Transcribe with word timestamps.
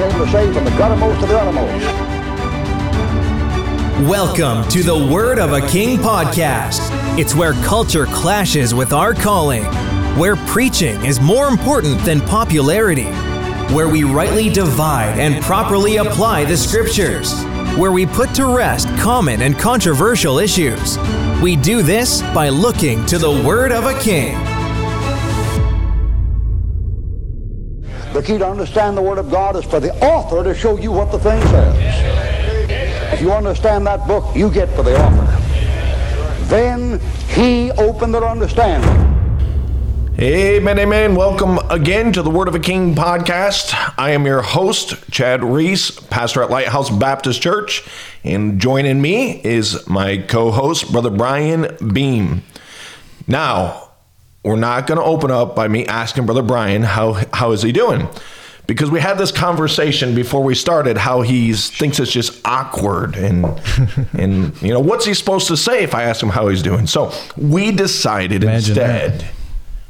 He's 0.00 0.14
able 0.14 0.24
to 0.24 0.32
save 0.32 0.54
from 0.54 0.64
the 0.64 0.70
guttermost 0.70 1.20
to 1.20 1.26
the 1.26 1.38
uttermost. 1.38 1.84
Welcome 4.08 4.66
to 4.70 4.82
the 4.82 4.96
Word 5.12 5.38
of 5.38 5.52
a 5.52 5.60
King 5.68 5.98
podcast. 5.98 6.78
It's 7.18 7.34
where 7.34 7.52
culture 7.64 8.06
clashes 8.06 8.72
with 8.72 8.94
our 8.94 9.12
calling, 9.12 9.62
where 10.16 10.36
preaching 10.36 11.04
is 11.04 11.20
more 11.20 11.48
important 11.48 12.00
than 12.06 12.22
popularity, 12.22 13.10
where 13.74 13.90
we 13.90 14.04
rightly 14.04 14.48
divide 14.48 15.18
and 15.18 15.44
properly 15.44 15.98
apply 15.98 16.46
the 16.46 16.56
scriptures, 16.56 17.34
where 17.76 17.92
we 17.92 18.06
put 18.06 18.34
to 18.36 18.46
rest 18.46 18.88
common 18.96 19.42
and 19.42 19.58
controversial 19.58 20.38
issues. 20.38 20.96
We 21.42 21.56
do 21.56 21.82
this 21.82 22.22
by 22.32 22.48
looking 22.48 23.04
to 23.04 23.18
the 23.18 23.42
Word 23.46 23.70
of 23.70 23.84
a 23.84 24.00
King. 24.00 24.49
The 28.12 28.22
key 28.22 28.38
to 28.38 28.46
understand 28.46 28.96
the 28.96 29.02
Word 29.02 29.18
of 29.18 29.30
God 29.30 29.54
is 29.54 29.64
for 29.64 29.78
the 29.78 29.94
author 30.04 30.42
to 30.42 30.52
show 30.52 30.76
you 30.76 30.90
what 30.90 31.12
the 31.12 31.18
thing 31.20 31.40
says. 31.42 33.12
If 33.12 33.20
you 33.20 33.32
understand 33.32 33.86
that 33.86 34.04
book, 34.08 34.34
you 34.34 34.50
get 34.50 34.74
to 34.74 34.82
the 34.82 35.00
author. 35.00 36.46
Then 36.46 36.98
he 37.28 37.70
opened 37.70 38.12
their 38.12 38.24
understanding. 38.24 38.90
Amen, 40.18 40.80
amen. 40.80 41.14
Welcome 41.14 41.58
again 41.70 42.12
to 42.12 42.22
the 42.22 42.30
Word 42.30 42.48
of 42.48 42.56
a 42.56 42.58
King 42.58 42.96
podcast. 42.96 43.72
I 43.96 44.10
am 44.10 44.26
your 44.26 44.42
host, 44.42 45.08
Chad 45.12 45.44
Reese, 45.44 45.92
pastor 46.00 46.42
at 46.42 46.50
Lighthouse 46.50 46.90
Baptist 46.90 47.40
Church, 47.40 47.88
and 48.24 48.60
joining 48.60 49.00
me 49.00 49.40
is 49.44 49.88
my 49.88 50.16
co 50.16 50.50
host, 50.50 50.90
Brother 50.90 51.10
Brian 51.10 51.76
Beam. 51.92 52.42
Now, 53.28 53.89
we're 54.42 54.56
not 54.56 54.86
going 54.86 54.98
to 54.98 55.04
open 55.04 55.30
up 55.30 55.54
by 55.54 55.68
me 55.68 55.86
asking 55.86 56.26
Brother 56.26 56.42
Brian 56.42 56.82
how, 56.82 57.22
how 57.32 57.52
is 57.52 57.62
he 57.62 57.72
doing? 57.72 58.08
because 58.70 58.88
we 58.88 59.00
had 59.00 59.18
this 59.18 59.32
conversation 59.32 60.14
before 60.14 60.44
we 60.44 60.54
started 60.54 60.96
how 60.96 61.22
he 61.22 61.52
thinks 61.52 61.98
it's 61.98 62.12
just 62.12 62.40
awkward 62.44 63.16
and 63.16 63.44
and 64.12 64.62
you 64.62 64.68
know 64.68 64.78
what's 64.78 65.04
he 65.04 65.12
supposed 65.12 65.48
to 65.48 65.56
say 65.56 65.82
if 65.82 65.92
I 65.92 66.04
ask 66.04 66.22
him 66.22 66.28
how 66.28 66.46
he's 66.46 66.62
doing. 66.62 66.86
So 66.86 67.12
we 67.36 67.72
decided 67.72 68.44
Imagine 68.44 68.70
instead 68.70 69.20
that. 69.22 69.32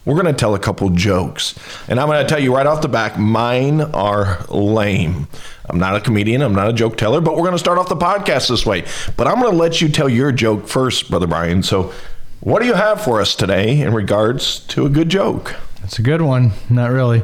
we're 0.07 0.15
going 0.15 0.27
to 0.27 0.33
tell 0.33 0.55
a 0.55 0.59
couple 0.59 0.89
jokes, 0.89 1.55
and 1.89 2.01
I'm 2.01 2.07
going 2.09 2.25
to 2.25 2.29
tell 2.29 2.43
you 2.43 2.57
right 2.57 2.67
off 2.67 2.81
the 2.81 2.89
back, 2.89 3.19
mine 3.19 3.83
are 3.83 4.43
lame. 4.49 5.29
I'm 5.69 5.79
not 5.79 5.95
a 5.97 6.01
comedian. 6.01 6.41
I'm 6.41 6.55
not 6.55 6.69
a 6.69 6.73
joke 6.73 6.97
teller, 6.97 7.21
but 7.21 7.35
we're 7.35 7.43
going 7.43 7.53
to 7.53 7.59
start 7.59 7.77
off 7.77 7.91
the 7.91 7.97
podcast 7.97 8.49
this 8.49 8.65
way. 8.65 8.87
But 9.15 9.27
I'm 9.27 9.41
going 9.43 9.53
to 9.53 9.59
let 9.59 9.83
you 9.83 9.91
tell 9.91 10.09
your 10.09 10.33
joke 10.33 10.67
first, 10.69 11.11
brother 11.11 11.27
Brian. 11.27 11.63
So. 11.63 11.93
What 12.41 12.63
do 12.63 12.67
you 12.67 12.75
have 12.75 13.03
for 13.03 13.21
us 13.21 13.35
today 13.35 13.81
in 13.81 13.93
regards 13.93 14.61
to 14.69 14.87
a 14.87 14.89
good 14.89 15.11
joke? 15.11 15.57
It's 15.85 15.99
a 15.99 16.03
good 16.03 16.23
one. 16.23 16.53
Not 16.71 16.91
really. 16.91 17.23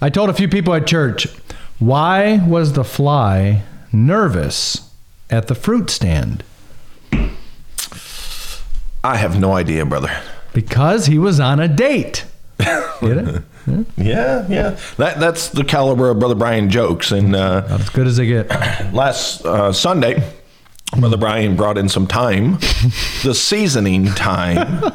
I 0.00 0.08
told 0.08 0.30
a 0.30 0.32
few 0.32 0.48
people 0.48 0.72
at 0.72 0.86
church, 0.86 1.26
why 1.78 2.42
was 2.46 2.72
the 2.72 2.84
fly 2.84 3.62
nervous 3.92 4.90
at 5.28 5.48
the 5.48 5.54
fruit 5.54 5.90
stand? 5.90 6.42
I 9.04 9.16
have 9.16 9.38
no 9.38 9.52
idea, 9.52 9.84
brother. 9.84 10.22
Because 10.54 11.04
he 11.06 11.18
was 11.18 11.38
on 11.38 11.60
a 11.60 11.68
date. 11.68 12.24
Get 12.58 12.78
it? 13.02 13.42
Yeah, 13.96 14.48
yeah. 14.48 14.78
That 14.96 15.20
that's 15.20 15.50
the 15.50 15.62
caliber 15.62 16.08
of 16.10 16.18
Brother 16.18 16.34
Brian 16.34 16.70
jokes. 16.70 17.12
And 17.12 17.36
uh, 17.36 17.62
as 17.68 17.90
good 17.90 18.06
as 18.06 18.16
they 18.16 18.26
get. 18.26 18.48
last 18.92 19.44
uh, 19.44 19.70
Sunday, 19.72 20.28
Brother 20.98 21.16
Brian 21.16 21.56
brought 21.56 21.78
in 21.78 21.88
some 21.88 22.06
time, 22.06 22.54
the 23.22 23.32
seasoning 23.34 24.06
time, 24.06 24.92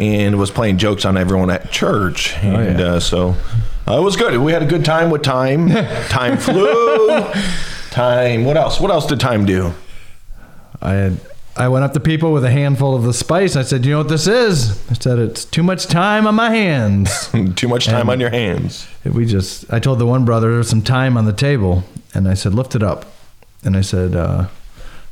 and 0.00 0.38
was 0.38 0.50
playing 0.50 0.78
jokes 0.78 1.04
on 1.04 1.16
everyone 1.16 1.50
at 1.50 1.70
church. 1.70 2.34
And 2.38 2.78
yeah. 2.78 2.86
uh, 2.86 3.00
so 3.00 3.34
uh, 3.86 3.98
it 3.98 4.02
was 4.02 4.16
good. 4.16 4.38
We 4.38 4.52
had 4.52 4.62
a 4.62 4.66
good 4.66 4.84
time 4.84 5.10
with 5.10 5.22
time. 5.22 5.68
Time 6.08 6.38
flew. 6.38 7.20
Time. 7.90 8.44
What 8.44 8.56
else? 8.56 8.80
What 8.80 8.90
else 8.90 9.06
did 9.06 9.20
time 9.20 9.44
do? 9.44 9.74
I 10.80 10.92
had 10.92 11.20
I 11.56 11.68
went 11.68 11.84
up 11.84 11.92
to 11.92 12.00
people 12.00 12.32
with 12.32 12.44
a 12.44 12.50
handful 12.50 12.96
of 12.96 13.04
the 13.04 13.12
spice. 13.12 13.54
I 13.54 13.62
said, 13.62 13.84
"You 13.84 13.92
know 13.92 13.98
what 13.98 14.08
this 14.08 14.26
is?" 14.26 14.90
I 14.90 14.94
said, 14.94 15.18
"It's 15.18 15.44
too 15.44 15.62
much 15.62 15.86
time 15.86 16.26
on 16.26 16.34
my 16.34 16.50
hands." 16.50 17.28
Too 17.54 17.68
much 17.68 17.86
time 17.86 18.10
on 18.10 18.18
your 18.18 18.30
hands. 18.30 18.88
we 19.04 19.24
just 19.24 19.72
I 19.72 19.78
told 19.78 20.00
the 20.00 20.06
one 20.06 20.24
brother 20.24 20.48
there 20.48 20.58
was 20.58 20.68
some 20.68 20.82
time 20.82 21.16
on 21.16 21.26
the 21.26 21.32
table, 21.32 21.84
and 22.12 22.26
I 22.26 22.34
said, 22.34 22.54
"Lift 22.54 22.74
it 22.74 22.82
up," 22.82 23.04
and 23.62 23.76
I 23.76 23.82
said, 23.82 24.16
uh, 24.16 24.46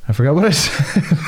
"I 0.08 0.12
forgot 0.12 0.34
what 0.34 0.44
I 0.44 0.50
said." 0.50 1.18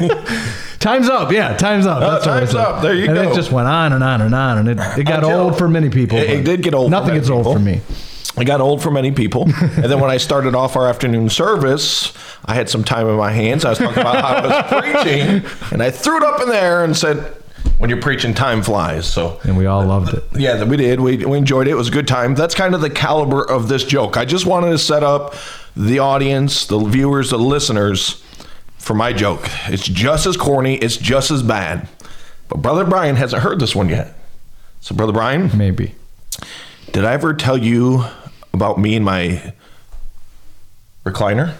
time's 0.80 1.08
up. 1.08 1.30
Yeah, 1.32 1.56
time's 1.56 1.86
up. 1.86 2.02
Uh, 2.02 2.10
That's 2.12 2.26
what 2.26 2.34
I 2.36 2.38
time's 2.40 2.54
up. 2.54 2.82
There 2.82 2.94
you 2.94 3.04
and 3.06 3.14
go. 3.14 3.22
And 3.22 3.30
it 3.30 3.34
just 3.34 3.52
went 3.52 3.68
on 3.68 3.92
and 3.92 4.02
on 4.02 4.20
and 4.20 4.34
on, 4.34 4.58
and 4.58 4.68
it, 4.68 4.98
it 4.98 5.04
got 5.04 5.22
Until- 5.24 5.40
old 5.40 5.58
for 5.58 5.68
many 5.68 5.88
people. 5.90 6.18
It- 6.18 6.30
it 6.30 6.44
did 6.44 6.62
get 6.62 6.74
old 6.74 6.86
for 6.86 6.90
Nothing 6.90 7.14
gets 7.14 7.30
old 7.30 7.44
for 7.46 7.58
me. 7.58 7.80
It 8.36 8.46
got 8.46 8.60
old 8.60 8.82
for 8.82 8.90
many 8.90 9.12
people. 9.12 9.44
and 9.44 9.84
then 9.84 10.00
when 10.00 10.10
I 10.10 10.16
started 10.16 10.56
off 10.56 10.74
our 10.76 10.88
afternoon 10.88 11.28
service, 11.28 12.12
I 12.44 12.54
had 12.54 12.68
some 12.68 12.82
time 12.82 13.08
in 13.08 13.14
my 13.16 13.30
hands. 13.30 13.64
I 13.64 13.70
was 13.70 13.78
talking 13.78 14.00
about 14.00 14.16
how 14.16 14.34
I 14.34 14.46
was 14.46 14.82
preaching, 15.04 15.44
and 15.72 15.80
I 15.82 15.90
threw 15.92 16.16
it 16.16 16.24
up 16.24 16.40
in 16.42 16.48
there 16.48 16.82
and 16.82 16.96
said, 16.96 17.18
"When 17.78 17.88
you're 17.90 18.00
preaching, 18.02 18.34
time 18.34 18.60
flies." 18.62 19.06
So 19.06 19.38
And 19.44 19.56
we 19.56 19.66
all 19.66 19.84
loved 19.84 20.14
it. 20.14 20.24
yeah, 20.34 20.64
we 20.64 20.76
did. 20.76 20.98
We, 20.98 21.18
we 21.24 21.38
enjoyed 21.38 21.68
it. 21.68 21.70
It 21.70 21.74
was 21.76 21.86
a 21.88 21.92
good 21.92 22.08
time. 22.08 22.34
That's 22.34 22.56
kind 22.56 22.74
of 22.74 22.80
the 22.80 22.90
caliber 22.90 23.48
of 23.48 23.68
this 23.68 23.84
joke. 23.84 24.16
I 24.16 24.24
just 24.24 24.46
wanted 24.46 24.70
to 24.70 24.78
set 24.78 25.04
up 25.04 25.36
the 25.76 25.98
audience, 25.98 26.66
the 26.66 26.78
viewers, 26.78 27.30
the 27.30 27.38
listeners 27.38 28.22
for 28.78 28.94
my 28.94 29.12
joke. 29.12 29.48
It's 29.68 29.86
just 29.86 30.26
as 30.26 30.36
corny. 30.36 30.76
It's 30.76 30.96
just 30.96 31.30
as 31.30 31.42
bad. 31.42 31.88
But 32.48 32.58
Brother 32.62 32.84
Brian 32.84 33.16
hasn't 33.16 33.42
heard 33.42 33.58
this 33.60 33.74
one 33.74 33.88
yet. 33.88 34.14
So, 34.80 34.94
Brother 34.94 35.12
Brian, 35.12 35.50
Maybe. 35.56 35.94
did 36.92 37.04
I 37.04 37.12
ever 37.14 37.32
tell 37.34 37.56
you 37.56 38.04
about 38.52 38.78
me 38.78 38.94
and 38.96 39.04
my 39.04 39.54
recliner? 41.04 41.54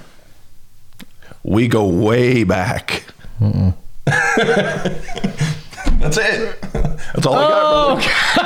We 1.42 1.68
go 1.68 1.86
way 1.86 2.44
back. 2.44 3.04
That's 5.96 6.18
it. 6.18 6.60
That's 6.72 7.26
all 7.26 7.34
I 7.34 7.48
got, 7.48 7.96
brother. 7.96 8.02
Oh, 8.02 8.43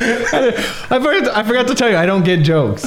I 0.00 0.98
forgot. 1.02 1.36
I 1.36 1.42
forgot 1.42 1.66
to 1.68 1.74
tell 1.74 1.90
you. 1.90 1.96
I 1.96 2.06
don't 2.06 2.24
get 2.24 2.42
jokes. 2.42 2.86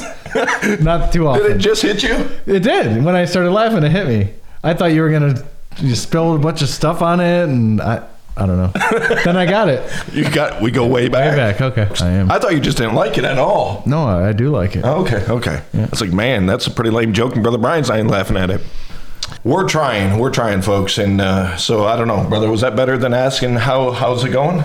Not 0.80 1.12
too 1.12 1.28
often. 1.28 1.44
Did 1.44 1.52
it 1.58 1.58
just 1.60 1.82
hit 1.82 2.04
you? 2.04 2.30
It 2.46 2.62
did. 2.62 3.04
When 3.04 3.16
I 3.16 3.26
started 3.26 3.52
laughing, 3.52 3.84
it 3.84 3.92
hit 3.92 4.08
me. 4.08 4.34
I 4.64 4.74
thought 4.74 4.94
you 4.94 5.02
were 5.02 5.12
gonna 5.12 5.46
just 5.76 6.04
spill 6.04 6.36
a 6.36 6.40
bunch 6.40 6.62
of 6.62 6.70
stuff 6.70 7.02
on 7.02 7.20
it, 7.20 7.44
and 7.44 7.82
I. 7.82 8.08
I 8.38 8.46
don't 8.46 8.58
know. 8.58 8.72
then 9.26 9.36
I 9.36 9.46
got 9.46 9.68
it. 9.68 9.84
You 10.14 10.28
got. 10.32 10.62
We 10.62 10.72
go 10.72 10.88
way 10.88 11.10
back. 11.10 11.32
Way 11.32 11.36
back. 11.36 11.62
Okay. 11.62 12.06
I 12.06 12.10
am. 12.12 12.32
I 12.32 12.40
thought 12.40 12.54
you 12.54 12.62
just 12.62 12.78
didn't 12.78 12.96
like 12.96 13.18
it 13.18 13.26
at 13.26 13.38
all. 13.38 13.84
No, 13.86 14.06
I, 14.06 14.30
I 14.30 14.32
do 14.32 14.50
like 14.50 14.78
it. 14.78 14.86
Okay, 14.86 15.26
okay. 15.28 15.62
It's 15.74 16.00
like, 16.00 16.14
man, 16.14 16.46
that's 16.46 16.66
a 16.66 16.72
pretty 16.72 16.92
lame 16.92 17.12
joke, 17.12 17.34
and 17.34 17.44
Brother 17.44 17.58
Brian's 17.58 17.90
not 17.90 17.98
even 17.98 18.08
laughing 18.08 18.38
at 18.38 18.50
it. 18.50 18.62
We're 19.44 19.68
trying, 19.68 20.18
we're 20.18 20.32
trying, 20.32 20.62
folks, 20.62 20.98
and 20.98 21.20
uh, 21.20 21.58
so 21.58 21.86
I 21.86 21.98
don't 21.98 22.08
know, 22.08 22.24
brother. 22.30 22.50
Was 22.50 22.62
that 22.62 22.76
better 22.76 22.98
than 22.98 23.14
asking 23.14 23.56
how 23.56 23.92
how's 23.92 24.24
it 24.24 24.30
going? 24.30 24.64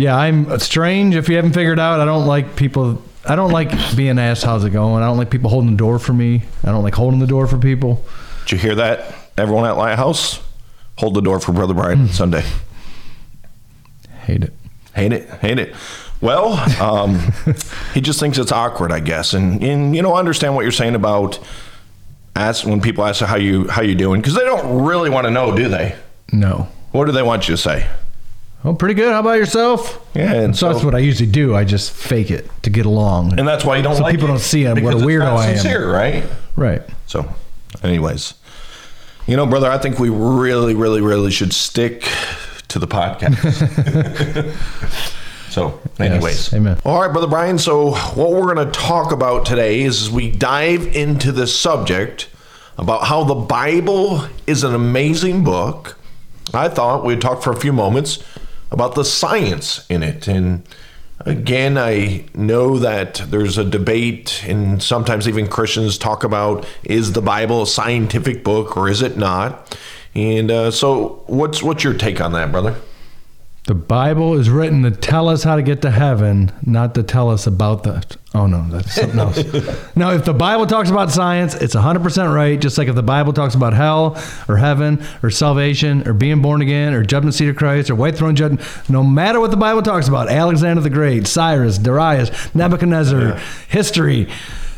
Yeah, 0.00 0.16
I'm 0.16 0.58
strange. 0.60 1.14
If 1.14 1.28
you 1.28 1.36
haven't 1.36 1.52
figured 1.52 1.78
out, 1.78 2.00
I 2.00 2.06
don't 2.06 2.26
like 2.26 2.56
people. 2.56 3.02
I 3.26 3.36
don't 3.36 3.50
like 3.50 3.70
being 3.96 4.18
asked 4.18 4.44
how's 4.44 4.64
it 4.64 4.70
going. 4.70 5.02
I 5.02 5.06
don't 5.06 5.18
like 5.18 5.28
people 5.28 5.50
holding 5.50 5.72
the 5.72 5.76
door 5.76 5.98
for 5.98 6.14
me. 6.14 6.42
I 6.64 6.70
don't 6.70 6.82
like 6.82 6.94
holding 6.94 7.20
the 7.20 7.26
door 7.26 7.46
for 7.46 7.58
people. 7.58 8.02
Did 8.46 8.52
you 8.52 8.58
hear 8.58 8.74
that? 8.76 9.14
Everyone 9.36 9.66
at 9.66 9.76
Lighthouse, 9.76 10.40
hold 10.96 11.14
the 11.14 11.20
door 11.20 11.38
for 11.38 11.52
Brother 11.52 11.74
Brian 11.74 12.08
Sunday. 12.08 12.42
Hate 14.22 14.44
it. 14.44 14.54
Hate 14.94 15.12
it, 15.12 15.28
hate 15.40 15.58
it. 15.58 15.74
Well, 16.22 16.54
um, 16.82 17.20
he 17.94 18.00
just 18.00 18.20
thinks 18.20 18.38
it's 18.38 18.52
awkward, 18.52 18.92
I 18.92 19.00
guess, 19.00 19.34
and 19.34 19.62
and 19.62 19.94
you 19.94 20.00
know, 20.00 20.14
I 20.14 20.18
understand 20.18 20.54
what 20.54 20.62
you're 20.62 20.72
saying 20.72 20.94
about 20.94 21.38
ask 22.34 22.64
when 22.64 22.80
people 22.80 23.04
ask 23.04 23.22
how 23.22 23.36
you 23.36 23.68
how 23.68 23.82
you 23.82 23.94
doing 23.94 24.22
because 24.22 24.34
they 24.34 24.44
don't 24.44 24.82
really 24.84 25.10
want 25.10 25.26
to 25.26 25.30
know, 25.30 25.54
do 25.54 25.68
they? 25.68 25.94
No. 26.32 26.68
What 26.92 27.04
do 27.04 27.12
they 27.12 27.22
want 27.22 27.48
you 27.48 27.56
to 27.56 27.60
say? 27.60 27.86
Oh, 28.62 28.74
pretty 28.74 28.94
good. 28.94 29.10
How 29.12 29.20
about 29.20 29.38
yourself? 29.38 30.06
Yeah, 30.14 30.32
and 30.34 30.56
So, 30.56 30.70
that's 30.70 30.84
what 30.84 30.94
I 30.94 30.98
usually 30.98 31.30
do. 31.30 31.54
I 31.56 31.64
just 31.64 31.92
fake 31.92 32.30
it 32.30 32.48
to 32.62 32.70
get 32.70 32.84
along. 32.84 33.38
and 33.38 33.48
that's 33.48 33.64
why 33.64 33.76
you 33.78 33.82
don't 33.82 33.96
So 33.96 34.02
like 34.02 34.12
people 34.14 34.26
it, 34.26 34.32
don't 34.32 34.38
see 34.40 34.66
what 34.66 34.76
a 34.78 34.96
weirdo 34.98 35.24
I 35.36 35.46
am. 35.50 35.54
sincere, 35.56 35.90
right? 35.90 36.24
right. 36.56 36.82
So, 37.06 37.26
anyways, 37.82 38.34
you 39.26 39.36
know, 39.36 39.46
brother, 39.46 39.70
I 39.70 39.78
think 39.78 39.98
we 39.98 40.10
really, 40.10 40.74
really, 40.74 41.00
really 41.00 41.30
should 41.30 41.52
stick 41.54 42.06
to 42.68 42.78
the 42.78 42.86
podcast. 42.86 43.34
so, 45.50 45.80
anyways, 45.98 46.52
amen. 46.52 46.78
All 46.84 47.00
right, 47.00 47.10
brother 47.10 47.26
Brian. 47.28 47.58
So, 47.58 47.92
what 48.14 48.30
we're 48.32 48.52
going 48.54 48.66
to 48.70 48.78
talk 48.78 49.10
about 49.10 49.46
today 49.46 49.80
is 49.82 50.10
we 50.10 50.30
dive 50.30 50.86
into 50.94 51.32
this 51.32 51.58
subject 51.58 52.28
about 52.76 53.04
how 53.04 53.24
the 53.24 53.34
Bible 53.34 54.26
is 54.46 54.64
an 54.64 54.74
amazing 54.74 55.44
book. 55.44 55.96
I 56.52 56.68
thought 56.68 57.04
we'd 57.04 57.20
talk 57.20 57.42
for 57.42 57.52
a 57.52 57.56
few 57.56 57.72
moments 57.72 58.22
about 58.70 58.94
the 58.94 59.04
science 59.04 59.86
in 59.88 60.02
it 60.02 60.28
and 60.28 60.62
Again, 61.26 61.76
I 61.76 62.24
know 62.34 62.78
that 62.78 63.16
there's 63.28 63.58
a 63.58 63.64
debate, 63.64 64.42
and 64.46 64.82
sometimes 64.82 65.28
even 65.28 65.48
Christians 65.48 65.98
talk 65.98 66.24
about 66.24 66.66
is 66.82 67.12
the 67.12 67.20
Bible 67.20 67.62
a 67.62 67.66
scientific 67.66 68.42
book 68.42 68.74
or 68.74 68.88
is 68.88 69.02
it 69.02 69.18
not? 69.18 69.76
And 70.14 70.50
uh, 70.50 70.70
so, 70.70 71.22
what's 71.26 71.62
what's 71.62 71.84
your 71.84 71.92
take 71.92 72.22
on 72.22 72.32
that, 72.32 72.50
brother? 72.50 72.74
The 73.64 73.74
Bible 73.74 74.34
is 74.34 74.48
written 74.48 74.82
to 74.82 74.90
tell 74.90 75.28
us 75.28 75.44
how 75.44 75.54
to 75.54 75.62
get 75.62 75.82
to 75.82 75.90
heaven, 75.90 76.50
not 76.64 76.94
to 76.94 77.02
tell 77.02 77.28
us 77.28 77.46
about 77.46 77.82
the. 77.82 78.04
Oh 78.34 78.46
no, 78.46 78.66
that's 78.70 78.94
something 78.94 79.18
else. 79.18 79.36
now, 79.96 80.12
if 80.12 80.24
the 80.24 80.32
Bible 80.32 80.66
talks 80.66 80.88
about 80.88 81.10
science, 81.10 81.54
it's 81.54 81.74
100% 81.74 82.34
right. 82.34 82.58
Just 82.58 82.78
like 82.78 82.88
if 82.88 82.94
the 82.94 83.02
Bible 83.02 83.34
talks 83.34 83.54
about 83.54 83.74
hell 83.74 84.20
or 84.48 84.56
heaven 84.56 85.04
or 85.22 85.30
salvation 85.30 86.08
or 86.08 86.14
being 86.14 86.40
born 86.40 86.62
again 86.62 86.94
or 86.94 87.04
judgment 87.04 87.34
seat 87.34 87.48
of 87.48 87.56
Christ 87.56 87.90
or 87.90 87.94
white 87.94 88.16
throne 88.16 88.34
judgment, 88.34 88.62
no 88.88 89.04
matter 89.04 89.38
what 89.38 89.50
the 89.50 89.58
Bible 89.58 89.82
talks 89.82 90.08
about, 90.08 90.30
Alexander 90.30 90.80
the 90.80 90.90
Great, 90.90 91.26
Cyrus, 91.26 91.76
Darius, 91.76 92.54
Nebuchadnezzar, 92.54 93.38
history, 93.68 94.26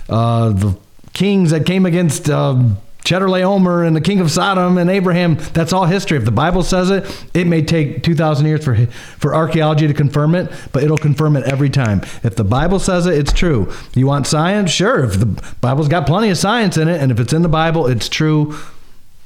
uh, 0.09 0.51
the 0.51 0.77
kings 1.13 1.53
that 1.53 1.67
came 1.67 1.87
against. 1.87 2.29
Um, 2.29 2.79
Chedorlaomer 3.05 3.87
and 3.87 3.97
the 3.97 4.01
king 4.01 4.21
of 4.21 4.31
Sodom 4.31 4.79
and 4.79 4.89
Abraham. 4.89 5.37
That's 5.53 5.73
all 5.73 5.87
history. 5.87 6.17
If 6.19 6.25
the 6.25 6.31
Bible 6.31 6.63
says 6.63 6.91
it, 6.91 7.27
it 7.35 7.47
may 7.47 7.63
take 7.63 8.03
2,000 8.05 8.47
years 8.47 8.65
for, 8.65 8.87
for 8.87 9.35
archaeology 9.35 9.89
to 9.89 9.95
confirm 9.95 10.35
it, 10.35 10.53
but 10.73 10.85
it'll 10.85 10.97
confirm 10.97 11.37
it 11.37 11.45
every 11.45 11.69
time. 11.69 12.03
If 12.23 12.37
the 12.37 12.45
Bible 12.45 12.79
says 12.79 13.07
it, 13.07 13.15
it's 13.15 13.33
true. 13.33 13.73
You 13.95 14.07
want 14.07 14.27
science? 14.27 14.71
Sure. 14.71 15.03
If 15.05 15.19
the 15.19 15.27
Bible's 15.61 15.89
got 15.89 16.07
plenty 16.07 16.31
of 16.31 16.39
science 16.39 16.77
in 16.77 16.89
it, 16.89 17.01
and 17.01 17.11
if 17.11 17.19
it's 17.19 17.33
in 17.33 17.43
the 17.43 17.49
Bible, 17.49 17.89
it's 17.89 18.09
true. 18.09 18.57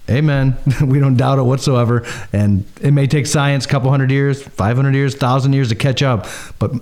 Amen. 0.09 0.57
we 0.81 0.99
don't 0.99 1.17
doubt 1.17 1.39
it 1.39 1.43
whatsoever. 1.43 2.07
And 2.33 2.65
it 2.81 2.93
may 2.93 3.07
take 3.07 3.27
science 3.27 3.67
a 3.67 3.69
couple 3.69 3.91
hundred 3.91 4.11
years, 4.11 4.43
500 4.43 4.95
years, 4.95 5.15
1,000 5.15 5.53
years 5.53 5.69
to 5.69 5.75
catch 5.75 6.03
up. 6.03 6.27
But 6.59 6.73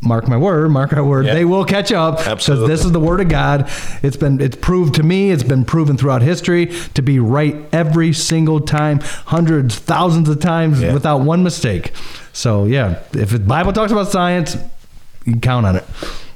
mark 0.00 0.28
my 0.28 0.36
word, 0.36 0.70
mark 0.70 0.92
our 0.92 1.02
word, 1.04 1.26
Yeah. 1.26 1.34
they 1.34 1.44
will 1.44 1.64
catch 1.64 1.90
up. 1.90 2.18
Because 2.18 2.28
Absolutely. 2.32 2.68
this 2.68 2.84
is 2.84 2.92
the 2.92 3.00
word 3.00 3.20
of 3.20 3.28
God. 3.28 3.68
It's 4.02 4.16
been 4.16 4.40
it's 4.40 4.56
proved 4.56 4.94
to 4.94 5.02
me, 5.02 5.30
it's 5.30 5.42
been 5.42 5.64
proven 5.64 5.96
throughout 5.96 6.22
history 6.22 6.72
to 6.94 7.02
be 7.02 7.18
right 7.18 7.56
every 7.72 8.12
single 8.12 8.60
time, 8.60 9.00
hundreds, 9.26 9.76
thousands 9.76 10.28
of 10.28 10.38
times 10.40 10.80
Yeah. 10.80 10.92
without 10.94 11.22
one 11.22 11.42
mistake. 11.42 11.92
So 12.32 12.64
yeah, 12.64 12.96
if 13.12 13.30
the 13.30 13.38
Bible 13.40 13.72
talks 13.72 13.90
about 13.92 14.08
science, 14.10 14.56
you 15.24 15.32
can 15.32 15.40
count 15.40 15.66
on 15.66 15.76
it. 15.76 15.84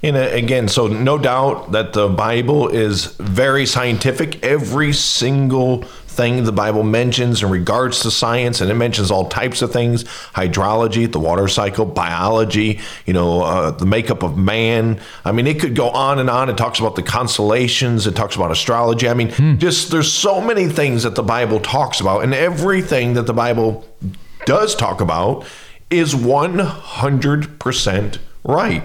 And 0.03 0.17
again, 0.17 0.69
so 0.69 0.87
no 0.89 1.17
doubt 1.19 1.73
that 1.73 1.93
the 1.93 2.09
Bible 2.09 2.69
is 2.69 3.07
very 3.19 3.65
scientific. 3.67 4.45
Every 4.45 4.93
single 4.93 5.85
thing 6.17 6.45
the 6.45 6.53
Bible 6.53 6.83
mentions 6.83 7.43
in 7.43 7.51
regards 7.51 8.01
to 8.01 8.11
science, 8.11 8.61
and 8.61 8.71
it 8.71 8.75
mentions 8.75 9.11
all 9.11 9.29
types 9.29 9.63
of 9.63 9.73
things 9.73 10.05
hydrology, 10.35 11.11
the 11.11 11.21
water 11.21 11.47
cycle, 11.47 11.85
biology, 11.85 12.81
you 13.05 13.13
know, 13.13 13.43
uh, 13.43 13.71
the 13.71 13.87
makeup 13.87 14.23
of 14.23 14.37
man. 14.37 15.01
I 15.25 15.33
mean, 15.33 15.47
it 15.47 15.61
could 15.61 15.77
go 15.77 15.91
on 15.91 16.19
and 16.19 16.31
on. 16.31 16.49
It 16.49 16.57
talks 16.57 16.81
about 16.81 16.97
the 16.97 17.03
constellations, 17.03 18.07
it 18.07 18.17
talks 18.17 18.35
about 18.35 18.51
astrology. 18.51 19.09
I 19.09 19.15
mean, 19.15 19.59
just 19.59 19.91
there's 19.91 20.13
so 20.13 20.41
many 20.41 20.69
things 20.69 21.03
that 21.03 21.15
the 21.15 21.23
Bible 21.23 21.61
talks 21.61 22.01
about, 22.01 22.25
and 22.25 22.35
everything 22.35 23.15
that 23.15 23.27
the 23.27 23.35
Bible 23.35 23.85
does 24.47 24.75
talk 24.75 25.01
about 25.01 25.45
is 25.91 26.15
100% 26.15 28.19
right. 28.45 28.83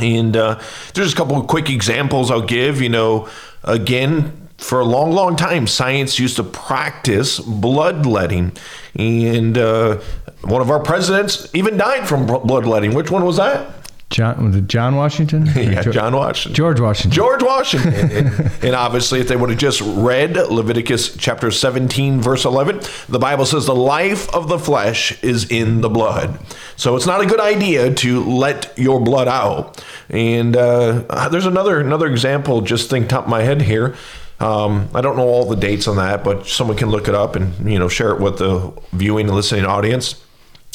And 0.00 0.36
uh, 0.36 0.60
there's 0.94 1.12
a 1.12 1.16
couple 1.16 1.40
of 1.40 1.46
quick 1.46 1.70
examples 1.70 2.30
I'll 2.30 2.42
give. 2.42 2.80
You 2.80 2.88
know, 2.88 3.28
again, 3.64 4.47
for 4.58 4.80
a 4.80 4.84
long, 4.84 5.12
long 5.12 5.36
time, 5.36 5.66
science 5.66 6.18
used 6.18 6.36
to 6.36 6.44
practice 6.44 7.38
bloodletting. 7.40 8.52
And 8.96 9.56
uh, 9.56 9.96
one 10.42 10.60
of 10.60 10.70
our 10.70 10.80
presidents 10.80 11.48
even 11.54 11.76
died 11.76 12.06
from 12.06 12.26
bloodletting. 12.26 12.92
Which 12.92 13.10
one 13.10 13.24
was 13.24 13.36
that? 13.36 13.74
John 14.10 14.42
was 14.46 14.56
it 14.56 14.68
John 14.68 14.96
Washington? 14.96 15.46
Yeah, 15.54 15.82
George, 15.82 15.94
John 15.94 16.16
Washington. 16.16 16.54
George 16.54 16.80
Washington. 16.80 17.10
George 17.14 17.42
Washington. 17.42 18.10
and, 18.10 18.50
and 18.62 18.74
obviously, 18.74 19.20
if 19.20 19.28
they 19.28 19.36
would 19.36 19.50
have 19.50 19.58
just 19.58 19.82
read 19.82 20.34
Leviticus 20.36 21.14
chapter 21.16 21.50
17, 21.50 22.20
verse 22.20 22.46
11, 22.46 22.80
the 23.08 23.18
Bible 23.18 23.44
says 23.44 23.66
the 23.66 23.74
life 23.74 24.32
of 24.34 24.48
the 24.48 24.58
flesh 24.58 25.22
is 25.22 25.50
in 25.50 25.82
the 25.82 25.90
blood. 25.90 26.38
So 26.76 26.96
it's 26.96 27.06
not 27.06 27.20
a 27.20 27.26
good 27.26 27.40
idea 27.40 27.92
to 27.92 28.24
let 28.24 28.72
your 28.78 28.98
blood 28.98 29.28
out. 29.28 29.84
And 30.08 30.56
uh, 30.56 31.28
there's 31.28 31.46
another 31.46 31.78
another 31.78 32.06
example, 32.06 32.62
just 32.62 32.88
think 32.88 33.08
top 33.08 33.24
of 33.24 33.30
my 33.30 33.42
head 33.42 33.60
here. 33.62 33.94
Um, 34.40 34.88
I 34.94 35.00
don't 35.00 35.16
know 35.16 35.26
all 35.26 35.46
the 35.46 35.56
dates 35.56 35.88
on 35.88 35.96
that, 35.96 36.22
but 36.22 36.46
someone 36.46 36.76
can 36.76 36.90
look 36.90 37.08
it 37.08 37.14
up 37.14 37.34
and 37.34 37.70
you 37.70 37.78
know 37.78 37.88
share 37.88 38.12
it 38.12 38.20
with 38.20 38.38
the 38.38 38.72
viewing 38.92 39.26
and 39.26 39.34
listening 39.34 39.64
audience. 39.64 40.22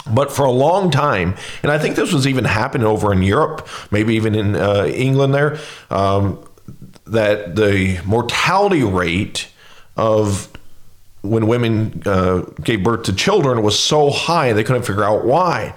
But 0.05 0.33
for 0.33 0.45
a 0.45 0.51
long 0.51 0.91
time, 0.91 1.35
and 1.61 1.71
I 1.71 1.79
think 1.79 1.95
this 1.95 2.11
was 2.11 2.27
even 2.27 2.43
happening 2.43 2.85
over 2.85 3.13
in 3.13 3.23
Europe, 3.23 3.67
maybe 3.89 4.15
even 4.15 4.35
in 4.35 4.55
uh, 4.55 4.85
England 4.85 5.33
there, 5.33 5.59
um, 5.89 6.43
that 7.05 7.55
the 7.55 8.01
mortality 8.05 8.83
rate 8.83 9.47
of 9.95 10.49
when 11.23 11.47
women 11.47 12.03
uh, 12.05 12.41
gave 12.61 12.83
birth 12.83 13.03
to 13.03 13.13
children 13.13 13.63
was 13.63 13.79
so 13.79 14.09
high 14.11 14.51
they 14.51 14.63
couldn't 14.63 14.83
figure 14.83 15.05
out 15.05 15.23
why. 15.25 15.73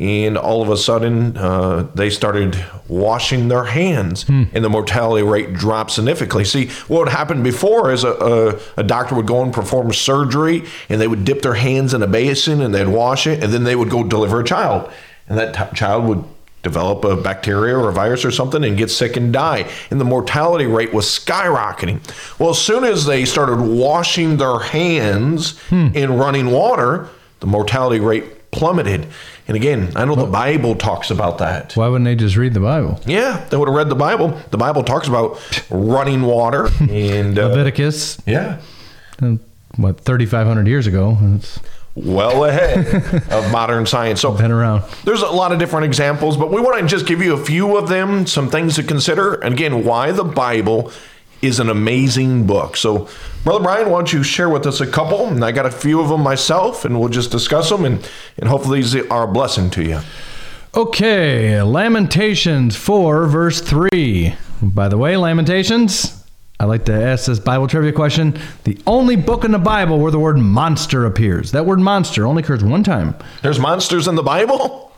And 0.00 0.36
all 0.36 0.60
of 0.62 0.70
a 0.70 0.76
sudden, 0.76 1.36
uh, 1.36 1.88
they 1.94 2.08
started 2.10 2.64
washing 2.86 3.48
their 3.48 3.64
hands, 3.64 4.28
and 4.28 4.64
the 4.64 4.68
mortality 4.68 5.24
rate 5.26 5.54
dropped 5.54 5.90
significantly. 5.90 6.44
See, 6.44 6.68
what 6.86 7.00
would 7.00 7.08
happen 7.08 7.42
before 7.42 7.90
is 7.92 8.04
a, 8.04 8.12
a, 8.12 8.60
a 8.80 8.84
doctor 8.84 9.16
would 9.16 9.26
go 9.26 9.42
and 9.42 9.52
perform 9.52 9.92
surgery, 9.92 10.64
and 10.88 11.00
they 11.00 11.08
would 11.08 11.24
dip 11.24 11.42
their 11.42 11.54
hands 11.54 11.94
in 11.94 12.02
a 12.02 12.06
basin 12.06 12.60
and 12.60 12.72
they'd 12.72 12.86
wash 12.86 13.26
it, 13.26 13.42
and 13.42 13.52
then 13.52 13.64
they 13.64 13.74
would 13.74 13.90
go 13.90 14.04
deliver 14.04 14.40
a 14.40 14.44
child. 14.44 14.88
And 15.28 15.36
that 15.36 15.54
t- 15.54 15.76
child 15.76 16.04
would 16.04 16.24
develop 16.62 17.04
a 17.04 17.16
bacteria 17.16 17.76
or 17.76 17.88
a 17.88 17.92
virus 17.92 18.24
or 18.24 18.30
something 18.30 18.64
and 18.64 18.76
get 18.76 18.90
sick 18.90 19.16
and 19.16 19.32
die. 19.32 19.70
And 19.90 20.00
the 20.00 20.04
mortality 20.04 20.66
rate 20.66 20.92
was 20.92 21.06
skyrocketing. 21.06 22.00
Well, 22.38 22.50
as 22.50 22.58
soon 22.60 22.84
as 22.84 23.06
they 23.06 23.24
started 23.24 23.60
washing 23.60 24.36
their 24.36 24.58
hands 24.58 25.60
in 25.70 26.16
running 26.16 26.50
water, 26.50 27.08
the 27.40 27.46
mortality 27.46 28.00
rate 28.00 28.50
plummeted. 28.50 29.06
And 29.46 29.56
again, 29.56 29.92
I 29.96 30.04
know 30.04 30.14
the 30.14 30.26
Bible 30.26 30.74
talks 30.74 31.10
about 31.10 31.38
that. 31.38 31.74
Why 31.76 31.88
wouldn't 31.88 32.04
they 32.04 32.16
just 32.16 32.36
read 32.36 32.54
the 32.54 32.60
Bible? 32.60 33.00
Yeah, 33.06 33.44
they 33.48 33.56
would 33.56 33.68
have 33.68 33.74
read 33.76 33.88
the 33.88 33.94
Bible. 33.94 34.38
The 34.50 34.58
Bible 34.58 34.82
talks 34.82 35.08
about 35.08 35.38
running 35.70 36.22
water 36.22 36.68
and 36.80 37.38
uh, 37.38 37.48
Leviticus, 37.48 38.18
yeah, 38.26 38.60
uh, 39.22 39.36
what 39.76 40.00
3,500 40.00 40.66
years 40.66 40.86
ago? 40.86 41.16
It's 41.36 41.60
well 42.04 42.44
ahead 42.44 42.86
of 43.30 43.50
modern 43.50 43.86
science. 43.86 44.20
So 44.20 44.32
been 44.32 44.50
around. 44.50 44.84
There's 45.04 45.22
a 45.22 45.30
lot 45.30 45.52
of 45.52 45.58
different 45.58 45.86
examples, 45.86 46.36
but 46.36 46.50
we 46.50 46.60
want 46.60 46.80
to 46.80 46.86
just 46.86 47.06
give 47.06 47.22
you 47.22 47.34
a 47.34 47.44
few 47.44 47.76
of 47.76 47.88
them, 47.88 48.26
some 48.26 48.48
things 48.48 48.76
to 48.76 48.82
consider. 48.82 49.34
And 49.34 49.54
again, 49.54 49.84
why 49.84 50.12
the 50.12 50.24
Bible 50.24 50.92
is 51.40 51.60
an 51.60 51.68
amazing 51.68 52.46
book. 52.46 52.76
So, 52.76 53.08
Brother 53.44 53.62
Brian, 53.62 53.90
why 53.90 53.98
don't 53.98 54.12
you 54.12 54.22
share 54.22 54.48
with 54.48 54.66
us 54.66 54.80
a 54.80 54.86
couple? 54.86 55.26
And 55.26 55.44
I 55.44 55.52
got 55.52 55.66
a 55.66 55.70
few 55.70 56.00
of 56.00 56.08
them 56.08 56.22
myself, 56.22 56.84
and 56.84 56.98
we'll 56.98 57.08
just 57.08 57.30
discuss 57.30 57.70
them, 57.70 57.84
and, 57.84 58.10
and 58.38 58.48
hopefully 58.48 58.80
these 58.82 58.96
are 58.96 59.24
a 59.24 59.32
blessing 59.32 59.70
to 59.70 59.84
you. 59.84 60.00
Okay, 60.74 61.62
Lamentations 61.62 62.76
4, 62.76 63.26
verse 63.26 63.60
3. 63.60 64.34
By 64.60 64.88
the 64.88 64.98
way, 64.98 65.16
Lamentations, 65.16 66.17
I 66.60 66.64
like 66.64 66.86
to 66.86 66.92
ask 66.92 67.26
this 67.26 67.38
Bible 67.38 67.68
trivia 67.68 67.92
question. 67.92 68.36
The 68.64 68.76
only 68.84 69.14
book 69.14 69.44
in 69.44 69.52
the 69.52 69.60
Bible 69.60 70.00
where 70.00 70.10
the 70.10 70.18
word 70.18 70.38
monster 70.38 71.04
appears. 71.04 71.52
That 71.52 71.66
word 71.66 71.78
monster 71.78 72.26
only 72.26 72.42
occurs 72.42 72.64
one 72.64 72.82
time. 72.82 73.14
There's 73.42 73.60
monsters 73.60 74.08
in 74.08 74.16
the 74.16 74.24
Bible? 74.24 74.92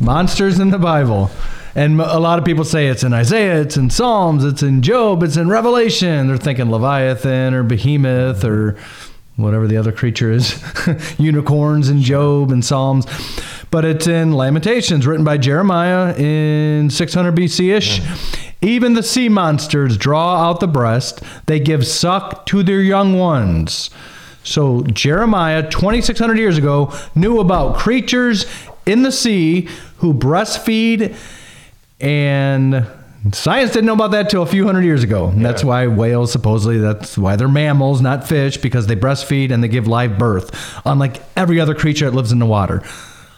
Monsters 0.00 0.58
in 0.58 0.70
the 0.70 0.78
Bible. 0.78 1.30
And 1.74 2.00
a 2.00 2.18
lot 2.18 2.38
of 2.38 2.44
people 2.46 2.64
say 2.64 2.86
it's 2.86 3.04
in 3.04 3.12
Isaiah, 3.12 3.60
it's 3.60 3.76
in 3.76 3.90
Psalms, 3.90 4.44
it's 4.44 4.62
in 4.62 4.80
Job, 4.80 5.22
it's 5.22 5.36
in 5.36 5.48
Revelation. 5.48 6.26
They're 6.26 6.38
thinking 6.38 6.70
Leviathan 6.70 7.52
or 7.52 7.62
Behemoth 7.62 8.42
or 8.42 8.78
whatever 9.36 9.66
the 9.66 9.76
other 9.76 9.92
creature 9.92 10.32
is. 10.32 10.60
Unicorns 11.18 11.90
in 11.90 12.00
Job 12.00 12.50
and 12.50 12.64
Psalms. 12.64 13.06
But 13.70 13.84
it's 13.84 14.06
in 14.06 14.32
Lamentations, 14.32 15.06
written 15.06 15.24
by 15.24 15.36
Jeremiah 15.36 16.16
in 16.16 16.88
600 16.88 17.36
BC 17.36 17.76
ish. 17.76 18.00
Mm. 18.00 18.47
Even 18.60 18.94
the 18.94 19.02
sea 19.02 19.28
monsters 19.28 19.96
draw 19.96 20.48
out 20.48 20.60
the 20.60 20.66
breast, 20.66 21.22
they 21.46 21.60
give 21.60 21.86
suck 21.86 22.44
to 22.46 22.62
their 22.62 22.80
young 22.80 23.18
ones. 23.18 23.90
So 24.42 24.82
Jeremiah, 24.82 25.68
2,600 25.68 26.38
years 26.38 26.58
ago, 26.58 26.92
knew 27.14 27.38
about 27.38 27.76
creatures 27.76 28.46
in 28.86 29.02
the 29.02 29.12
sea 29.12 29.68
who 29.98 30.14
breastfeed, 30.14 31.14
and 32.00 32.86
science 33.32 33.72
didn't 33.72 33.86
know 33.86 33.94
about 33.94 34.12
that 34.12 34.30
till 34.30 34.42
a 34.42 34.46
few 34.46 34.64
hundred 34.64 34.84
years 34.84 35.04
ago. 35.04 35.28
And 35.28 35.44
that's 35.44 35.62
why 35.62 35.86
whales 35.86 36.32
supposedly 36.32 36.78
that's 36.78 37.18
why 37.18 37.36
they're 37.36 37.48
mammals, 37.48 38.00
not 38.00 38.26
fish, 38.26 38.56
because 38.56 38.86
they 38.86 38.96
breastfeed 38.96 39.50
and 39.52 39.62
they 39.62 39.68
give 39.68 39.86
live 39.86 40.18
birth, 40.18 40.80
unlike 40.84 41.22
every 41.36 41.60
other 41.60 41.74
creature 41.74 42.06
that 42.06 42.16
lives 42.16 42.32
in 42.32 42.38
the 42.38 42.46
water. 42.46 42.82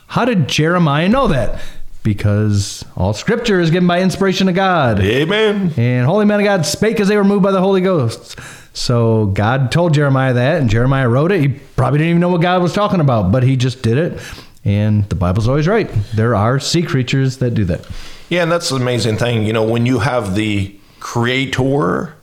How 0.07 0.25
did 0.25 0.49
Jeremiah 0.49 1.09
know 1.09 1.29
that? 1.29 1.61
Because 2.03 2.85
all 2.97 3.13
scripture 3.13 3.61
is 3.61 3.71
given 3.71 3.87
by 3.87 4.01
inspiration 4.01 4.49
of 4.49 4.55
God. 4.55 5.01
Amen. 5.01 5.73
And 5.77 6.07
holy 6.07 6.25
men 6.25 6.41
of 6.41 6.45
God 6.45 6.65
spake 6.65 6.99
as 6.99 7.09
they 7.09 7.17
were 7.17 7.25
moved 7.25 7.43
by 7.43 7.51
the 7.51 7.61
Holy 7.61 7.83
Ghost. 7.83 8.39
So 8.73 9.27
God 9.27 9.71
told 9.71 9.95
Jeremiah 9.95 10.33
that, 10.33 10.61
and 10.61 10.71
Jeremiah 10.71 11.09
wrote 11.09 11.33
it. 11.33 11.41
He 11.41 11.49
probably 11.49 11.99
didn't 11.99 12.11
even 12.11 12.21
know 12.21 12.29
what 12.29 12.41
God 12.41 12.63
was 12.63 12.73
talking 12.73 13.01
about, 13.01 13.31
but 13.33 13.43
he 13.43 13.57
just 13.57 13.83
did 13.83 13.99
it. 13.99 14.21
And 14.65 15.09
the 15.09 15.15
Bible's 15.15 15.49
always 15.49 15.67
right. 15.67 15.91
There 16.15 16.35
are 16.35 16.61
sea 16.61 16.83
creatures 16.83 17.39
that 17.39 17.53
do 17.53 17.65
that. 17.67 17.87
Yeah, 18.29 18.43
and 18.45 18.53
that's 18.53 18.69
the 18.69 18.77
amazing 18.77 19.17
thing. 19.17 19.45
You 19.45 19.53
know, 19.53 19.65
when 19.65 19.87
you 19.87 19.99
have 19.99 20.35
the 20.35 20.79
creator 21.01 22.15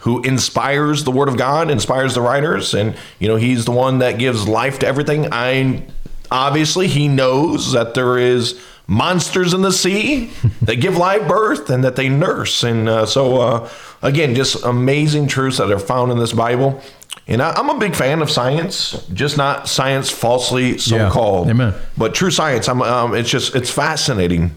who 0.00 0.22
inspires 0.22 1.04
the 1.04 1.10
word 1.10 1.28
of 1.28 1.36
God, 1.36 1.70
inspires 1.70 2.14
the 2.14 2.20
writers, 2.20 2.74
and 2.74 2.94
you 3.18 3.28
know, 3.28 3.36
he's 3.36 3.64
the 3.64 3.72
one 3.72 3.98
that 3.98 4.18
gives 4.18 4.46
life 4.46 4.78
to 4.80 4.86
everything. 4.86 5.28
I 5.32 5.86
obviously 6.30 6.86
he 6.86 7.08
knows 7.08 7.72
that 7.72 7.94
there 7.94 8.18
is 8.18 8.60
monsters 8.88 9.52
in 9.52 9.60
the 9.60 9.70
sea 9.70 10.30
that 10.62 10.76
give 10.76 10.96
live 10.96 11.28
birth 11.28 11.70
and 11.70 11.84
that 11.84 11.94
they 11.94 12.08
nurse. 12.08 12.64
And 12.64 12.88
uh, 12.88 13.06
so, 13.06 13.40
uh, 13.40 13.70
again, 14.02 14.34
just 14.34 14.64
amazing 14.64 15.28
truths 15.28 15.58
that 15.58 15.70
are 15.70 15.78
found 15.78 16.10
in 16.10 16.18
this 16.18 16.32
Bible. 16.32 16.80
And 17.28 17.42
I, 17.42 17.52
I'm 17.52 17.68
a 17.68 17.78
big 17.78 17.94
fan 17.94 18.22
of 18.22 18.30
science, 18.30 19.06
just 19.12 19.36
not 19.36 19.68
science 19.68 20.10
falsely 20.10 20.78
so 20.78 21.10
called, 21.10 21.50
Amen. 21.50 21.74
but 21.96 22.14
true 22.14 22.30
science. 22.30 22.68
I'm, 22.68 22.80
um, 22.80 23.14
it's 23.14 23.28
just 23.28 23.54
it's 23.54 23.70
fascinating, 23.70 24.52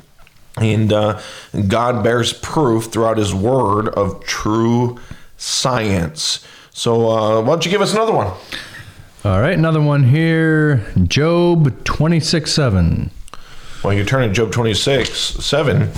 and 0.56 0.94
uh, 0.94 1.20
God 1.68 2.02
bears 2.02 2.32
proof 2.32 2.86
throughout 2.86 3.18
His 3.18 3.34
Word 3.34 3.90
of 3.90 4.24
true 4.24 4.98
science. 5.36 6.46
So 6.72 7.10
uh, 7.10 7.42
why 7.42 7.48
don't 7.48 7.66
you 7.66 7.72
give 7.72 7.82
us 7.82 7.94
another 7.94 8.14
one? 8.14 8.32
All 9.26 9.42
right, 9.42 9.58
another 9.58 9.82
one 9.82 10.04
here. 10.06 10.86
Job 11.08 11.84
26 11.84 12.54
7. 12.54 13.12
Well, 13.84 13.94
you 13.94 14.04
turn 14.06 14.28
to 14.28 14.34
Job 14.34 14.52
26, 14.52 15.10
7. 15.12 15.90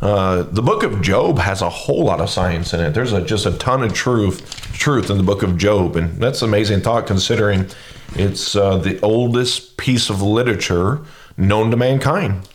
Uh, 0.00 0.42
the 0.42 0.62
book 0.62 0.82
of 0.82 1.00
Job 1.02 1.38
has 1.38 1.60
a 1.62 1.68
whole 1.68 2.04
lot 2.04 2.20
of 2.20 2.30
science 2.30 2.72
in 2.72 2.80
it. 2.80 2.90
There's 2.90 3.12
a, 3.12 3.20
just 3.24 3.46
a 3.46 3.52
ton 3.58 3.82
of 3.82 3.92
truth, 3.94 4.72
truth 4.72 5.10
in 5.10 5.16
the 5.16 5.22
book 5.22 5.42
of 5.42 5.56
Job, 5.56 5.96
and 5.96 6.10
that's 6.20 6.42
an 6.42 6.48
amazing 6.48 6.80
thought 6.82 7.06
considering 7.06 7.66
it's 8.14 8.54
uh, 8.54 8.78
the 8.78 9.00
oldest 9.00 9.76
piece 9.76 10.08
of 10.10 10.22
literature 10.22 11.00
known 11.36 11.70
to 11.72 11.76
mankind. 11.76 12.48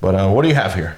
But 0.00 0.14
uh, 0.14 0.30
what 0.30 0.42
do 0.42 0.48
you 0.48 0.54
have 0.54 0.74
here? 0.74 0.96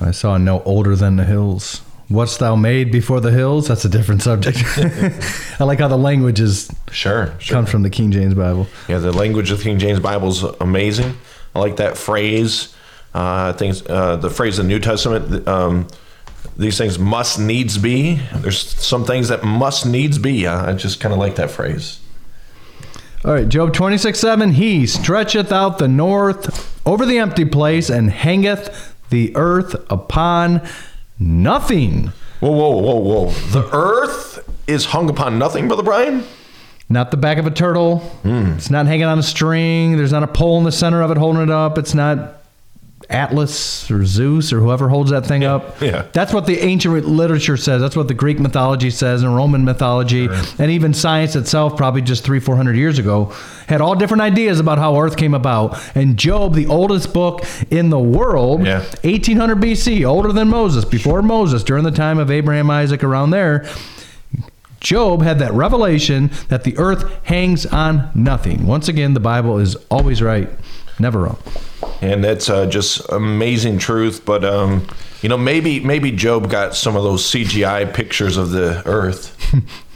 I 0.00 0.10
saw 0.12 0.36
note 0.38 0.62
older 0.64 0.94
than 0.96 1.16
the 1.16 1.24
hills. 1.24 1.82
What's 2.08 2.38
thou 2.38 2.56
made 2.56 2.90
before 2.90 3.20
the 3.20 3.30
hills? 3.30 3.68
That's 3.68 3.84
a 3.84 3.88
different 3.88 4.22
subject. 4.22 4.58
I 5.60 5.64
like 5.64 5.78
how 5.80 5.88
the 5.88 5.98
language 5.98 6.40
is 6.40 6.70
Sure, 6.90 7.34
sure. 7.38 7.54
comes 7.54 7.70
from 7.70 7.82
the 7.82 7.90
King 7.90 8.10
James 8.12 8.32
Bible. 8.32 8.66
Yeah, 8.88 8.98
the 8.98 9.12
language 9.12 9.50
of 9.50 9.58
the 9.58 9.64
King 9.64 9.78
James 9.78 10.00
Bible 10.00 10.28
is 10.28 10.42
amazing. 10.42 11.18
I 11.58 11.60
like 11.60 11.76
that 11.76 11.96
phrase. 11.96 12.74
Uh, 13.14 13.52
I 13.54 13.56
think 13.56 13.88
uh, 13.90 14.16
the 14.16 14.30
phrase 14.30 14.58
in 14.58 14.66
the 14.66 14.72
New 14.72 14.78
Testament, 14.78 15.48
um, 15.48 15.88
these 16.56 16.78
things 16.78 16.98
must 16.98 17.38
needs 17.38 17.78
be. 17.78 18.20
There's 18.34 18.60
some 18.60 19.04
things 19.04 19.28
that 19.28 19.42
must 19.44 19.86
needs 19.86 20.18
be. 20.18 20.46
I 20.46 20.70
I 20.70 20.72
just 20.74 21.00
kind 21.00 21.12
of 21.12 21.18
like 21.18 21.36
that 21.36 21.50
phrase. 21.50 22.00
All 23.24 23.32
right, 23.32 23.48
Job 23.48 23.72
26 23.72 24.18
7. 24.18 24.52
He 24.52 24.86
stretcheth 24.86 25.50
out 25.50 25.78
the 25.78 25.88
north 25.88 26.80
over 26.86 27.04
the 27.04 27.18
empty 27.18 27.44
place 27.44 27.90
and 27.90 28.10
hangeth 28.10 28.94
the 29.10 29.34
earth 29.34 29.74
upon 29.90 30.62
nothing. 31.18 32.12
Whoa, 32.40 32.52
whoa, 32.52 32.76
whoa, 32.76 32.98
whoa. 33.00 33.30
The 33.50 33.68
earth 33.72 34.48
is 34.68 34.86
hung 34.86 35.10
upon 35.10 35.38
nothing, 35.38 35.66
Brother 35.66 35.82
Brian? 35.82 36.24
Not 36.88 37.10
the 37.10 37.16
back 37.18 37.36
of 37.38 37.46
a 37.46 37.50
turtle. 37.50 37.98
Hmm. 38.22 38.52
It's 38.56 38.70
not 38.70 38.86
hanging 38.86 39.04
on 39.06 39.18
a 39.18 39.22
string. 39.22 39.96
There's 39.96 40.12
not 40.12 40.22
a 40.22 40.26
pole 40.28 40.56
in 40.58 40.64
the 40.64 40.72
center 40.72 41.02
of 41.02 41.10
it 41.10 41.16
holding 41.18 41.42
it 41.42 41.50
up. 41.50 41.76
It's 41.76 41.94
not 41.94 42.36
Atlas 43.10 43.90
or 43.90 44.04
Zeus 44.04 44.52
or 44.52 44.60
whoever 44.60 44.88
holds 44.88 45.10
that 45.10 45.24
thing 45.24 45.42
up. 45.44 45.80
yeah. 45.80 46.06
That's 46.12 46.32
what 46.34 46.46
the 46.46 46.58
ancient 46.60 47.06
literature 47.06 47.56
says. 47.56 47.80
That's 47.80 47.96
what 47.96 48.08
the 48.08 48.14
Greek 48.14 48.38
mythology 48.38 48.90
says 48.90 49.22
and 49.22 49.34
Roman 49.34 49.64
mythology. 49.64 50.28
And 50.58 50.70
even 50.70 50.92
science 50.92 51.34
itself, 51.36 51.76
probably 51.76 52.02
just 52.02 52.24
three, 52.24 52.40
four 52.40 52.56
hundred 52.56 52.76
years 52.76 52.98
ago, 52.98 53.32
had 53.66 53.80
all 53.80 53.94
different 53.94 54.22
ideas 54.22 54.60
about 54.60 54.78
how 54.78 54.98
Earth 55.00 55.16
came 55.16 55.32
about. 55.34 55.78
And 55.94 56.18
Job, 56.18 56.54
the 56.54 56.66
oldest 56.66 57.14
book 57.14 57.44
in 57.70 57.88
the 57.90 57.98
world, 58.00 58.66
Yeah. 58.66 58.80
1800 59.04 59.56
BC, 59.58 60.04
older 60.06 60.32
than 60.32 60.48
Moses, 60.48 60.84
before 60.84 61.22
Moses, 61.22 61.62
during 61.62 61.84
the 61.84 61.90
time 61.90 62.18
of 62.18 62.30
Abraham, 62.30 62.70
Isaac, 62.70 63.02
around 63.04 63.30
there. 63.30 63.66
Job 64.80 65.22
had 65.22 65.38
that 65.40 65.52
revelation 65.52 66.30
that 66.48 66.64
the 66.64 66.76
earth 66.78 67.04
hangs 67.24 67.66
on 67.66 68.10
nothing. 68.14 68.66
Once 68.66 68.88
again, 68.88 69.14
the 69.14 69.20
Bible 69.20 69.58
is 69.58 69.76
always 69.90 70.22
right, 70.22 70.48
never 70.98 71.20
wrong. 71.20 71.38
And 72.00 72.22
that's 72.22 72.48
uh, 72.48 72.66
just 72.66 73.08
amazing 73.10 73.78
truth. 73.78 74.24
But 74.24 74.44
um, 74.44 74.86
you 75.22 75.28
know, 75.28 75.36
maybe 75.36 75.80
maybe 75.80 76.12
Job 76.12 76.50
got 76.50 76.76
some 76.76 76.96
of 76.96 77.02
those 77.02 77.24
CGI 77.24 77.92
pictures 77.92 78.36
of 78.36 78.50
the 78.50 78.82
Earth. 78.86 79.34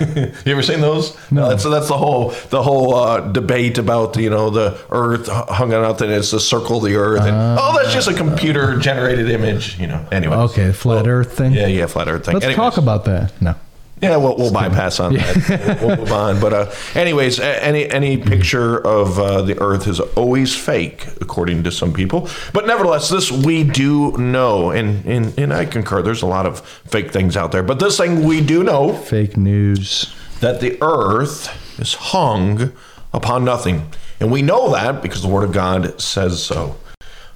you 0.00 0.52
ever 0.52 0.62
seen 0.62 0.80
those? 0.80 1.16
No. 1.30 1.54
so 1.58 1.68
that's 1.68 1.88
the 1.88 1.98
whole 1.98 2.30
the 2.48 2.62
whole 2.62 2.94
uh, 2.94 3.20
debate 3.20 3.76
about 3.76 4.16
you 4.16 4.30
know 4.30 4.48
the 4.48 4.80
Earth 4.90 5.28
hung 5.28 5.74
on 5.74 5.82
nothing. 5.82 6.10
It's 6.10 6.30
the 6.30 6.40
circle 6.40 6.78
of 6.78 6.84
the 6.84 6.96
Earth, 6.96 7.20
and 7.22 7.36
oh, 7.36 7.76
that's 7.76 7.92
just 7.92 8.08
a 8.08 8.14
computer 8.14 8.78
generated 8.78 9.28
image. 9.28 9.78
You 9.78 9.88
know. 9.88 10.06
Anyway. 10.10 10.36
Okay, 10.36 10.72
flat 10.72 11.06
earth 11.06 11.36
thing. 11.36 11.52
Yeah, 11.52 11.66
yeah, 11.66 11.86
flat 11.86 12.08
Earth 12.08 12.24
thing. 12.24 12.34
Let's 12.34 12.46
Anyways. 12.46 12.56
talk 12.56 12.78
about 12.78 13.04
that. 13.04 13.32
No. 13.42 13.54
Yeah, 14.02 14.16
we'll, 14.16 14.36
we'll 14.36 14.52
bypass 14.52 14.98
on 14.98 15.12
that. 15.14 15.78
We'll, 15.82 15.96
move 15.96 16.10
on. 16.12 16.40
But 16.40 16.52
uh, 16.52 16.72
anyways, 16.94 17.38
any 17.38 17.88
any 17.90 18.16
picture 18.16 18.78
of 18.78 19.18
uh, 19.18 19.42
the 19.42 19.60
Earth 19.60 19.86
is 19.86 20.00
always 20.00 20.56
fake, 20.56 21.06
according 21.20 21.64
to 21.64 21.70
some 21.70 21.92
people. 21.92 22.28
But 22.54 22.66
nevertheless, 22.66 23.10
this 23.10 23.30
we 23.30 23.62
do 23.64 24.16
know, 24.16 24.70
and 24.70 25.04
and, 25.04 25.38
and 25.38 25.52
I 25.52 25.66
concur. 25.66 26.00
There's 26.02 26.22
a 26.22 26.26
lot 26.26 26.46
of 26.46 26.60
fake 26.66 27.10
things 27.10 27.36
out 27.36 27.52
there, 27.52 27.62
but 27.62 27.78
this 27.78 27.98
thing 27.98 28.24
we 28.24 28.40
do 28.40 28.62
know 28.62 28.94
Fake 28.94 29.36
news. 29.36 30.14
that 30.40 30.60
the 30.60 30.78
Earth 30.82 31.78
is 31.78 31.94
hung 31.94 32.72
upon 33.12 33.44
nothing, 33.44 33.90
and 34.18 34.32
we 34.32 34.40
know 34.40 34.72
that 34.72 35.02
because 35.02 35.20
the 35.20 35.28
Word 35.28 35.44
of 35.44 35.52
God 35.52 36.00
says 36.00 36.42
so. 36.42 36.76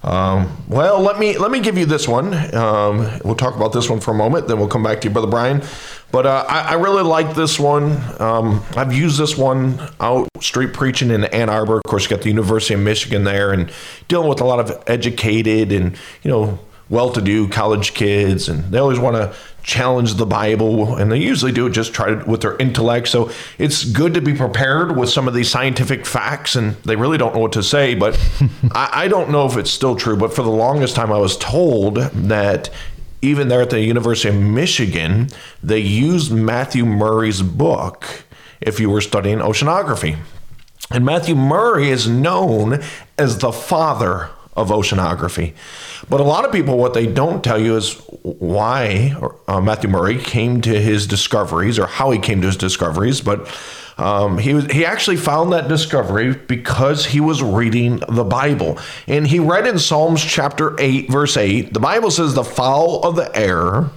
Um, 0.04 0.54
well, 0.68 1.00
let 1.00 1.18
me 1.18 1.38
let 1.38 1.50
me 1.50 1.60
give 1.60 1.78
you 1.78 1.86
this 1.86 2.06
one. 2.06 2.34
Um, 2.54 2.98
we'll 3.24 3.34
talk 3.34 3.56
about 3.56 3.72
this 3.72 3.88
one 3.88 4.00
for 4.00 4.10
a 4.10 4.14
moment, 4.14 4.48
then 4.48 4.58
we'll 4.58 4.68
come 4.68 4.82
back 4.82 5.00
to 5.00 5.08
you, 5.08 5.12
brother 5.12 5.28
Brian. 5.28 5.62
But 6.12 6.26
uh, 6.26 6.44
I, 6.46 6.60
I 6.60 6.72
really 6.74 7.02
like 7.02 7.34
this 7.34 7.58
one. 7.58 7.98
Um, 8.20 8.62
I've 8.76 8.92
used 8.92 9.18
this 9.18 9.36
one 9.36 9.80
out 10.00 10.28
street 10.40 10.74
preaching 10.74 11.10
in 11.10 11.24
Ann 11.24 11.48
Arbor. 11.48 11.78
Of 11.78 11.84
course, 11.84 12.04
you 12.04 12.10
got 12.10 12.20
the 12.20 12.28
University 12.28 12.74
of 12.74 12.80
Michigan 12.80 13.24
there, 13.24 13.50
and 13.52 13.72
dealing 14.08 14.28
with 14.28 14.42
a 14.42 14.44
lot 14.44 14.60
of 14.60 14.84
educated 14.86 15.72
and 15.72 15.96
you 16.22 16.30
know 16.30 16.58
well-to-do 16.94 17.48
college 17.48 17.92
kids, 17.92 18.48
and 18.48 18.64
they 18.72 18.78
always 18.78 18.98
want 18.98 19.16
to 19.16 19.34
challenge 19.64 20.14
the 20.14 20.26
Bible, 20.26 20.96
and 20.96 21.10
they 21.10 21.18
usually 21.18 21.50
do 21.50 21.66
it 21.66 21.70
just 21.70 21.92
try 21.92 22.14
to 22.14 22.24
with 22.24 22.42
their 22.42 22.56
intellect. 22.58 23.08
So 23.08 23.30
it's 23.58 23.84
good 23.84 24.14
to 24.14 24.20
be 24.20 24.34
prepared 24.34 24.96
with 24.96 25.10
some 25.10 25.26
of 25.26 25.34
these 25.34 25.50
scientific 25.50 26.06
facts, 26.06 26.54
and 26.54 26.76
they 26.84 26.96
really 26.96 27.18
don't 27.18 27.34
know 27.34 27.40
what 27.40 27.52
to 27.52 27.62
say. 27.62 27.94
But 27.94 28.18
I, 28.72 29.04
I 29.04 29.08
don't 29.08 29.30
know 29.30 29.46
if 29.46 29.56
it's 29.56 29.70
still 29.70 29.96
true. 29.96 30.16
But 30.16 30.32
for 30.32 30.42
the 30.42 30.50
longest 30.50 30.94
time, 30.94 31.10
I 31.10 31.18
was 31.18 31.36
told 31.36 31.96
that 31.96 32.70
even 33.22 33.48
there 33.48 33.62
at 33.62 33.70
the 33.70 33.80
University 33.80 34.28
of 34.28 34.40
Michigan, 34.40 35.28
they 35.62 35.78
used 35.78 36.30
Matthew 36.30 36.84
Maury's 36.84 37.42
book 37.42 38.24
if 38.60 38.78
you 38.78 38.90
were 38.90 39.00
studying 39.00 39.38
oceanography. 39.38 40.18
And 40.90 41.04
Matthew 41.04 41.34
Murray 41.34 41.90
is 41.90 42.06
known 42.06 42.82
as 43.18 43.38
the 43.38 43.50
father 43.50 44.30
of 44.56 44.68
oceanography. 44.68 45.54
But 46.08 46.20
a 46.20 46.24
lot 46.24 46.44
of 46.44 46.52
people, 46.52 46.76
what 46.76 46.94
they 46.94 47.06
don't 47.06 47.42
tell 47.42 47.58
you 47.58 47.76
is 47.76 47.94
why 48.22 49.16
uh, 49.48 49.60
Matthew 49.60 49.90
Maury 49.90 50.18
came 50.18 50.60
to 50.62 50.80
his 50.80 51.06
discoveries 51.06 51.78
or 51.78 51.86
how 51.86 52.10
he 52.10 52.18
came 52.18 52.40
to 52.42 52.46
his 52.46 52.56
discoveries. 52.56 53.20
But 53.20 53.48
um, 53.96 54.38
he 54.38 54.54
was, 54.54 54.66
he 54.66 54.84
actually 54.84 55.16
found 55.16 55.52
that 55.52 55.68
discovery 55.68 56.34
because 56.34 57.06
he 57.06 57.20
was 57.20 57.42
reading 57.42 58.02
the 58.08 58.24
Bible, 58.24 58.78
and 59.06 59.26
he 59.26 59.38
read 59.38 59.66
in 59.66 59.78
Psalms 59.78 60.22
chapter 60.22 60.74
eight, 60.80 61.10
verse 61.10 61.36
eight. 61.36 61.72
The 61.72 61.80
Bible 61.80 62.10
says, 62.10 62.34
"The 62.34 62.44
fowl 62.44 63.02
of 63.04 63.14
the 63.14 63.34
air, 63.36 63.90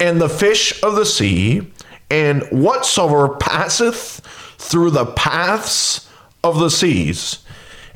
and 0.00 0.20
the 0.20 0.28
fish 0.28 0.82
of 0.82 0.96
the 0.96 1.06
sea, 1.06 1.72
and 2.10 2.42
whatsoever 2.50 3.36
passeth 3.36 4.20
through 4.58 4.90
the 4.90 5.06
paths 5.06 6.08
of 6.42 6.58
the 6.58 6.70
seas." 6.70 7.38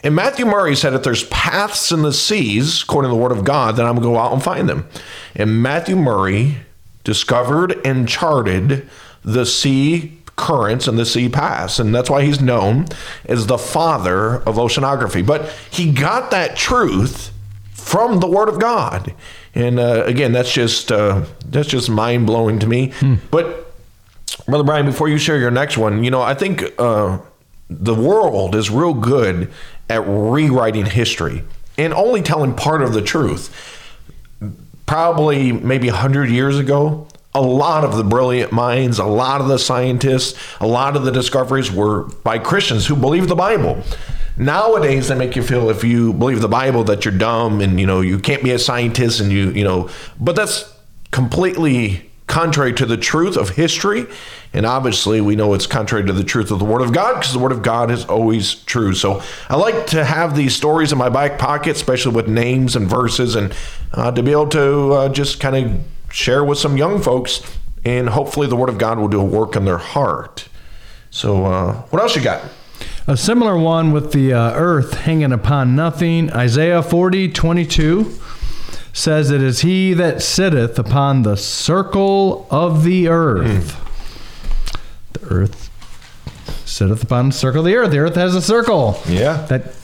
And 0.02 0.14
Matthew 0.14 0.46
Maury 0.46 0.76
said, 0.76 0.94
if 0.94 1.02
there's 1.02 1.24
paths 1.24 1.92
in 1.92 2.02
the 2.02 2.12
seas, 2.12 2.82
according 2.82 3.10
to 3.10 3.14
the 3.14 3.20
word 3.22 3.32
of 3.32 3.44
God, 3.44 3.76
then 3.76 3.86
I'm 3.86 3.96
going 3.96 4.02
to 4.02 4.08
go 4.08 4.18
out 4.18 4.32
and 4.32 4.42
find 4.42 4.68
them. 4.68 4.88
And 5.34 5.62
Matthew 5.62 5.96
Maury 5.96 6.56
discovered 7.04 7.78
and 7.84 8.08
charted 8.08 8.88
the 9.22 9.44
sea 9.44 10.16
currents 10.36 10.88
and 10.88 10.98
the 10.98 11.04
sea 11.04 11.28
paths. 11.28 11.78
And 11.78 11.94
that's 11.94 12.08
why 12.08 12.24
he's 12.24 12.40
known 12.40 12.86
as 13.26 13.46
the 13.46 13.58
father 13.58 14.36
of 14.36 14.56
oceanography. 14.56 15.24
But 15.24 15.50
he 15.70 15.92
got 15.92 16.30
that 16.30 16.56
truth 16.56 17.30
from 17.72 18.20
the 18.20 18.26
word 18.26 18.48
of 18.48 18.58
God. 18.58 19.14
And 19.54 19.78
uh, 19.78 20.04
again, 20.06 20.32
that's 20.32 20.52
just 20.52 20.90
uh, 20.92 21.24
that's 21.44 21.68
just 21.68 21.90
mind 21.90 22.26
blowing 22.26 22.58
to 22.60 22.66
me. 22.66 22.92
But 23.30 23.74
Brother 24.46 24.64
Brian, 24.64 24.86
before 24.86 25.08
you 25.08 25.18
share 25.18 25.38
your 25.38 25.50
next 25.50 25.76
one, 25.76 26.04
you 26.04 26.10
know, 26.10 26.22
I 26.22 26.34
think 26.34 26.64
uh, 26.78 27.18
the 27.68 27.94
world 27.94 28.54
is 28.54 28.70
real 28.70 28.94
good 28.94 29.50
at 29.90 30.06
rewriting 30.06 30.86
history 30.86 31.44
and 31.76 31.92
only 31.92 32.22
telling 32.22 32.54
part 32.54 32.80
of 32.80 32.94
the 32.94 33.02
truth. 33.02 33.54
Probably 34.86 35.52
maybe 35.52 35.88
100 35.88 36.30
years 36.30 36.58
ago, 36.58 37.06
a 37.34 37.40
lot 37.40 37.84
of 37.84 37.96
the 37.96 38.04
brilliant 38.04 38.52
minds, 38.52 38.98
a 38.98 39.04
lot 39.04 39.40
of 39.40 39.48
the 39.48 39.58
scientists, 39.58 40.38
a 40.60 40.66
lot 40.66 40.96
of 40.96 41.04
the 41.04 41.12
discoveries 41.12 41.70
were 41.70 42.04
by 42.24 42.38
Christians 42.38 42.86
who 42.86 42.96
believed 42.96 43.28
the 43.28 43.36
Bible. 43.36 43.82
Nowadays, 44.36 45.08
they 45.08 45.14
make 45.14 45.36
you 45.36 45.42
feel 45.42 45.70
if 45.70 45.84
you 45.84 46.12
believe 46.12 46.40
the 46.40 46.48
Bible 46.48 46.82
that 46.84 47.04
you're 47.04 47.16
dumb 47.16 47.60
and 47.60 47.78
you 47.78 47.86
know 47.86 48.00
you 48.00 48.18
can't 48.18 48.42
be 48.42 48.52
a 48.52 48.58
scientist 48.58 49.20
and 49.20 49.30
you 49.30 49.50
you 49.50 49.62
know, 49.62 49.90
but 50.18 50.34
that's 50.34 50.72
completely 51.10 52.09
contrary 52.30 52.72
to 52.74 52.86
the 52.86 52.96
truth 52.96 53.36
of 53.36 53.50
history. 53.50 54.06
And 54.52 54.64
obviously, 54.64 55.20
we 55.20 55.36
know 55.36 55.52
it's 55.52 55.66
contrary 55.66 56.06
to 56.06 56.12
the 56.12 56.24
truth 56.24 56.50
of 56.50 56.58
the 56.58 56.64
Word 56.64 56.80
of 56.80 56.92
God 56.92 57.14
because 57.14 57.32
the 57.32 57.38
Word 57.38 57.52
of 57.52 57.62
God 57.62 57.90
is 57.90 58.04
always 58.06 58.54
true. 58.54 58.94
So 58.94 59.22
I 59.48 59.56
like 59.56 59.88
to 59.88 60.04
have 60.04 60.34
these 60.34 60.56
stories 60.56 60.92
in 60.92 60.98
my 60.98 61.08
back 61.08 61.38
pocket, 61.38 61.76
especially 61.76 62.14
with 62.14 62.28
names 62.28 62.74
and 62.74 62.88
verses, 62.88 63.34
and 63.34 63.54
uh, 63.92 64.10
to 64.12 64.22
be 64.22 64.30
able 64.30 64.48
to 64.48 64.92
uh, 64.92 65.08
just 65.10 65.40
kind 65.40 65.56
of 65.56 65.80
share 66.12 66.42
with 66.42 66.58
some 66.58 66.76
young 66.76 67.02
folks. 67.02 67.42
And 67.84 68.08
hopefully, 68.08 68.46
the 68.46 68.56
Word 68.56 68.68
of 68.68 68.78
God 68.78 68.98
will 68.98 69.08
do 69.08 69.20
a 69.20 69.24
work 69.24 69.56
in 69.56 69.64
their 69.64 69.78
heart. 69.78 70.48
So, 71.10 71.46
uh, 71.46 71.74
what 71.90 72.00
else 72.00 72.16
you 72.16 72.22
got? 72.22 72.42
A 73.06 73.16
similar 73.16 73.58
one 73.58 73.92
with 73.92 74.12
the 74.12 74.32
uh, 74.32 74.52
earth 74.54 74.94
hanging 74.94 75.32
upon 75.32 75.74
nothing. 75.74 76.30
Isaiah 76.32 76.82
40, 76.82 77.32
22 77.32 78.20
says, 78.92 79.30
It 79.30 79.42
is 79.42 79.60
he 79.60 79.94
that 79.94 80.22
sitteth 80.22 80.78
upon 80.78 81.22
the 81.22 81.36
circle 81.36 82.46
of 82.50 82.84
the 82.84 83.08
earth. 83.08 83.74
Hmm. 83.74 84.74
The 85.12 85.34
earth 85.34 85.70
sitteth 86.64 87.02
upon 87.02 87.28
the 87.28 87.34
circle 87.34 87.60
of 87.60 87.66
the 87.66 87.74
earth. 87.74 87.90
The 87.90 87.98
earth 87.98 88.14
has 88.14 88.34
a 88.34 88.42
circle. 88.42 89.00
Yeah. 89.08 89.46
That 89.46 89.74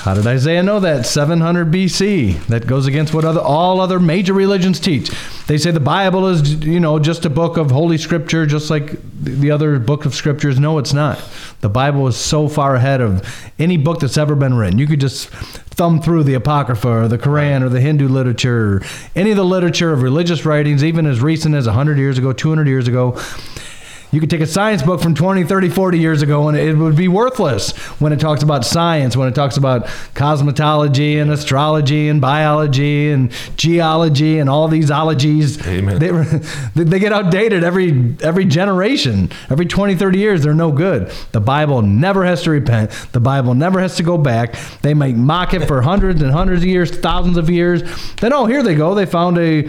how 0.00 0.14
did 0.14 0.26
Isaiah 0.26 0.62
know 0.62 0.80
that? 0.80 1.04
700 1.04 1.70
BC. 1.70 2.46
That 2.46 2.66
goes 2.66 2.86
against 2.86 3.12
what 3.12 3.24
other 3.24 3.40
all 3.40 3.80
other 3.80 4.00
major 4.00 4.32
religions 4.32 4.80
teach. 4.80 5.10
They 5.46 5.58
say 5.58 5.70
the 5.72 5.80
Bible 5.80 6.26
is, 6.26 6.54
you 6.64 6.80
know, 6.80 6.98
just 6.98 7.26
a 7.26 7.30
book 7.30 7.58
of 7.58 7.70
holy 7.70 7.98
scripture, 7.98 8.46
just 8.46 8.70
like 8.70 8.98
the 9.22 9.50
other 9.50 9.78
book 9.78 10.06
of 10.06 10.14
scriptures. 10.14 10.58
No, 10.58 10.78
it's 10.78 10.94
not. 10.94 11.22
The 11.60 11.68
Bible 11.68 12.06
is 12.06 12.16
so 12.16 12.48
far 12.48 12.76
ahead 12.76 13.02
of 13.02 13.52
any 13.58 13.76
book 13.76 14.00
that's 14.00 14.16
ever 14.16 14.34
been 14.34 14.54
written. 14.54 14.78
You 14.78 14.86
could 14.86 15.00
just 15.00 15.28
thumb 15.28 16.00
through 16.00 16.24
the 16.24 16.34
Apocrypha 16.34 16.88
or 16.88 17.08
the 17.08 17.18
Quran 17.18 17.62
or 17.62 17.68
the 17.68 17.80
Hindu 17.80 18.08
literature, 18.08 18.76
or 18.76 18.82
any 19.14 19.30
of 19.32 19.36
the 19.36 19.44
literature 19.44 19.92
of 19.92 20.00
religious 20.00 20.46
writings, 20.46 20.82
even 20.82 21.04
as 21.04 21.20
recent 21.20 21.54
as 21.54 21.66
100 21.66 21.98
years 21.98 22.16
ago, 22.16 22.32
200 22.32 22.66
years 22.66 22.88
ago. 22.88 23.20
You 24.12 24.18
could 24.18 24.30
take 24.30 24.40
a 24.40 24.46
science 24.46 24.82
book 24.82 25.00
from 25.00 25.14
20, 25.14 25.44
30, 25.44 25.68
40 25.68 25.98
years 25.98 26.22
ago 26.22 26.48
and 26.48 26.56
it 26.56 26.74
would 26.74 26.96
be 26.96 27.06
worthless 27.06 27.76
when 28.00 28.12
it 28.12 28.18
talks 28.18 28.42
about 28.42 28.64
science, 28.64 29.16
when 29.16 29.28
it 29.28 29.34
talks 29.34 29.56
about 29.56 29.86
cosmetology 30.14 31.20
and 31.20 31.30
astrology 31.30 32.08
and 32.08 32.20
biology 32.20 33.10
and 33.10 33.32
geology 33.56 34.38
and 34.38 34.50
all 34.50 34.66
these 34.68 34.90
ologies. 34.90 35.64
Amen. 35.66 36.00
They, 36.74 36.84
they 36.84 36.98
get 36.98 37.12
outdated 37.12 37.64
every 37.64 38.14
every 38.22 38.44
generation. 38.44 39.30
Every 39.48 39.66
20, 39.66 39.96
30 39.96 40.18
years, 40.18 40.42
they're 40.42 40.54
no 40.54 40.72
good. 40.72 41.10
The 41.32 41.40
Bible 41.40 41.82
never 41.82 42.24
has 42.24 42.42
to 42.42 42.50
repent. 42.50 42.90
The 43.12 43.20
Bible 43.20 43.54
never 43.54 43.80
has 43.80 43.96
to 43.96 44.02
go 44.02 44.16
back. 44.16 44.54
They 44.82 44.94
might 44.94 45.16
mock 45.16 45.54
it 45.54 45.66
for 45.66 45.82
hundreds 45.82 46.22
and 46.22 46.30
hundreds 46.30 46.62
of 46.62 46.68
years, 46.68 46.90
thousands 46.90 47.36
of 47.36 47.50
years. 47.50 47.82
Then, 48.16 48.32
oh, 48.32 48.46
here 48.46 48.62
they 48.62 48.74
go. 48.74 48.94
They 48.94 49.06
found 49.06 49.38
a 49.38 49.68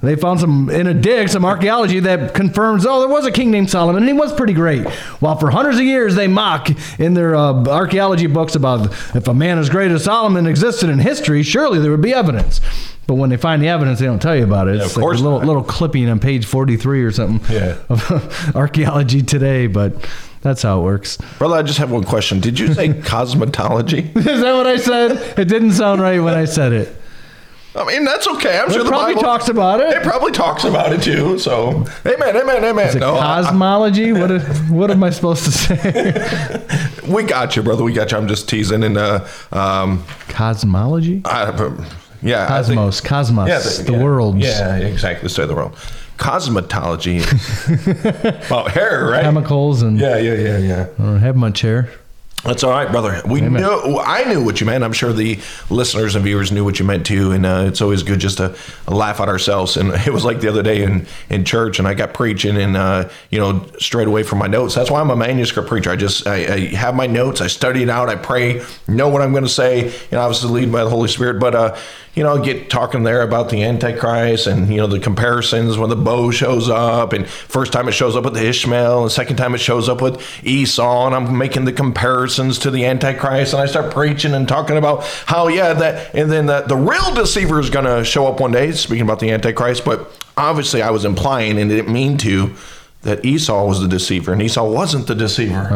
they 0.00 0.14
found 0.14 0.38
some 0.40 0.70
in 0.70 0.86
a 0.86 0.94
dig, 0.94 1.28
some 1.28 1.44
archaeology 1.44 1.98
that 2.00 2.32
confirms, 2.34 2.86
oh, 2.86 3.00
there 3.00 3.08
was 3.08 3.26
a 3.26 3.32
king 3.32 3.50
named 3.50 3.68
Solomon, 3.68 4.02
and 4.02 4.06
he 4.08 4.12
was 4.12 4.32
pretty 4.32 4.52
great. 4.52 4.86
While 5.20 5.36
for 5.36 5.50
hundreds 5.50 5.78
of 5.78 5.84
years 5.84 6.14
they 6.14 6.28
mock 6.28 6.68
in 7.00 7.14
their 7.14 7.34
uh, 7.34 7.64
archaeology 7.66 8.26
books 8.28 8.54
about 8.54 8.92
if 9.16 9.26
a 9.26 9.34
man 9.34 9.58
as 9.58 9.68
great 9.68 9.90
as 9.90 10.04
Solomon 10.04 10.46
existed 10.46 10.88
in 10.88 11.00
history, 11.00 11.42
surely 11.42 11.78
there 11.80 11.90
would 11.90 12.00
be 12.02 12.14
evidence. 12.14 12.60
But 13.08 13.14
when 13.14 13.30
they 13.30 13.36
find 13.38 13.62
the 13.62 13.68
evidence, 13.68 13.98
they 14.00 14.06
don't 14.06 14.20
tell 14.20 14.36
you 14.36 14.44
about 14.44 14.68
it. 14.68 14.76
It's 14.76 14.90
of 14.90 14.96
like 14.98 15.02
course 15.02 15.20
a 15.20 15.22
little 15.24 15.38
not. 15.38 15.46
little 15.48 15.64
clipping 15.64 16.08
on 16.10 16.20
page 16.20 16.44
forty-three 16.44 17.02
or 17.02 17.10
something 17.10 17.40
Yeah. 17.56 17.78
of 17.88 18.52
archaeology 18.54 19.22
today. 19.22 19.66
But 19.66 20.06
that's 20.42 20.60
how 20.62 20.78
it 20.80 20.82
works. 20.84 21.16
Brother, 21.38 21.56
I 21.56 21.62
just 21.62 21.78
have 21.78 21.90
one 21.90 22.04
question. 22.04 22.38
Did 22.38 22.58
you 22.58 22.74
say 22.74 22.88
cosmetology? 22.92 24.14
Is 24.16 24.24
that 24.42 24.52
what 24.54 24.66
I 24.66 24.76
said? 24.76 25.38
It 25.38 25.46
didn't 25.48 25.72
sound 25.72 26.02
right 26.02 26.20
when 26.20 26.34
I 26.34 26.44
said 26.44 26.72
it. 26.74 26.97
I 27.78 27.84
mean, 27.84 28.04
that's 28.04 28.26
okay. 28.26 28.58
I'm 28.58 28.70
sure 28.70 28.80
It 28.80 28.84
the 28.84 28.90
probably 28.90 29.14
Bible 29.14 29.22
talks 29.22 29.48
about 29.48 29.80
it. 29.80 29.96
It 29.96 30.02
probably 30.02 30.32
talks 30.32 30.64
about 30.64 30.92
it 30.92 31.02
too. 31.02 31.38
So, 31.38 31.84
amen, 32.04 32.36
amen, 32.36 32.64
amen. 32.64 32.88
Is 32.88 32.94
No, 32.96 33.14
I- 33.16 33.42
cosmology? 33.42 34.12
what, 34.12 34.30
what 34.68 34.90
am 34.90 35.04
I 35.04 35.10
supposed 35.10 35.44
to 35.44 35.50
say? 35.52 36.98
we 37.08 37.22
got 37.22 37.56
you, 37.56 37.62
brother. 37.62 37.84
We 37.84 37.92
got 37.92 38.10
you. 38.10 38.18
I'm 38.18 38.28
just 38.28 38.48
teasing. 38.48 38.82
And 38.82 38.96
uh, 38.98 39.26
um, 39.52 40.04
Cosmology? 40.28 41.22
I, 41.24 41.50
yeah, 42.22 42.46
I 42.52 42.62
think- 42.62 42.78
Cosmos, 42.78 43.00
cosmos, 43.00 43.48
yeah, 43.48 43.84
the 43.84 43.92
yeah, 43.92 44.02
worlds. 44.02 44.38
Yeah, 44.38 44.76
exactly. 44.76 45.28
Say 45.28 45.46
the 45.46 45.54
world. 45.54 45.76
Cosmetology 46.18 47.22
about 48.48 48.72
hair, 48.72 49.06
right? 49.06 49.22
Chemicals 49.22 49.82
and 49.82 49.98
Yeah, 50.00 50.16
yeah, 50.18 50.34
yeah, 50.34 50.58
yeah. 50.58 50.86
I 50.98 51.02
don't 51.02 51.20
have 51.20 51.36
much 51.36 51.60
hair. 51.60 51.88
That's 52.44 52.62
all 52.62 52.70
right, 52.70 52.90
brother. 52.90 53.20
We 53.26 53.40
knew. 53.40 53.98
I 53.98 54.22
knew 54.24 54.44
what 54.44 54.60
you 54.60 54.66
meant. 54.66 54.84
I'm 54.84 54.92
sure 54.92 55.12
the 55.12 55.40
listeners 55.70 56.14
and 56.14 56.24
viewers 56.24 56.52
knew 56.52 56.64
what 56.64 56.78
you 56.78 56.84
meant 56.84 57.04
too. 57.04 57.32
And 57.32 57.44
uh, 57.44 57.64
it's 57.66 57.80
always 57.80 58.04
good 58.04 58.20
just 58.20 58.38
to 58.38 58.56
laugh 58.86 59.20
at 59.20 59.28
ourselves. 59.28 59.76
And 59.76 59.90
it 60.06 60.12
was 60.12 60.24
like 60.24 60.40
the 60.40 60.48
other 60.48 60.62
day 60.62 60.84
in 60.84 61.06
in 61.30 61.44
church, 61.44 61.78
and 61.80 61.88
I 61.88 61.94
got 61.94 62.14
preaching, 62.14 62.56
and 62.56 62.76
uh, 62.76 63.08
you 63.30 63.38
know, 63.38 63.66
straight 63.78 64.06
away 64.06 64.22
from 64.22 64.38
my 64.38 64.46
notes. 64.46 64.76
That's 64.76 64.90
why 64.90 65.00
I'm 65.00 65.10
a 65.10 65.16
manuscript 65.16 65.68
preacher. 65.68 65.90
I 65.90 65.96
just 65.96 66.26
I, 66.26 66.54
I 66.54 66.58
have 66.76 66.94
my 66.94 67.06
notes. 67.06 67.40
I 67.40 67.48
study 67.48 67.82
it 67.82 67.90
out. 67.90 68.08
I 68.08 68.14
pray, 68.14 68.64
know 68.86 69.08
what 69.08 69.20
I'm 69.20 69.32
going 69.32 69.44
to 69.44 69.48
say. 69.48 69.86
You 69.86 69.92
know, 70.12 70.20
obviously 70.20 70.60
lead 70.60 70.72
by 70.72 70.84
the 70.84 70.90
Holy 70.90 71.08
Spirit, 71.08 71.40
but 71.40 71.54
uh, 71.56 71.76
you 72.18 72.24
know, 72.24 72.36
get 72.36 72.68
talking 72.68 73.04
there 73.04 73.22
about 73.22 73.48
the 73.48 73.62
Antichrist 73.62 74.48
and 74.48 74.68
you 74.68 74.78
know 74.78 74.88
the 74.88 74.98
comparisons 74.98 75.78
when 75.78 75.88
the 75.88 75.94
bow 75.94 76.32
shows 76.32 76.68
up, 76.68 77.12
and 77.12 77.28
first 77.28 77.72
time 77.72 77.86
it 77.86 77.92
shows 77.92 78.16
up 78.16 78.24
with 78.24 78.36
Ishmael, 78.36 79.02
and 79.04 79.12
second 79.12 79.36
time 79.36 79.54
it 79.54 79.58
shows 79.58 79.88
up 79.88 80.02
with 80.02 80.20
Esau, 80.44 81.06
and 81.06 81.14
I'm 81.14 81.38
making 81.38 81.64
the 81.64 81.72
comparisons 81.72 82.58
to 82.58 82.72
the 82.72 82.86
Antichrist, 82.86 83.52
and 83.52 83.62
I 83.62 83.66
start 83.66 83.94
preaching 83.94 84.34
and 84.34 84.48
talking 84.48 84.76
about 84.76 85.04
how 85.26 85.46
yeah 85.46 85.72
that, 85.74 86.12
and 86.12 86.28
then 86.28 86.46
the, 86.46 86.62
the 86.62 86.76
real 86.76 87.14
deceiver 87.14 87.60
is 87.60 87.70
going 87.70 87.84
to 87.84 88.04
show 88.04 88.26
up 88.26 88.40
one 88.40 88.50
day. 88.50 88.72
Speaking 88.72 89.02
about 89.02 89.20
the 89.20 89.30
Antichrist, 89.30 89.84
but 89.84 90.10
obviously 90.36 90.82
I 90.82 90.90
was 90.90 91.04
implying 91.04 91.56
and 91.56 91.70
didn't 91.70 91.92
mean 91.92 92.18
to. 92.18 92.52
That 93.02 93.24
Esau 93.24 93.64
was 93.64 93.80
the 93.80 93.86
deceiver, 93.86 94.32
and 94.32 94.42
Esau 94.42 94.68
wasn't 94.68 95.06
the 95.06 95.14
deceiver. 95.14 95.68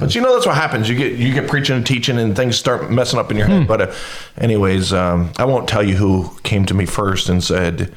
But 0.00 0.14
you 0.16 0.20
know 0.20 0.34
that's 0.34 0.46
what 0.46 0.56
happens. 0.56 0.88
You 0.88 0.96
get 0.96 1.12
you 1.12 1.32
get 1.32 1.48
preaching 1.48 1.76
and 1.76 1.86
teaching, 1.86 2.18
and 2.18 2.34
things 2.34 2.56
start 2.58 2.90
messing 2.90 3.20
up 3.20 3.30
in 3.30 3.36
your 3.36 3.46
head. 3.46 3.68
But 3.68 3.80
uh, 3.80 3.92
anyways, 4.36 4.92
um, 4.92 5.30
I 5.38 5.44
won't 5.44 5.68
tell 5.68 5.82
you 5.82 5.94
who 5.94 6.28
came 6.42 6.66
to 6.66 6.74
me 6.74 6.86
first 6.86 7.28
and 7.28 7.42
said, 7.42 7.94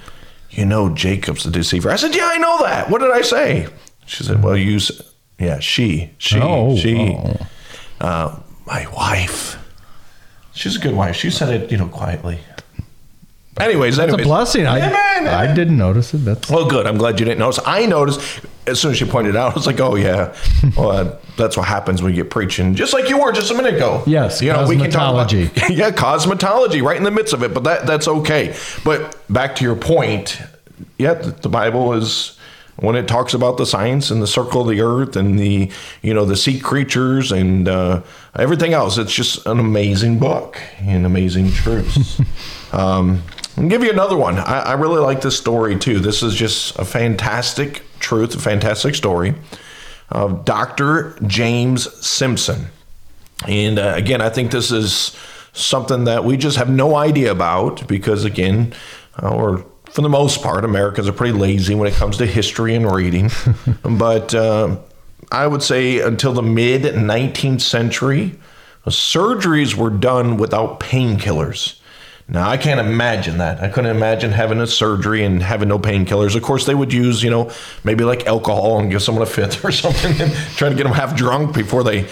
"You 0.51 0.65
know, 0.67 0.89
Jacob's 0.89 1.43
the 1.45 1.49
deceiver." 1.51 1.89
I 1.89 1.95
said, 1.95 2.13
"Yeah, 2.15 2.29
I 2.31 2.37
know 2.37 2.59
that. 2.61 2.91
What 2.91 3.01
did 3.01 3.09
I 3.11 3.21
say?" 3.21 3.67
She 4.05 4.23
said, 4.23 4.43
"Well, 4.43 4.55
you, 4.55 4.79
yeah, 5.39 5.59
she, 5.59 6.11
she, 6.19 6.39
Oh, 6.39 6.77
she, 6.77 6.95
oh. 7.19 7.35
Uh, 7.99 8.39
my 8.67 8.85
wife. 8.93 9.57
She's 10.53 10.75
a 10.75 10.79
good 10.79 10.93
wife. 10.95 11.15
She 11.15 11.31
said 11.31 11.49
it, 11.49 11.71
you 11.71 11.77
know, 11.77 11.87
quietly." 11.87 12.39
Anyways, 13.59 13.99
It's 13.99 14.13
a 14.13 14.17
blessing. 14.17 14.65
I, 14.65 14.79
Amen, 14.79 15.27
I 15.27 15.53
didn't 15.53 15.77
notice 15.77 16.13
it. 16.13 16.19
That's 16.19 16.49
well, 16.49 16.67
good. 16.67 16.87
I'm 16.87 16.97
glad 16.97 17.19
you 17.19 17.25
didn't 17.25 17.39
notice. 17.39 17.59
I 17.65 17.85
noticed 17.85 18.41
as 18.65 18.79
soon 18.79 18.91
as 18.91 18.99
you 18.99 19.05
pointed 19.05 19.35
it 19.35 19.37
out. 19.37 19.51
I 19.51 19.55
was 19.55 19.67
like, 19.67 19.79
"Oh 19.79 19.95
yeah, 19.95 20.35
well, 20.77 20.91
uh, 20.91 21.17
that's 21.37 21.55
what 21.55 21.67
happens 21.67 22.01
when 22.01 22.13
you 22.13 22.23
get 22.23 22.31
preaching." 22.31 22.73
Just 22.73 22.93
like 22.93 23.09
you 23.09 23.21
were 23.21 23.31
just 23.31 23.51
a 23.51 23.53
minute 23.53 23.75
ago. 23.75 24.03
Yes, 24.07 24.41
you 24.41 24.51
know, 24.51 24.67
we 24.67 24.77
can 24.77 24.89
talk 24.89 25.13
about 25.13 25.29
cosmetology. 25.29 25.69
yeah, 25.77 25.91
cosmetology, 25.91 26.81
right 26.81 26.97
in 26.97 27.03
the 27.03 27.11
midst 27.11 27.33
of 27.33 27.43
it. 27.43 27.53
But 27.53 27.63
that 27.65 27.85
that's 27.85 28.07
okay. 28.07 28.55
But 28.83 29.21
back 29.31 29.55
to 29.57 29.63
your 29.63 29.75
point, 29.75 30.41
yeah, 30.97 31.13
the, 31.13 31.31
the 31.31 31.49
Bible 31.49 31.93
is 31.93 32.37
when 32.77 32.95
it 32.95 33.07
talks 33.07 33.35
about 33.35 33.57
the 33.57 33.65
science 33.65 34.09
and 34.09 34.21
the 34.21 34.27
circle 34.27 34.61
of 34.61 34.67
the 34.67 34.81
earth 34.81 35.15
and 35.15 35.37
the 35.37 35.71
you 36.01 36.13
know 36.13 36.25
the 36.25 36.35
sea 36.35 36.59
creatures 36.59 37.31
and 37.31 37.67
uh, 37.67 38.01
everything 38.35 38.73
else. 38.73 38.97
It's 38.97 39.13
just 39.13 39.45
an 39.45 39.59
amazing 39.59 40.19
book 40.19 40.59
and 40.79 41.05
amazing 41.05 41.51
truths. 41.51 42.19
um, 42.73 43.21
I'll 43.57 43.67
give 43.67 43.83
you 43.83 43.91
another 43.91 44.17
one. 44.17 44.37
I, 44.37 44.59
I 44.59 44.73
really 44.73 44.99
like 44.99 45.21
this 45.21 45.37
story 45.37 45.77
too. 45.77 45.99
This 45.99 46.23
is 46.23 46.35
just 46.35 46.77
a 46.79 46.85
fantastic 46.85 47.83
truth, 47.99 48.35
a 48.35 48.39
fantastic 48.39 48.95
story 48.95 49.35
of 50.09 50.45
Dr. 50.45 51.17
James 51.27 51.91
Simpson. 52.05 52.67
And 53.47 53.79
uh, 53.79 53.93
again, 53.95 54.21
I 54.21 54.29
think 54.29 54.51
this 54.51 54.71
is 54.71 55.15
something 55.53 56.05
that 56.05 56.23
we 56.23 56.37
just 56.37 56.57
have 56.57 56.69
no 56.69 56.95
idea 56.95 57.31
about 57.31 57.87
because, 57.87 58.25
again, 58.25 58.73
uh, 59.21 59.29
or 59.29 59.65
for 59.85 60.01
the 60.01 60.09
most 60.09 60.41
part, 60.41 60.65
Americans 60.65 61.07
are 61.07 61.13
pretty 61.13 61.37
lazy 61.37 61.75
when 61.75 61.87
it 61.87 61.93
comes 61.93 62.17
to 62.17 62.25
history 62.25 62.73
and 62.73 62.91
reading. 62.91 63.29
but 63.83 64.33
uh, 64.33 64.77
I 65.31 65.45
would 65.45 65.61
say 65.61 65.99
until 65.99 66.33
the 66.33 66.41
mid 66.41 66.83
19th 66.83 67.61
century, 67.61 68.35
surgeries 68.87 69.75
were 69.75 69.91
done 69.91 70.37
without 70.37 70.79
painkillers. 70.79 71.79
Now 72.27 72.49
I 72.49 72.57
can't 72.57 72.79
imagine 72.79 73.37
that. 73.39 73.61
I 73.61 73.67
couldn't 73.67 73.95
imagine 73.95 74.31
having 74.31 74.59
a 74.59 74.67
surgery 74.67 75.25
and 75.25 75.43
having 75.43 75.67
no 75.67 75.77
painkillers. 75.77 76.35
Of 76.35 76.43
course, 76.43 76.65
they 76.65 76.75
would 76.75 76.93
use, 76.93 77.21
you 77.21 77.29
know, 77.29 77.51
maybe 77.83 78.03
like 78.03 78.25
alcohol 78.27 78.79
and 78.79 78.89
give 78.89 79.03
someone 79.03 79.23
a 79.23 79.27
fifth 79.27 79.63
or 79.65 79.71
something, 79.71 80.19
and 80.21 80.33
try 80.55 80.69
to 80.69 80.75
get 80.75 80.83
them 80.83 80.93
half 80.93 81.15
drunk 81.15 81.53
before 81.53 81.83
they, 81.83 82.07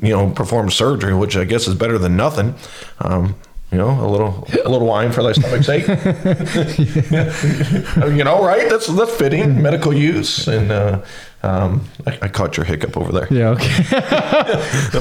you 0.00 0.14
know, 0.14 0.30
perform 0.30 0.70
surgery, 0.70 1.14
which 1.14 1.36
I 1.36 1.44
guess 1.44 1.66
is 1.66 1.74
better 1.74 1.98
than 1.98 2.16
nothing. 2.16 2.54
Um, 3.00 3.34
you 3.72 3.76
know, 3.76 3.90
a 3.90 4.08
little 4.08 4.48
a 4.64 4.68
little 4.68 4.86
wine 4.86 5.12
for 5.12 5.22
thy 5.22 5.32
stomach's 5.32 5.66
sake. 5.66 5.86
you 8.16 8.24
know, 8.24 8.42
right? 8.42 8.70
That's 8.70 8.86
that's 8.86 9.14
fitting 9.16 9.60
medical 9.60 9.92
use. 9.92 10.48
And 10.48 10.72
uh, 10.72 11.02
um, 11.42 11.84
I, 12.06 12.18
I 12.22 12.28
caught 12.28 12.56
your 12.56 12.64
hiccup 12.64 12.96
over 12.96 13.12
there 13.12 13.28
yeah. 13.30 13.50
Okay. 13.50 13.84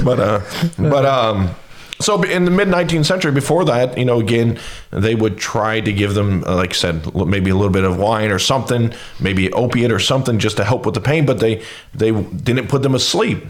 but 0.04 0.20
uh, 0.20 0.42
but 0.78 1.06
um, 1.06 1.56
so 2.00 2.22
in 2.22 2.46
the 2.46 2.52
mid 2.52 2.68
19th 2.68 3.06
century, 3.06 3.32
before 3.32 3.66
that, 3.66 3.98
you 3.98 4.06
know, 4.06 4.20
again, 4.20 4.60
they 4.92 5.16
would 5.16 5.38
try 5.38 5.80
to 5.80 5.92
give 5.92 6.14
them, 6.14 6.44
uh, 6.46 6.56
like 6.56 6.72
I 6.72 6.74
said, 6.74 7.16
maybe 7.16 7.50
a 7.50 7.56
little 7.56 7.72
bit 7.72 7.84
of 7.84 7.98
wine 7.98 8.32
or 8.32 8.40
something, 8.40 8.94
maybe 9.20 9.52
opiate 9.54 9.92
or 9.92 10.00
something, 10.00 10.38
just 10.38 10.58
to 10.58 10.64
help 10.64 10.86
with 10.86 10.94
the 10.94 11.02
pain. 11.02 11.26
But 11.26 11.40
they 11.40 11.64
they 11.94 12.12
didn't 12.12 12.68
put 12.68 12.84
them 12.84 12.94
asleep. 12.94 13.46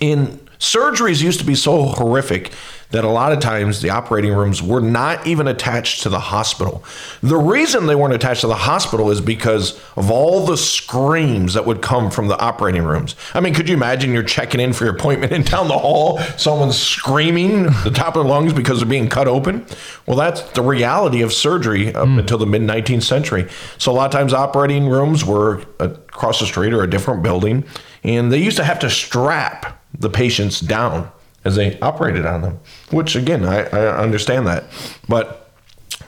In 0.00 0.45
surgeries 0.58 1.22
used 1.22 1.40
to 1.40 1.46
be 1.46 1.54
so 1.54 1.84
horrific 1.84 2.52
that 2.90 3.04
a 3.04 3.08
lot 3.08 3.32
of 3.32 3.40
times 3.40 3.82
the 3.82 3.90
operating 3.90 4.32
rooms 4.32 4.62
were 4.62 4.80
not 4.80 5.26
even 5.26 5.48
attached 5.48 6.02
to 6.02 6.08
the 6.08 6.20
hospital. 6.20 6.84
The 7.20 7.36
reason 7.36 7.86
they 7.86 7.96
weren't 7.96 8.14
attached 8.14 8.42
to 8.42 8.46
the 8.46 8.54
hospital 8.54 9.10
is 9.10 9.20
because 9.20 9.78
of 9.96 10.10
all 10.10 10.46
the 10.46 10.56
screams 10.56 11.54
that 11.54 11.66
would 11.66 11.82
come 11.82 12.10
from 12.10 12.28
the 12.28 12.38
operating 12.38 12.84
rooms. 12.84 13.16
I 13.34 13.40
mean, 13.40 13.54
could 13.54 13.68
you 13.68 13.74
imagine 13.74 14.12
you're 14.12 14.22
checking 14.22 14.60
in 14.60 14.72
for 14.72 14.84
your 14.84 14.94
appointment 14.94 15.32
and 15.32 15.44
down 15.44 15.68
the 15.68 15.78
hall, 15.78 16.18
someone's 16.36 16.78
screaming 16.78 17.64
the 17.84 17.90
top 17.92 18.16
of 18.16 18.24
their 18.24 18.30
lungs 18.30 18.52
because 18.52 18.78
they're 18.78 18.88
being 18.88 19.08
cut 19.08 19.26
open? 19.26 19.66
Well, 20.06 20.16
that's 20.16 20.42
the 20.52 20.62
reality 20.62 21.22
of 21.22 21.32
surgery 21.32 21.92
up 21.92 22.06
mm. 22.06 22.20
until 22.20 22.38
the 22.38 22.46
mid 22.46 22.62
19th 22.62 23.02
century. 23.02 23.48
So 23.78 23.90
a 23.90 23.94
lot 23.94 24.06
of 24.06 24.12
times 24.12 24.32
operating 24.32 24.88
rooms 24.88 25.24
were 25.24 25.62
across 25.80 26.38
the 26.38 26.46
street 26.46 26.72
or 26.72 26.84
a 26.84 26.90
different 26.90 27.22
building, 27.22 27.64
and 28.04 28.32
they 28.32 28.38
used 28.38 28.56
to 28.58 28.64
have 28.64 28.78
to 28.80 28.90
strap 28.90 29.82
the 29.98 30.10
patients 30.10 30.60
down 30.60 31.10
as 31.44 31.56
they 31.56 31.78
operated 31.80 32.26
on 32.26 32.42
them, 32.42 32.60
which 32.90 33.14
again, 33.14 33.44
I, 33.44 33.62
I 33.68 34.02
understand 34.02 34.46
that. 34.46 34.64
But 35.08 35.50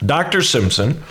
Dr. 0.05 0.41
Simpson 0.41 1.01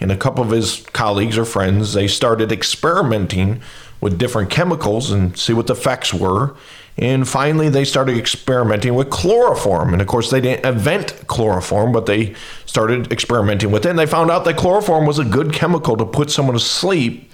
and 0.00 0.10
a 0.10 0.16
couple 0.16 0.42
of 0.42 0.50
his 0.50 0.84
colleagues 0.92 1.36
or 1.36 1.44
friends, 1.44 1.92
they 1.92 2.08
started 2.08 2.50
experimenting 2.50 3.60
with 4.00 4.18
different 4.18 4.50
chemicals 4.50 5.10
and 5.10 5.36
see 5.38 5.52
what 5.52 5.66
the 5.66 5.74
effects 5.74 6.12
were. 6.12 6.56
And 6.96 7.28
finally, 7.28 7.68
they 7.68 7.84
started 7.84 8.16
experimenting 8.16 8.94
with 8.94 9.10
chloroform. 9.10 9.92
And 9.92 10.00
of 10.00 10.08
course, 10.08 10.30
they 10.30 10.40
didn't 10.40 10.64
invent 10.64 11.26
chloroform, 11.26 11.92
but 11.92 12.06
they 12.06 12.34
started 12.66 13.12
experimenting 13.12 13.70
with 13.70 13.84
it. 13.84 13.90
And 13.90 13.98
they 13.98 14.06
found 14.06 14.30
out 14.30 14.44
that 14.44 14.56
chloroform 14.56 15.06
was 15.06 15.18
a 15.18 15.24
good 15.24 15.52
chemical 15.52 15.96
to 15.96 16.06
put 16.06 16.30
someone 16.30 16.54
to 16.54 16.60
sleep 16.60 17.30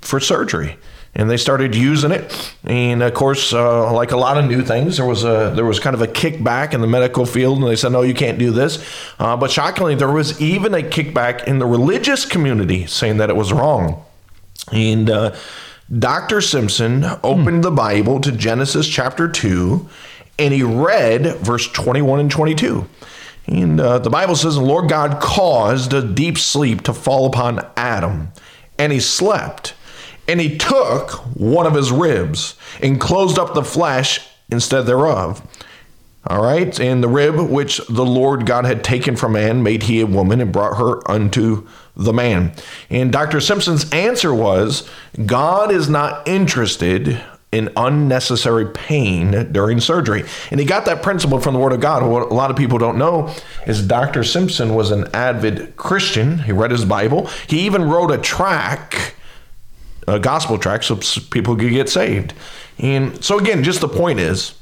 for 0.00 0.18
surgery 0.18 0.76
and 1.16 1.30
they 1.30 1.38
started 1.38 1.74
using 1.74 2.12
it. 2.12 2.54
And 2.64 3.02
of 3.02 3.14
course, 3.14 3.52
uh, 3.52 3.92
like 3.92 4.12
a 4.12 4.16
lot 4.18 4.36
of 4.36 4.44
new 4.44 4.62
things, 4.62 4.98
there 4.98 5.06
was 5.06 5.24
a 5.24 5.52
there 5.56 5.64
was 5.64 5.80
kind 5.80 5.94
of 5.94 6.02
a 6.02 6.06
kickback 6.06 6.74
in 6.74 6.82
the 6.82 6.86
medical 6.86 7.24
field, 7.24 7.58
and 7.58 7.66
they 7.66 7.74
said, 7.74 7.90
"No, 7.92 8.02
you 8.02 8.14
can't 8.14 8.38
do 8.38 8.50
this." 8.52 8.84
Uh, 9.18 9.36
but 9.36 9.50
shockingly, 9.50 9.94
there 9.94 10.12
was 10.12 10.40
even 10.40 10.74
a 10.74 10.82
kickback 10.82 11.44
in 11.44 11.58
the 11.58 11.66
religious 11.66 12.26
community 12.26 12.86
saying 12.86 13.16
that 13.16 13.30
it 13.30 13.36
was 13.36 13.52
wrong. 13.52 14.04
And 14.72 15.08
uh, 15.08 15.34
Dr. 15.98 16.40
Simpson 16.40 17.04
opened 17.24 17.64
the 17.64 17.70
Bible 17.70 18.20
to 18.20 18.30
Genesis 18.30 18.86
chapter 18.86 19.26
two, 19.26 19.88
and 20.38 20.52
he 20.52 20.62
read 20.62 21.36
verse 21.36 21.66
twenty-one 21.72 22.20
and 22.20 22.30
twenty-two. 22.30 22.86
And 23.46 23.80
uh, 23.80 24.00
the 24.00 24.10
Bible 24.10 24.36
says, 24.36 24.56
"The 24.56 24.60
Lord 24.60 24.90
God 24.90 25.18
caused 25.22 25.94
a 25.94 26.02
deep 26.02 26.36
sleep 26.36 26.82
to 26.82 26.92
fall 26.92 27.24
upon 27.24 27.66
Adam, 27.74 28.32
and 28.78 28.92
he 28.92 29.00
slept." 29.00 29.72
And 30.28 30.40
he 30.40 30.56
took 30.56 31.10
one 31.36 31.66
of 31.66 31.74
his 31.74 31.92
ribs 31.92 32.56
and 32.82 33.00
closed 33.00 33.38
up 33.38 33.54
the 33.54 33.62
flesh 33.62 34.26
instead 34.50 34.82
thereof. 34.82 35.42
All 36.28 36.42
right. 36.42 36.78
And 36.80 37.02
the 37.02 37.08
rib 37.08 37.36
which 37.36 37.80
the 37.88 38.04
Lord 38.04 38.46
God 38.46 38.64
had 38.64 38.82
taken 38.82 39.14
from 39.14 39.32
man 39.32 39.62
made 39.62 39.84
he 39.84 40.00
a 40.00 40.06
woman 40.06 40.40
and 40.40 40.52
brought 40.52 40.76
her 40.76 41.08
unto 41.08 41.68
the 41.96 42.12
man. 42.12 42.52
And 42.90 43.12
Dr. 43.12 43.40
Simpson's 43.40 43.90
answer 43.92 44.34
was 44.34 44.88
God 45.24 45.70
is 45.70 45.88
not 45.88 46.26
interested 46.26 47.22
in 47.52 47.70
unnecessary 47.76 48.66
pain 48.66 49.52
during 49.52 49.80
surgery. 49.80 50.24
And 50.50 50.58
he 50.58 50.66
got 50.66 50.84
that 50.86 51.02
principle 51.02 51.40
from 51.40 51.54
the 51.54 51.60
Word 51.60 51.72
of 51.72 51.80
God. 51.80 52.04
What 52.04 52.30
a 52.30 52.34
lot 52.34 52.50
of 52.50 52.56
people 52.56 52.76
don't 52.76 52.98
know 52.98 53.32
is 53.66 53.86
Dr. 53.86 54.24
Simpson 54.24 54.74
was 54.74 54.90
an 54.90 55.08
avid 55.14 55.76
Christian. 55.76 56.40
He 56.40 56.52
read 56.52 56.72
his 56.72 56.84
Bible. 56.84 57.28
He 57.46 57.60
even 57.60 57.88
wrote 57.88 58.10
a 58.10 58.18
track 58.18 59.14
a 60.06 60.18
gospel 60.18 60.58
tract 60.58 60.84
so 60.84 60.96
people 61.30 61.56
could 61.56 61.70
get 61.70 61.88
saved. 61.88 62.34
And 62.78 63.22
so 63.24 63.38
again, 63.38 63.64
just 63.64 63.80
the 63.80 63.88
point 63.88 64.20
is, 64.20 64.54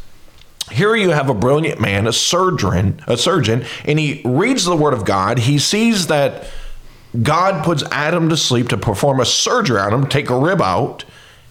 here 0.70 0.96
you 0.96 1.10
have 1.10 1.28
a 1.28 1.34
brilliant 1.34 1.80
man, 1.80 2.06
a 2.06 2.12
surgeon, 2.12 3.02
a 3.06 3.16
surgeon, 3.16 3.64
and 3.84 3.98
he 3.98 4.22
reads 4.24 4.64
the 4.64 4.76
word 4.76 4.94
of 4.94 5.04
God. 5.04 5.38
He 5.40 5.58
sees 5.58 6.06
that 6.06 6.46
God 7.22 7.64
puts 7.64 7.82
Adam 7.92 8.28
to 8.30 8.36
sleep 8.36 8.68
to 8.70 8.76
perform 8.76 9.20
a 9.20 9.26
surgery 9.26 9.78
on 9.78 9.92
him, 9.92 10.06
take 10.06 10.30
a 10.30 10.38
rib 10.38 10.62
out, 10.62 11.04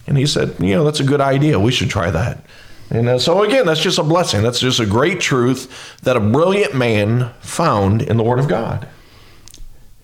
and 0.06 0.18
he 0.18 0.26
said, 0.26 0.56
you 0.58 0.74
know, 0.74 0.84
that's 0.84 1.00
a 1.00 1.04
good 1.04 1.20
idea. 1.20 1.58
We 1.58 1.72
should 1.72 1.90
try 1.90 2.10
that. 2.10 2.44
And 2.90 3.08
uh, 3.08 3.18
so 3.18 3.42
again, 3.42 3.66
that's 3.66 3.80
just 3.80 3.98
a 3.98 4.02
blessing. 4.02 4.42
That's 4.42 4.60
just 4.60 4.80
a 4.80 4.86
great 4.86 5.20
truth 5.20 6.00
that 6.02 6.16
a 6.16 6.20
brilliant 6.20 6.74
man 6.74 7.32
found 7.40 8.02
in 8.02 8.16
the 8.16 8.22
word 8.22 8.38
of 8.38 8.48
God. 8.48 8.88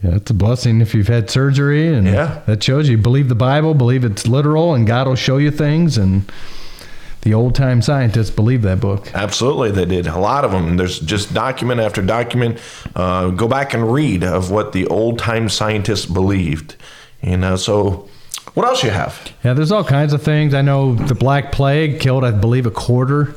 Yeah, 0.03 0.17
it's 0.17 0.31
a 0.31 0.35
blessing 0.35 0.81
if 0.81 0.95
you've 0.95 1.09
had 1.09 1.29
surgery, 1.29 1.93
and 1.93 2.07
yeah. 2.07 2.41
that 2.47 2.63
shows 2.63 2.89
you 2.89 2.97
believe 2.97 3.29
the 3.29 3.35
Bible, 3.35 3.75
believe 3.75 4.05
it's 4.05 4.27
literal, 4.27 4.75
and 4.75 4.87
God 4.87 5.07
will 5.07 5.15
show 5.15 5.37
you 5.37 5.51
things. 5.51 5.99
And 5.99 6.31
the 7.21 7.35
old 7.35 7.55
time 7.55 7.83
scientists 7.83 8.31
believe 8.31 8.63
that 8.63 8.81
book. 8.81 9.11
Absolutely, 9.15 9.73
they 9.73 9.85
did. 9.85 10.07
A 10.07 10.19
lot 10.19 10.45
of 10.45 10.53
them. 10.53 10.79
There's 10.79 10.99
just 11.01 11.35
document 11.35 11.81
after 11.81 12.01
document. 12.01 12.59
Uh, 12.97 13.29
go 13.29 13.47
back 13.47 13.75
and 13.75 13.93
read 13.93 14.25
of 14.25 14.51
what 14.51 14.73
the 14.73 14.87
old 14.87 15.19
time 15.19 15.51
scientists 15.51 16.07
believed. 16.07 16.77
And 17.21 17.45
uh, 17.45 17.59
so, 17.59 18.09
what 18.55 18.67
else 18.67 18.83
you 18.83 18.91
have? 18.91 19.31
Yeah, 19.45 19.53
there's 19.53 19.71
all 19.71 19.85
kinds 19.85 20.15
of 20.15 20.23
things. 20.23 20.55
I 20.55 20.63
know 20.63 20.95
the 20.95 21.15
Black 21.15 21.53
Plague 21.53 22.01
killed, 22.01 22.25
I 22.25 22.31
believe, 22.31 22.65
a 22.65 22.71
quarter 22.71 23.35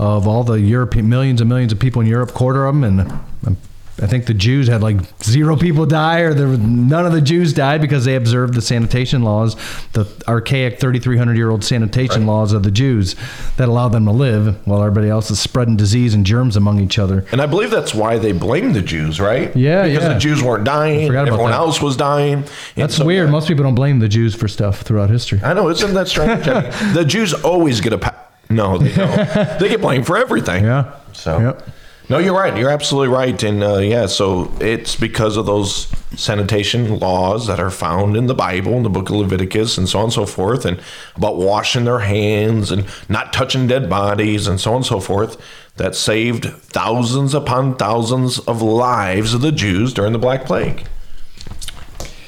of 0.00 0.26
all 0.26 0.42
the 0.42 0.60
European 0.60 1.08
millions 1.08 1.40
and 1.40 1.48
millions 1.48 1.72
of 1.72 1.78
people 1.78 2.02
in 2.02 2.08
Europe. 2.08 2.32
Quarter 2.32 2.66
of 2.66 2.74
them, 2.74 2.82
and 2.82 3.12
I'm 3.46 3.56
I 4.00 4.06
think 4.06 4.26
the 4.26 4.34
Jews 4.34 4.68
had 4.68 4.82
like 4.82 4.96
zero 5.22 5.56
people 5.56 5.84
die, 5.84 6.20
or 6.20 6.32
there 6.32 6.46
none 6.46 7.04
of 7.04 7.12
the 7.12 7.20
Jews 7.20 7.52
died 7.52 7.80
because 7.80 8.04
they 8.04 8.16
observed 8.16 8.54
the 8.54 8.62
sanitation 8.62 9.22
laws, 9.22 9.54
the 9.92 10.06
archaic 10.26 10.80
3,300 10.80 11.36
year 11.36 11.50
old 11.50 11.62
sanitation 11.62 12.22
right. 12.22 12.32
laws 12.32 12.52
of 12.52 12.62
the 12.62 12.70
Jews 12.70 13.14
that 13.58 13.68
allowed 13.68 13.90
them 13.90 14.06
to 14.06 14.10
live 14.10 14.66
while 14.66 14.80
everybody 14.82 15.10
else 15.10 15.30
is 15.30 15.38
spreading 15.38 15.76
disease 15.76 16.14
and 16.14 16.24
germs 16.24 16.56
among 16.56 16.80
each 16.80 16.98
other. 16.98 17.26
And 17.32 17.42
I 17.42 17.46
believe 17.46 17.70
that's 17.70 17.94
why 17.94 18.18
they 18.18 18.32
blamed 18.32 18.74
the 18.74 18.82
Jews, 18.82 19.20
right? 19.20 19.54
Yeah, 19.54 19.86
because 19.86 20.02
yeah. 20.02 20.14
the 20.14 20.18
Jews 20.18 20.42
weren't 20.42 20.64
dying, 20.64 21.14
everyone 21.14 21.50
that. 21.50 21.58
else 21.58 21.82
was 21.82 21.96
dying. 21.96 22.44
That's 22.74 22.96
so, 22.96 23.04
weird. 23.04 23.30
Most 23.30 23.46
people 23.46 23.62
don't 23.62 23.74
blame 23.74 23.98
the 23.98 24.08
Jews 24.08 24.34
for 24.34 24.48
stuff 24.48 24.80
throughout 24.80 25.10
history. 25.10 25.40
I 25.44 25.52
know, 25.52 25.68
isn't 25.68 25.92
that 25.94 26.08
strange? 26.08 26.44
the 26.94 27.04
Jews 27.06 27.34
always 27.34 27.82
get 27.82 27.92
a. 27.92 27.98
Pa- 27.98 28.16
no, 28.48 28.78
they 28.78 28.94
don't. 28.94 29.58
they 29.60 29.68
get 29.68 29.82
blamed 29.82 30.06
for 30.06 30.16
everything. 30.16 30.64
Yeah. 30.64 30.94
So. 31.12 31.38
Yep. 31.38 31.68
No, 32.12 32.18
you're 32.18 32.34
right. 32.34 32.54
You're 32.54 32.68
absolutely 32.68 33.08
right. 33.08 33.42
And 33.42 33.64
uh, 33.64 33.78
yeah, 33.78 34.04
so 34.04 34.52
it's 34.60 34.96
because 34.96 35.38
of 35.38 35.46
those 35.46 35.86
sanitation 36.14 36.98
laws 36.98 37.46
that 37.46 37.58
are 37.58 37.70
found 37.70 38.18
in 38.18 38.26
the 38.26 38.34
Bible, 38.34 38.74
in 38.74 38.82
the 38.82 38.90
book 38.90 39.08
of 39.08 39.16
Leviticus, 39.16 39.78
and 39.78 39.88
so 39.88 40.00
on 40.00 40.04
and 40.04 40.12
so 40.12 40.26
forth, 40.26 40.66
and 40.66 40.78
about 41.16 41.36
washing 41.36 41.86
their 41.86 42.00
hands 42.00 42.70
and 42.70 42.84
not 43.08 43.32
touching 43.32 43.66
dead 43.66 43.88
bodies 43.88 44.46
and 44.46 44.60
so 44.60 44.72
on 44.72 44.76
and 44.76 44.84
so 44.84 45.00
forth, 45.00 45.40
that 45.76 45.94
saved 45.94 46.44
thousands 46.44 47.32
upon 47.32 47.76
thousands 47.76 48.38
of 48.40 48.60
lives 48.60 49.32
of 49.32 49.40
the 49.40 49.50
Jews 49.50 49.94
during 49.94 50.12
the 50.12 50.18
Black 50.18 50.44
Plague. 50.44 50.84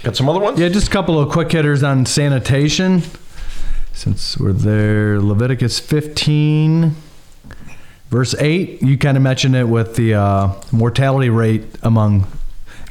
Got 0.03 0.16
some 0.16 0.31
other 0.31 0.40
ones? 0.40 0.59
Yeah, 0.59 0.70
just 0.70 0.88
a 0.88 0.90
couple 0.90 1.20
of 1.20 1.31
quick 1.31 1.53
hitters 1.53 1.83
on 1.83 2.07
sanitation. 2.07 3.03
Since 3.92 4.38
we're 4.38 4.55
there, 4.55 5.20
Leviticus 5.20 5.79
15 5.79 6.97
Verse 8.09 8.35
8, 8.38 8.83
you 8.83 8.97
kind 8.99 9.17
of 9.17 9.23
mentioned 9.23 9.57
it 9.57 9.64
with 9.64 9.97
the 9.97 10.14
uh, 10.14 10.53
mortality 10.71 11.31
rate 11.31 11.64
among 11.83 12.27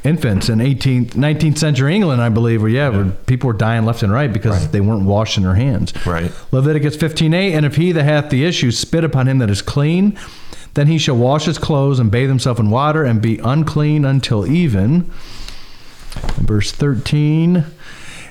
infants 0.04 0.50
in 0.50 0.58
18th, 0.58 1.10
19th 1.12 1.58
century 1.58 1.94
England, 1.94 2.20
I 2.20 2.28
believe, 2.28 2.60
where, 2.60 2.70
yeah, 2.70 2.90
yeah. 2.90 2.96
Where 2.96 3.10
people 3.10 3.46
were 3.46 3.54
dying 3.54 3.84
left 3.84 4.02
and 4.02 4.12
right 4.12 4.32
because 4.32 4.60
right. 4.60 4.72
they 4.72 4.80
weren't 4.80 5.04
washing 5.04 5.44
their 5.44 5.54
hands. 5.54 5.94
Right. 6.06 6.30
Leviticus 6.52 6.96
15:8, 6.96 7.54
and 7.54 7.64
if 7.64 7.76
he 7.76 7.92
that 7.92 8.04
hath 8.04 8.30
the 8.30 8.44
issue 8.44 8.70
spit 8.70 9.02
upon 9.02 9.26
him 9.26 9.38
that 9.38 9.50
is 9.50 9.62
clean, 9.62 10.18
then 10.74 10.88
he 10.88 10.98
shall 10.98 11.16
wash 11.16 11.46
his 11.46 11.56
clothes 11.56 11.98
and 11.98 12.10
bathe 12.10 12.28
himself 12.28 12.60
in 12.60 12.70
water 12.70 13.04
and 13.04 13.22
be 13.22 13.38
unclean 13.38 14.04
until 14.04 14.46
even. 14.46 15.10
Verse 16.36 16.70
13. 16.70 17.64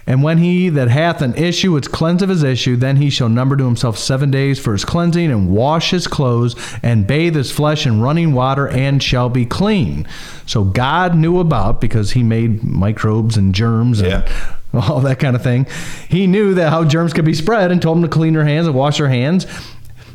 And 0.06 0.22
when 0.22 0.38
he 0.38 0.70
that 0.70 0.90
hath 0.90 1.22
an 1.22 1.36
issue 1.36 1.76
is 1.78 1.88
cleansed 1.88 2.24
of 2.24 2.30
his 2.30 2.44
issue, 2.44 2.76
then 2.76 2.98
he 2.98 3.10
shall 3.10 3.30
number 3.30 3.56
to 3.56 3.66
himself 3.66 3.98
seven 3.98 4.32
days 4.32 4.60
for 4.60 4.74
his 4.74 4.84
cleansing, 4.84 5.32
and 5.32 5.50
wash 5.50 5.92
his 5.92 6.08
clothes, 6.08 6.56
and 6.84 7.08
bathe 7.08 7.36
his 7.36 7.52
flesh 7.52 7.86
in 7.86 8.02
running 8.02 8.34
water, 8.34 8.68
and 8.68 9.02
shall 9.02 9.30
be 9.30 9.46
clean. 9.46 10.08
So 10.46 10.64
God 10.64 11.16
knew 11.16 11.40
about, 11.40 11.80
because 11.80 12.12
he 12.12 12.24
made 12.24 12.64
microbes 12.64 13.38
and 13.38 13.56
germs 13.56 14.02
and 14.02 14.10
yeah. 14.10 14.58
all 14.74 15.00
that 15.02 15.20
kind 15.20 15.36
of 15.36 15.44
thing. 15.44 15.68
He 16.10 16.28
knew 16.28 16.54
that 16.56 16.70
how 16.70 16.84
germs 16.84 17.14
could 17.14 17.26
be 17.26 17.34
spread 17.34 17.72
and 17.72 17.82
told 17.82 17.98
them 17.98 18.04
to 18.04 18.10
clean 18.10 18.34
their 18.34 18.46
hands 18.46 18.68
and 18.68 18.76
wash 18.76 18.98
their 18.98 19.10
hands. 19.10 19.46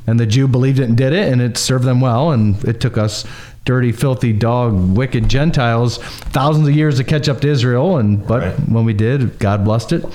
And 0.07 0.18
the 0.18 0.27
Jew 0.27 0.48
believed 0.48 0.79
it 0.79 0.85
and 0.85 0.96
did 0.96 1.12
it, 1.12 1.31
and 1.33 1.40
it 1.40 1.57
served 1.57 1.85
them 1.85 2.01
well. 2.01 2.33
And 2.33 2.62
it 2.64 2.81
took 2.81 2.96
us 2.96 3.24
dirty, 3.68 3.92
filthy, 3.92 4.33
dog, 4.33 4.96
wicked 4.96 5.28
Gentiles 5.28 5.98
thousands 5.98 6.66
of 6.66 6.74
years 6.74 6.96
to 6.96 7.04
catch 7.04 7.28
up 7.28 7.42
to 7.42 7.48
Israel. 7.48 7.98
And 7.98 8.26
but 8.26 8.40
right. 8.40 8.54
when 8.66 8.87
we 8.87 8.94
did, 8.94 9.38
God 9.38 9.62
blessed 9.62 9.92
it. 9.92 10.11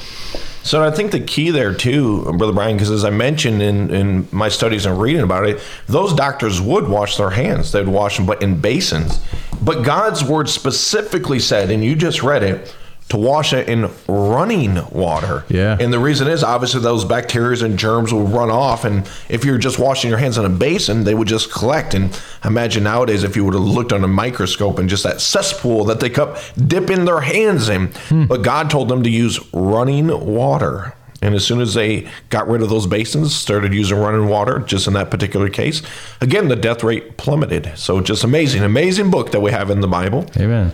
So 0.64 0.84
I 0.84 0.90
think 0.90 1.12
the 1.12 1.20
key 1.20 1.52
there 1.52 1.72
too, 1.72 2.24
Brother 2.36 2.52
Brian, 2.52 2.76
because 2.76 2.90
as 2.90 3.06
I 3.06 3.12
mentioned 3.12 3.62
in, 3.62 3.94
in 3.94 4.28
my 4.32 4.50
studies 4.50 4.88
and 4.88 5.00
reading 5.00 5.22
about 5.22 5.48
it, 5.48 5.62
those 5.86 6.16
doctors 6.16 6.60
would 6.60 6.88
wash 6.88 7.18
their 7.18 7.30
hands. 7.30 7.72
They'd 7.72 7.88
wash 7.88 8.18
them 8.18 8.26
but 8.26 8.42
in 8.42 8.60
basins. 8.60 9.20
But 9.62 9.84
God's 9.84 10.24
word 10.24 10.50
specifically 10.50 11.40
said, 11.40 11.70
and 11.70 11.84
you 11.84 11.96
just 11.96 12.24
read 12.24 12.42
it, 12.42 12.76
to 13.10 13.18
wash 13.18 13.54
it 13.54 13.70
in 13.70 13.92
running 14.08 14.76
water. 14.90 15.46
Yeah. 15.50 15.78
And 15.80 15.94
the 15.94 16.00
reason 16.00 16.28
is 16.28 16.44
obviously 16.44 16.82
those 16.82 17.06
bacteria 17.06 17.64
and 17.64 17.78
germs 17.78 18.12
will 18.12 18.26
run 18.26 18.50
off. 18.50 18.86
And 18.86 19.08
if 19.30 19.46
you're 19.46 19.58
just 19.58 19.78
washing 19.78 20.10
your 20.10 20.18
hands 20.18 20.38
in 20.38 20.46
a 20.46 20.50
basin, 20.50 21.04
they 21.04 21.14
would 21.14 21.28
just 21.28 21.52
collect. 21.52 21.94
And 21.94 22.18
imagine 22.44 22.84
nowadays 22.84 23.24
if 23.24 23.36
you 23.36 23.46
would 23.46 23.54
have 23.54 23.64
looked 23.64 23.94
on 23.94 24.04
a 24.04 24.08
microscope 24.08 24.80
and 24.80 24.90
just 24.90 25.04
that 25.04 25.22
cesspool 25.22 25.86
that 25.86 26.00
they 26.00 26.10
kept 26.10 26.68
dipping 26.68 27.06
their 27.06 27.22
hands 27.22 27.70
in. 27.70 27.88
Hmm. 28.10 28.26
But 28.26 28.42
God 28.42 28.70
told 28.70 28.90
them 28.90 29.04
to 29.04 29.10
use 29.10 29.40
running 29.54 30.08
water. 30.08 30.96
And 31.22 31.36
as 31.36 31.46
soon 31.46 31.62
as 31.62 31.74
they 31.74 32.10
got 32.30 32.50
rid 32.50 32.62
of 32.62 32.70
those 32.70 32.86
basins, 32.86 33.34
started 33.34 33.74
using 33.74 33.98
running 33.98 34.28
water, 34.28 34.60
just 34.60 34.88
in 34.88 34.94
that 34.94 35.10
particular 35.10 35.50
case, 35.50 35.82
again, 36.20 36.50
the 36.50 36.56
death 36.58 36.84
rate 36.84 37.16
plummeted. 37.16 37.78
So 37.78 38.02
just 38.02 38.26
amazing, 38.26 38.64
amazing 38.64 39.10
book 39.10 39.32
that 39.32 39.40
we 39.40 39.52
have 39.52 39.70
in 39.70 39.80
the 39.80 39.88
Bible. 39.88 40.26
Amen. 40.36 40.74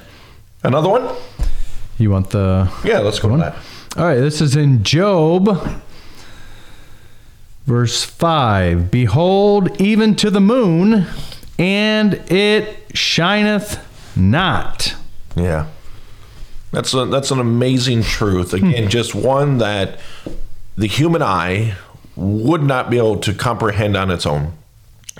Another 0.63 0.89
one? 0.89 1.15
You 1.99 2.09
want 2.11 2.29
the 2.29 2.71
Yeah, 2.83 2.99
let's 2.99 3.19
go 3.19 3.29
to 3.29 3.37
that. 3.37 3.55
All 3.97 4.05
right, 4.05 4.15
this 4.15 4.39
is 4.39 4.55
in 4.55 4.83
Job, 4.83 5.81
verse 7.65 8.03
5. 8.03 8.89
Behold, 8.89 9.79
even 9.81 10.15
to 10.15 10.29
the 10.29 10.39
moon, 10.39 11.07
and 11.57 12.13
it 12.31 12.77
shineth 12.93 13.85
not. 14.15 14.95
Yeah. 15.35 15.67
That's 16.71 16.93
a, 16.93 17.05
that's 17.05 17.31
an 17.31 17.39
amazing 17.39 18.03
truth. 18.03 18.53
Again, 18.53 18.89
just 18.89 19.13
one 19.13 19.57
that 19.57 19.99
the 20.77 20.87
human 20.87 21.21
eye 21.21 21.75
would 22.15 22.63
not 22.63 22.89
be 22.89 22.97
able 22.97 23.17
to 23.17 23.33
comprehend 23.33 23.97
on 23.97 24.11
its 24.11 24.25
own. 24.25 24.53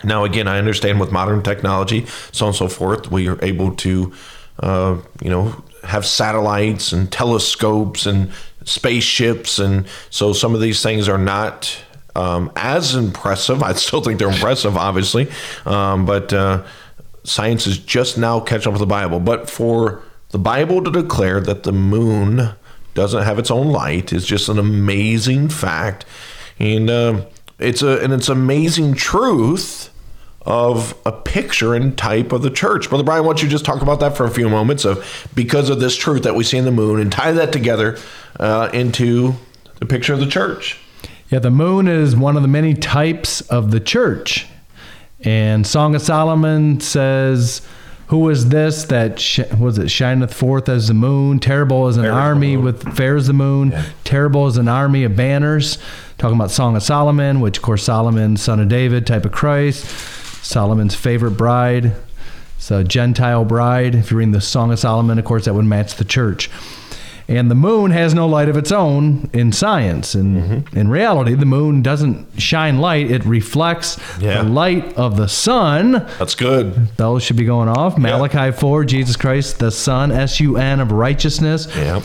Now, 0.03 0.23
again, 0.23 0.47
I 0.47 0.57
understand 0.59 0.99
with 0.99 1.11
modern 1.11 1.43
technology, 1.43 2.05
so 2.31 2.45
on 2.45 2.49
and 2.49 2.55
so 2.55 2.67
forth, 2.67 3.11
we 3.11 3.27
are 3.27 3.43
able 3.43 3.75
to, 3.77 4.13
uh, 4.59 4.97
you 5.21 5.29
know, 5.29 5.63
have 5.83 6.05
satellites 6.05 6.91
and 6.91 7.11
telescopes 7.11 8.05
and 8.05 8.31
spaceships, 8.65 9.59
and 9.59 9.87
so 10.09 10.33
some 10.33 10.53
of 10.53 10.61
these 10.61 10.83
things 10.83 11.09
are 11.09 11.17
not 11.17 11.77
um, 12.15 12.51
as 12.55 12.95
impressive. 12.95 13.63
I 13.63 13.73
still 13.73 14.01
think 14.01 14.19
they're 14.19 14.29
impressive, 14.29 14.77
obviously, 14.77 15.29
um, 15.65 16.05
but 16.05 16.33
uh, 16.33 16.63
science 17.23 17.67
is 17.67 17.77
just 17.77 18.17
now 18.17 18.39
catching 18.39 18.67
up 18.67 18.73
with 18.73 18.81
the 18.81 18.85
Bible. 18.85 19.19
But 19.19 19.49
for 19.49 20.03
the 20.29 20.39
Bible 20.39 20.83
to 20.83 20.91
declare 20.91 21.39
that 21.41 21.63
the 21.63 21.71
moon 21.71 22.51
doesn't 22.93 23.23
have 23.23 23.39
its 23.39 23.51
own 23.51 23.67
light 23.67 24.11
is 24.11 24.25
just 24.25 24.49
an 24.49 24.59
amazing 24.59 25.49
fact, 25.49 26.05
and 26.59 26.89
uh, 26.89 27.25
it's 27.57 27.81
a 27.81 27.99
and 28.03 28.13
it's 28.13 28.29
amazing 28.29 28.93
truth 28.95 29.89
of 30.43 30.95
a 31.05 31.11
picture 31.11 31.75
and 31.75 31.97
type 31.97 32.31
of 32.31 32.41
the 32.41 32.49
church. 32.49 32.89
Brother 32.89 33.03
Brian, 33.03 33.23
why 33.23 33.29
don't 33.29 33.43
you 33.43 33.49
just 33.49 33.65
talk 33.65 33.81
about 33.81 33.99
that 33.99 34.15
for 34.15 34.25
a 34.25 34.31
few 34.31 34.49
moments 34.49 34.85
of 34.85 35.29
because 35.35 35.69
of 35.69 35.79
this 35.79 35.95
truth 35.95 36.23
that 36.23 36.35
we 36.35 36.43
see 36.43 36.57
in 36.57 36.65
the 36.65 36.71
moon 36.71 36.99
and 36.99 37.11
tie 37.11 37.31
that 37.33 37.51
together 37.51 37.97
uh, 38.39 38.69
into 38.73 39.33
the 39.79 39.85
picture 39.85 40.13
of 40.13 40.19
the 40.19 40.25
church. 40.27 40.77
Yeah, 41.29 41.39
the 41.39 41.51
moon 41.51 41.87
is 41.87 42.15
one 42.15 42.35
of 42.35 42.41
the 42.41 42.47
many 42.47 42.73
types 42.73 43.41
of 43.41 43.71
the 43.71 43.79
church. 43.79 44.47
And 45.23 45.67
Song 45.67 45.93
of 45.95 46.01
Solomon 46.01 46.79
says, 46.79 47.61
Who 48.07 48.29
is 48.29 48.49
this 48.49 48.85
that 48.85 49.19
sh- 49.19 49.41
was 49.59 49.77
it 49.77 49.91
shineth 49.91 50.33
forth 50.33 50.69
as 50.69 50.87
the 50.87 50.93
moon? 50.93 51.39
Terrible 51.39 51.87
as 51.87 51.97
an 51.97 52.03
Fair 52.03 52.13
army 52.13 52.55
moon. 52.55 52.65
with 52.65 52.95
fair 52.95 53.15
as 53.17 53.27
the 53.27 53.33
moon. 53.33 53.77
Terrible 54.05 54.47
as 54.47 54.55
an 54.57 54.67
army 54.69 55.03
of 55.03 55.15
banners. 55.15 55.77
Talking 56.17 56.37
about 56.37 56.51
Song 56.51 56.75
of 56.75 56.81
Solomon, 56.83 57.41
which 57.41 57.57
of 57.57 57.63
course 57.63 57.83
Solomon, 57.83 58.37
son 58.37 58.59
of 58.61 58.69
David, 58.69 59.05
type 59.05 59.25
of 59.25 59.31
Christ. 59.33 59.85
Solomon's 60.41 60.95
favorite 60.95 61.31
bride. 61.31 61.93
It's 62.57 62.71
a 62.71 62.83
Gentile 62.83 63.45
bride. 63.45 63.95
If 63.95 64.11
you're 64.11 64.19
reading 64.19 64.31
the 64.33 64.41
Song 64.41 64.71
of 64.71 64.79
Solomon, 64.79 65.17
of 65.19 65.25
course, 65.25 65.45
that 65.45 65.53
would 65.53 65.65
match 65.65 65.95
the 65.95 66.05
church. 66.05 66.49
And 67.27 67.49
the 67.51 67.55
moon 67.55 67.91
has 67.91 68.15
no 68.15 68.27
light 68.27 68.49
of 68.49 68.57
its 68.57 68.71
own 68.71 69.29
in 69.33 69.51
science. 69.51 70.15
And 70.15 70.35
Mm-hmm. 70.65 70.77
in 70.77 70.87
reality, 70.89 71.35
the 71.35 71.45
moon 71.45 71.83
doesn't 71.83 72.41
shine 72.41 72.79
light, 72.79 73.11
it 73.11 73.23
reflects 73.23 73.99
Yeah. 74.19 74.41
the 74.41 74.49
light 74.49 74.93
of 74.97 75.15
the 75.15 75.27
sun. 75.27 75.91
That's 76.17 76.33
good. 76.33 76.97
Bells 76.97 77.21
should 77.21 77.37
be 77.37 77.45
going 77.45 77.69
off. 77.69 77.99
Malachi 77.99 78.51
4, 78.51 78.83
Jesus 78.85 79.15
Christ, 79.15 79.59
the 79.59 79.69
Son, 79.69 80.11
S 80.11 80.39
U 80.39 80.57
N 80.57 80.79
of 80.79 80.91
righteousness. 80.91 81.67
Yeah. 81.77 82.01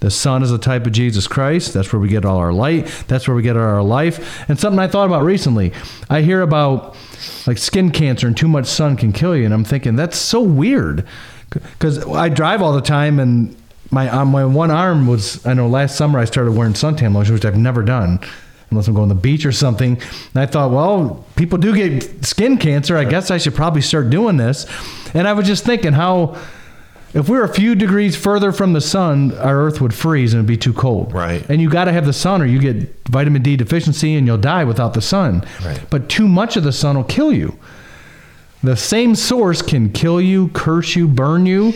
The 0.00 0.10
sun 0.10 0.42
is 0.42 0.52
a 0.52 0.58
type 0.58 0.86
of 0.86 0.92
Jesus 0.92 1.26
Christ. 1.26 1.72
That's 1.72 1.92
where 1.92 2.00
we 2.00 2.08
get 2.08 2.24
all 2.24 2.36
our 2.36 2.52
light. 2.52 2.86
That's 3.08 3.26
where 3.26 3.34
we 3.34 3.42
get 3.42 3.56
our 3.56 3.82
life. 3.82 4.48
And 4.48 4.58
something 4.58 4.78
I 4.78 4.88
thought 4.88 5.06
about 5.06 5.24
recently, 5.24 5.72
I 6.10 6.22
hear 6.22 6.42
about 6.42 6.96
like 7.46 7.58
skin 7.58 7.90
cancer 7.90 8.26
and 8.26 8.36
too 8.36 8.48
much 8.48 8.66
sun 8.66 8.96
can 8.96 9.12
kill 9.12 9.34
you. 9.34 9.44
And 9.44 9.54
I'm 9.54 9.64
thinking, 9.64 9.96
that's 9.96 10.18
so 10.18 10.40
weird. 10.40 11.06
Because 11.50 12.04
I 12.06 12.28
drive 12.28 12.60
all 12.60 12.72
the 12.72 12.82
time 12.82 13.18
and 13.18 13.56
my, 13.90 14.08
uh, 14.10 14.24
my 14.24 14.44
one 14.44 14.70
arm 14.70 15.06
was, 15.06 15.44
I 15.46 15.54
know 15.54 15.66
last 15.66 15.96
summer 15.96 16.18
I 16.18 16.24
started 16.26 16.52
wearing 16.52 16.74
suntan 16.74 17.14
lotion, 17.14 17.34
which 17.34 17.44
I've 17.44 17.56
never 17.56 17.82
done 17.82 18.20
unless 18.70 18.88
I'm 18.88 18.94
going 18.94 19.08
to 19.08 19.14
the 19.14 19.20
beach 19.20 19.46
or 19.46 19.52
something. 19.52 19.94
And 19.94 20.36
I 20.42 20.46
thought, 20.46 20.72
well, 20.72 21.24
people 21.36 21.56
do 21.56 21.74
get 21.74 22.24
skin 22.24 22.58
cancer. 22.58 22.96
I 22.96 23.04
guess 23.04 23.30
I 23.30 23.38
should 23.38 23.54
probably 23.54 23.80
start 23.80 24.10
doing 24.10 24.36
this. 24.36 24.66
And 25.14 25.28
I 25.28 25.32
was 25.32 25.46
just 25.46 25.64
thinking 25.64 25.92
how 25.92 26.36
if 27.16 27.28
we 27.28 27.36
were 27.38 27.44
a 27.44 27.52
few 27.52 27.74
degrees 27.74 28.14
further 28.14 28.52
from 28.52 28.72
the 28.72 28.80
sun, 28.80 29.36
our 29.38 29.56
Earth 29.66 29.80
would 29.80 29.94
freeze 29.94 30.32
and 30.34 30.40
it'd 30.40 30.46
be 30.46 30.56
too 30.56 30.72
cold. 30.72 31.12
Right. 31.12 31.44
And 31.48 31.60
you 31.60 31.68
got 31.70 31.84
to 31.86 31.92
have 31.92 32.06
the 32.06 32.12
sun, 32.12 32.42
or 32.42 32.46
you 32.46 32.58
get 32.60 33.06
vitamin 33.08 33.42
D 33.42 33.56
deficiency 33.56 34.14
and 34.16 34.26
you'll 34.26 34.38
die 34.38 34.64
without 34.64 34.94
the 34.94 35.00
sun. 35.02 35.44
Right. 35.64 35.80
But 35.90 36.08
too 36.08 36.28
much 36.28 36.56
of 36.56 36.62
the 36.64 36.72
sun 36.72 36.96
will 36.96 37.04
kill 37.04 37.32
you. 37.32 37.58
The 38.62 38.76
same 38.76 39.14
source 39.14 39.62
can 39.62 39.90
kill 39.92 40.20
you, 40.20 40.48
curse 40.48 40.96
you, 40.96 41.06
burn 41.08 41.46
you, 41.46 41.72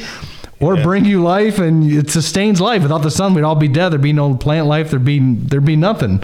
or 0.61 0.77
Yeah. 0.77 0.83
bring 0.83 1.05
you 1.05 1.23
life, 1.23 1.59
and 1.59 1.91
it 1.91 2.11
sustains 2.11 2.61
life. 2.61 2.83
Without 2.83 3.03
the 3.03 3.11
sun, 3.11 3.33
we'd 3.35 3.45
all 3.45 3.55
be 3.55 3.69
dead. 3.69 3.91
There'd 3.91 4.03
be 4.03 4.13
no 4.13 4.35
plant 4.35 4.67
life. 4.67 4.91
There'd 4.91 5.05
be 5.05 5.19
there'd 5.21 5.65
be 5.65 5.77
nothing. 5.77 6.23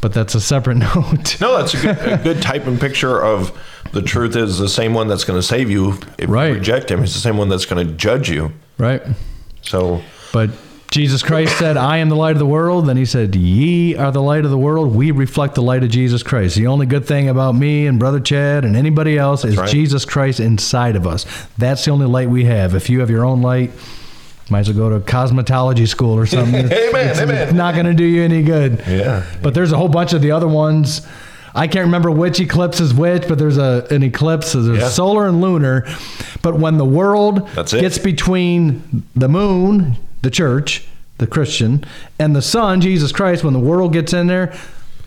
But 0.00 0.12
that's 0.12 0.34
a 0.34 0.40
separate 0.40 0.76
note. 0.78 1.40
No, 1.40 1.56
that's 1.58 1.74
a 1.74 1.76
good, 1.82 1.98
a 1.98 2.16
good 2.22 2.42
type 2.42 2.66
and 2.66 2.80
picture 2.80 3.22
of 3.22 3.52
the 3.92 4.02
truth 4.02 4.36
is 4.36 4.58
the 4.58 4.68
same 4.68 4.94
one 4.94 5.08
that's 5.08 5.24
going 5.24 5.38
to 5.38 5.46
save 5.46 5.70
you 5.70 5.98
if 6.18 6.28
Right. 6.28 6.48
you 6.48 6.54
reject 6.54 6.90
him. 6.90 7.02
It's 7.02 7.14
the 7.14 7.20
same 7.20 7.36
one 7.36 7.48
that's 7.48 7.66
going 7.66 7.86
to 7.86 7.92
judge 7.94 8.28
you. 8.30 8.52
right. 8.78 9.02
So, 9.62 10.00
But 10.32 10.50
Jesus 10.92 11.22
Christ 11.22 11.58
said, 11.58 11.76
I 11.76 11.96
am 11.98 12.08
the 12.08 12.14
light 12.14 12.32
of 12.32 12.38
the 12.38 12.46
world. 12.46 12.86
Then 12.86 12.96
he 12.96 13.04
said, 13.04 13.34
Ye 13.34 13.96
are 13.96 14.12
the 14.12 14.22
light 14.22 14.44
of 14.44 14.50
the 14.52 14.58
world. 14.58 14.94
We 14.94 15.10
reflect 15.10 15.56
the 15.56 15.62
light 15.62 15.82
of 15.82 15.90
Jesus 15.90 16.22
Christ. 16.22 16.54
The 16.54 16.68
only 16.68 16.86
good 16.86 17.04
thing 17.04 17.28
about 17.28 17.56
me 17.56 17.86
and 17.88 17.98
Brother 17.98 18.20
Chad 18.20 18.64
and 18.64 18.76
anybody 18.76 19.18
else 19.18 19.44
is 19.44 19.56
right. 19.56 19.68
Jesus 19.68 20.04
Christ 20.04 20.38
inside 20.38 20.94
of 20.94 21.06
us. 21.06 21.26
That's 21.58 21.84
the 21.84 21.90
only 21.90 22.06
light 22.06 22.30
we 22.30 22.44
have. 22.44 22.74
If 22.76 22.88
you 22.88 23.00
have 23.00 23.10
your 23.10 23.24
own 23.24 23.42
light, 23.42 23.72
might 24.48 24.60
as 24.60 24.72
well 24.72 24.90
go 24.90 24.98
to 24.98 25.04
cosmetology 25.04 25.88
school 25.88 26.16
or 26.16 26.24
something. 26.26 26.54
Amen, 26.72 27.08
it's, 27.08 27.18
amen. 27.18 27.36
it's 27.48 27.52
not 27.52 27.74
going 27.74 27.86
to 27.86 27.94
do 27.94 28.04
you 28.04 28.22
any 28.22 28.44
good. 28.44 28.80
Yeah. 28.86 29.26
But 29.42 29.54
there's 29.54 29.72
a 29.72 29.76
whole 29.76 29.88
bunch 29.88 30.12
of 30.12 30.22
the 30.22 30.30
other 30.30 30.46
ones. 30.46 31.04
I 31.56 31.66
can't 31.66 31.86
remember 31.86 32.10
which 32.10 32.38
eclipse 32.38 32.80
is 32.80 32.92
which, 32.94 33.26
but 33.26 33.38
there's 33.38 33.56
a 33.58 33.86
an 33.90 34.02
eclipse. 34.02 34.52
There's 34.52 34.66
Yeah. 34.78 34.88
solar 34.88 35.26
and 35.26 35.40
lunar. 35.40 35.84
But 36.42 36.58
when 36.58 36.76
the 36.78 36.84
world 36.84 37.48
gets 37.70 37.98
between 37.98 39.02
the 39.16 39.28
moon, 39.28 39.96
the 40.22 40.30
church, 40.30 40.86
the 41.18 41.26
Christian, 41.26 41.82
and 42.18 42.36
the 42.36 42.42
sun, 42.42 42.80
Jesus 42.82 43.10
Christ, 43.10 43.42
when 43.42 43.54
the 43.54 43.58
world 43.58 43.92
gets 43.92 44.12
in 44.12 44.26
there, 44.26 44.52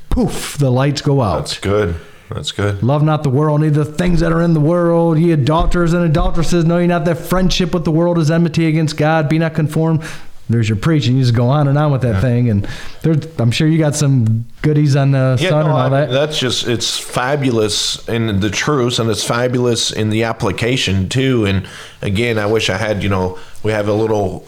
poof, 0.10 0.58
the 0.58 0.72
lights 0.72 1.02
go 1.02 1.22
out. 1.22 1.38
that's 1.38 1.60
good. 1.60 1.96
That's 2.34 2.52
good. 2.52 2.84
Love 2.84 3.02
not 3.02 3.24
the 3.24 3.30
world, 3.30 3.62
neither 3.62 3.84
the 3.84 3.92
things 3.92 4.20
that 4.20 4.32
are 4.32 4.42
in 4.42 4.54
the 4.54 4.60
world. 4.60 5.18
Ye 5.18 5.32
adulterers 5.32 5.94
and 5.94 6.04
adulteresses, 6.06 6.64
know 6.64 6.78
ye 6.78 6.86
not 6.86 7.06
that 7.06 7.18
friendship 7.18 7.74
with 7.74 7.86
the 7.86 7.92
world 7.92 8.20
is 8.20 8.30
enmity 8.30 8.68
against 8.68 8.98
God. 8.98 9.28
Be 9.30 9.40
not 9.40 9.56
conformed. 9.56 10.02
There's 10.50 10.68
your 10.68 10.78
preaching. 10.78 11.16
You 11.18 11.22
just 11.24 11.36
go 11.36 11.48
on 11.48 11.68
and 11.68 11.78
on 11.78 11.92
with 11.92 12.02
that 12.02 12.22
thing, 12.22 12.50
and 12.50 12.68
I'm 13.38 13.52
sure 13.52 13.68
you 13.68 13.78
got 13.78 13.96
some 13.96 14.46
goodies 14.64 14.96
on 14.96 15.12
the 15.12 15.38
Yeah, 15.40 15.50
sun 15.50 15.60
no, 15.60 15.66
and 15.66 15.70
all 15.70 15.78
I- 15.78 15.90
that. 15.90 16.10
That's 16.12 16.40
just 16.40 16.68
it's 16.68 16.98
fabulous 16.98 18.08
in 18.10 18.40
the 18.40 18.50
truth, 18.50 18.98
and 19.00 19.10
it's 19.12 19.24
fabulous 19.24 19.92
in 19.92 20.10
the 20.10 20.24
application 20.24 21.08
too. 21.08 21.46
And 21.46 21.68
again, 22.02 22.40
I 22.40 22.48
wish 22.48 22.70
I 22.72 22.78
had 22.78 23.04
you 23.04 23.10
know 23.10 23.38
we 23.62 23.72
have 23.74 23.88
a 23.88 23.94
little 23.94 24.46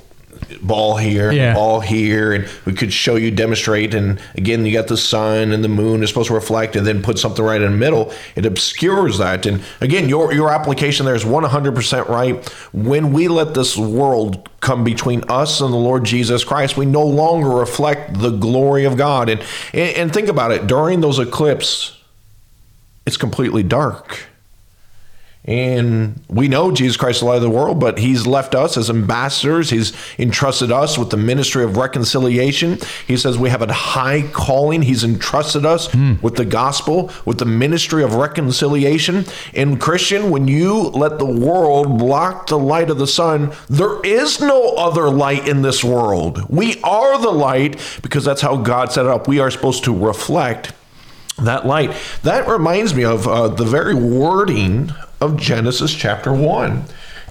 ball 0.61 0.97
here, 0.97 1.31
Yeah. 1.31 1.53
ball 1.53 1.79
here, 1.79 2.33
and 2.33 2.47
we 2.65 2.73
could 2.73 2.91
show 2.93 3.15
you 3.15 3.31
demonstrate. 3.31 3.93
And 3.93 4.19
again, 4.35 4.65
you 4.65 4.73
got 4.73 4.87
the 4.87 4.97
sun 4.97 5.51
and 5.51 5.63
the 5.63 5.69
moon 5.69 6.03
is 6.03 6.09
supposed 6.09 6.27
to 6.27 6.33
reflect, 6.33 6.75
and 6.75 6.85
then 6.85 7.01
put 7.01 7.17
something 7.19 7.43
right 7.43 7.61
in 7.61 7.71
the 7.71 7.77
middle. 7.77 8.11
It 8.35 8.45
obscures 8.45 9.17
that. 9.17 9.45
And 9.45 9.61
again, 9.79 10.09
your 10.09 10.33
your 10.33 10.51
application 10.51 11.05
there 11.05 11.15
is 11.15 11.25
one 11.25 11.43
hundred 11.43 11.75
percent 11.75 12.07
right. 12.09 12.47
When 12.73 13.13
we 13.13 13.27
let 13.27 13.53
this 13.53 13.77
world 13.77 14.49
come 14.61 14.83
between 14.83 15.23
us 15.29 15.59
and 15.61 15.73
the 15.73 15.77
Lord 15.77 16.03
Jesus 16.03 16.43
Christ, 16.43 16.77
we 16.77 16.85
no 16.85 17.03
longer 17.05 17.49
reflect 17.49 18.19
the 18.19 18.29
glory 18.29 18.85
of 18.85 18.97
God. 18.97 19.29
And 19.29 19.41
and, 19.73 19.95
and 19.97 20.13
think 20.13 20.27
about 20.27 20.51
it 20.51 20.67
during 20.67 21.01
those 21.01 21.17
eclipses, 21.19 21.97
it's 23.05 23.17
completely 23.17 23.63
dark. 23.63 24.27
And 25.43 26.21
we 26.29 26.47
know 26.47 26.71
Jesus 26.71 26.97
Christ 26.97 27.17
is 27.17 27.19
the 27.21 27.25
light 27.25 27.37
of 27.37 27.41
the 27.41 27.49
world, 27.49 27.79
but 27.79 27.97
he's 27.97 28.27
left 28.27 28.53
us 28.53 28.77
as 28.77 28.91
ambassadors. 28.91 29.71
He's 29.71 29.91
entrusted 30.19 30.71
us 30.71 30.99
with 30.99 31.09
the 31.09 31.17
ministry 31.17 31.63
of 31.63 31.77
reconciliation. 31.77 32.77
He 33.07 33.17
says 33.17 33.39
we 33.39 33.49
have 33.49 33.63
a 33.63 33.73
high 33.73 34.21
calling. 34.33 34.83
He's 34.83 35.03
entrusted 35.03 35.65
us 35.65 35.91
with 36.21 36.35
the 36.35 36.45
gospel, 36.45 37.09
with 37.25 37.39
the 37.39 37.45
ministry 37.45 38.03
of 38.03 38.13
reconciliation. 38.13 39.25
And 39.55 39.81
Christian, 39.81 40.29
when 40.29 40.47
you 40.47 40.79
let 40.79 41.17
the 41.17 41.25
world 41.25 41.97
block 41.97 42.45
the 42.45 42.59
light 42.59 42.91
of 42.91 42.99
the 42.99 43.07
sun, 43.07 43.51
there 43.67 43.99
is 44.01 44.41
no 44.41 44.75
other 44.75 45.09
light 45.09 45.47
in 45.47 45.63
this 45.63 45.83
world. 45.83 46.45
We 46.49 46.79
are 46.83 47.19
the 47.19 47.31
light 47.31 47.79
because 48.03 48.23
that's 48.23 48.41
how 48.41 48.57
God 48.57 48.91
set 48.91 49.05
it 49.05 49.11
up. 49.11 49.27
We 49.27 49.39
are 49.39 49.49
supposed 49.49 49.85
to 49.85 49.97
reflect 49.97 50.71
that 51.39 51.65
light. 51.65 51.95
That 52.21 52.47
reminds 52.47 52.93
me 52.93 53.03
of 53.03 53.27
uh, 53.27 53.47
the 53.47 53.65
very 53.65 53.95
wording 53.95 54.91
of 55.21 55.37
Genesis 55.37 55.93
chapter 55.93 56.33
1. 56.33 56.83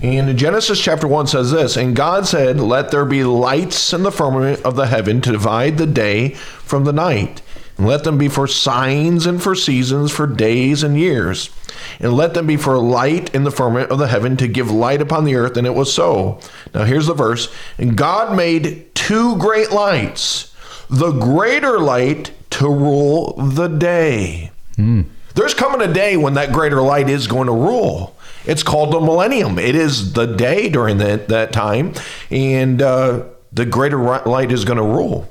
And 0.02 0.38
Genesis 0.38 0.80
chapter 0.80 1.06
1 1.06 1.26
says 1.26 1.50
this 1.50 1.76
And 1.76 1.94
God 1.94 2.26
said, 2.26 2.58
Let 2.58 2.90
there 2.90 3.04
be 3.04 3.24
lights 3.24 3.92
in 3.92 4.02
the 4.02 4.12
firmament 4.12 4.62
of 4.62 4.76
the 4.76 4.86
heaven 4.86 5.20
to 5.20 5.32
divide 5.32 5.76
the 5.76 5.86
day 5.86 6.30
from 6.30 6.84
the 6.84 6.92
night. 6.92 7.42
And 7.76 7.86
let 7.86 8.04
them 8.04 8.16
be 8.16 8.28
for 8.28 8.46
signs 8.46 9.26
and 9.26 9.42
for 9.42 9.54
seasons, 9.54 10.10
for 10.10 10.26
days 10.26 10.82
and 10.82 10.98
years. 10.98 11.50
And 11.98 12.14
let 12.14 12.34
them 12.34 12.46
be 12.46 12.56
for 12.56 12.78
light 12.78 13.34
in 13.34 13.44
the 13.44 13.50
firmament 13.50 13.90
of 13.90 13.98
the 13.98 14.08
heaven 14.08 14.36
to 14.38 14.48
give 14.48 14.70
light 14.70 15.02
upon 15.02 15.24
the 15.24 15.34
earth. 15.34 15.56
And 15.56 15.66
it 15.66 15.74
was 15.74 15.92
so. 15.92 16.40
Now 16.72 16.84
here's 16.84 17.06
the 17.06 17.14
verse 17.14 17.52
And 17.76 17.96
God 17.96 18.36
made 18.36 18.94
two 18.94 19.36
great 19.36 19.70
lights, 19.70 20.54
the 20.88 21.12
greater 21.12 21.78
light 21.78 22.32
to 22.50 22.68
rule 22.68 23.34
the 23.34 23.68
day. 23.68 24.50
Hmm. 24.76 25.02
There's 25.34 25.54
coming 25.54 25.88
a 25.88 25.92
day 25.92 26.16
when 26.16 26.34
that 26.34 26.52
greater 26.52 26.82
light 26.82 27.08
is 27.08 27.26
going 27.26 27.46
to 27.46 27.52
rule. 27.52 28.16
It's 28.44 28.62
called 28.62 28.92
the 28.92 29.00
millennium. 29.00 29.58
It 29.58 29.74
is 29.74 30.12
the 30.14 30.26
day 30.26 30.68
during 30.68 30.98
that, 30.98 31.28
that 31.28 31.52
time, 31.52 31.94
and 32.30 32.80
uh, 32.80 33.24
the 33.52 33.66
greater 33.66 33.98
light 33.98 34.50
is 34.50 34.64
going 34.64 34.78
to 34.78 34.82
rule. 34.82 35.28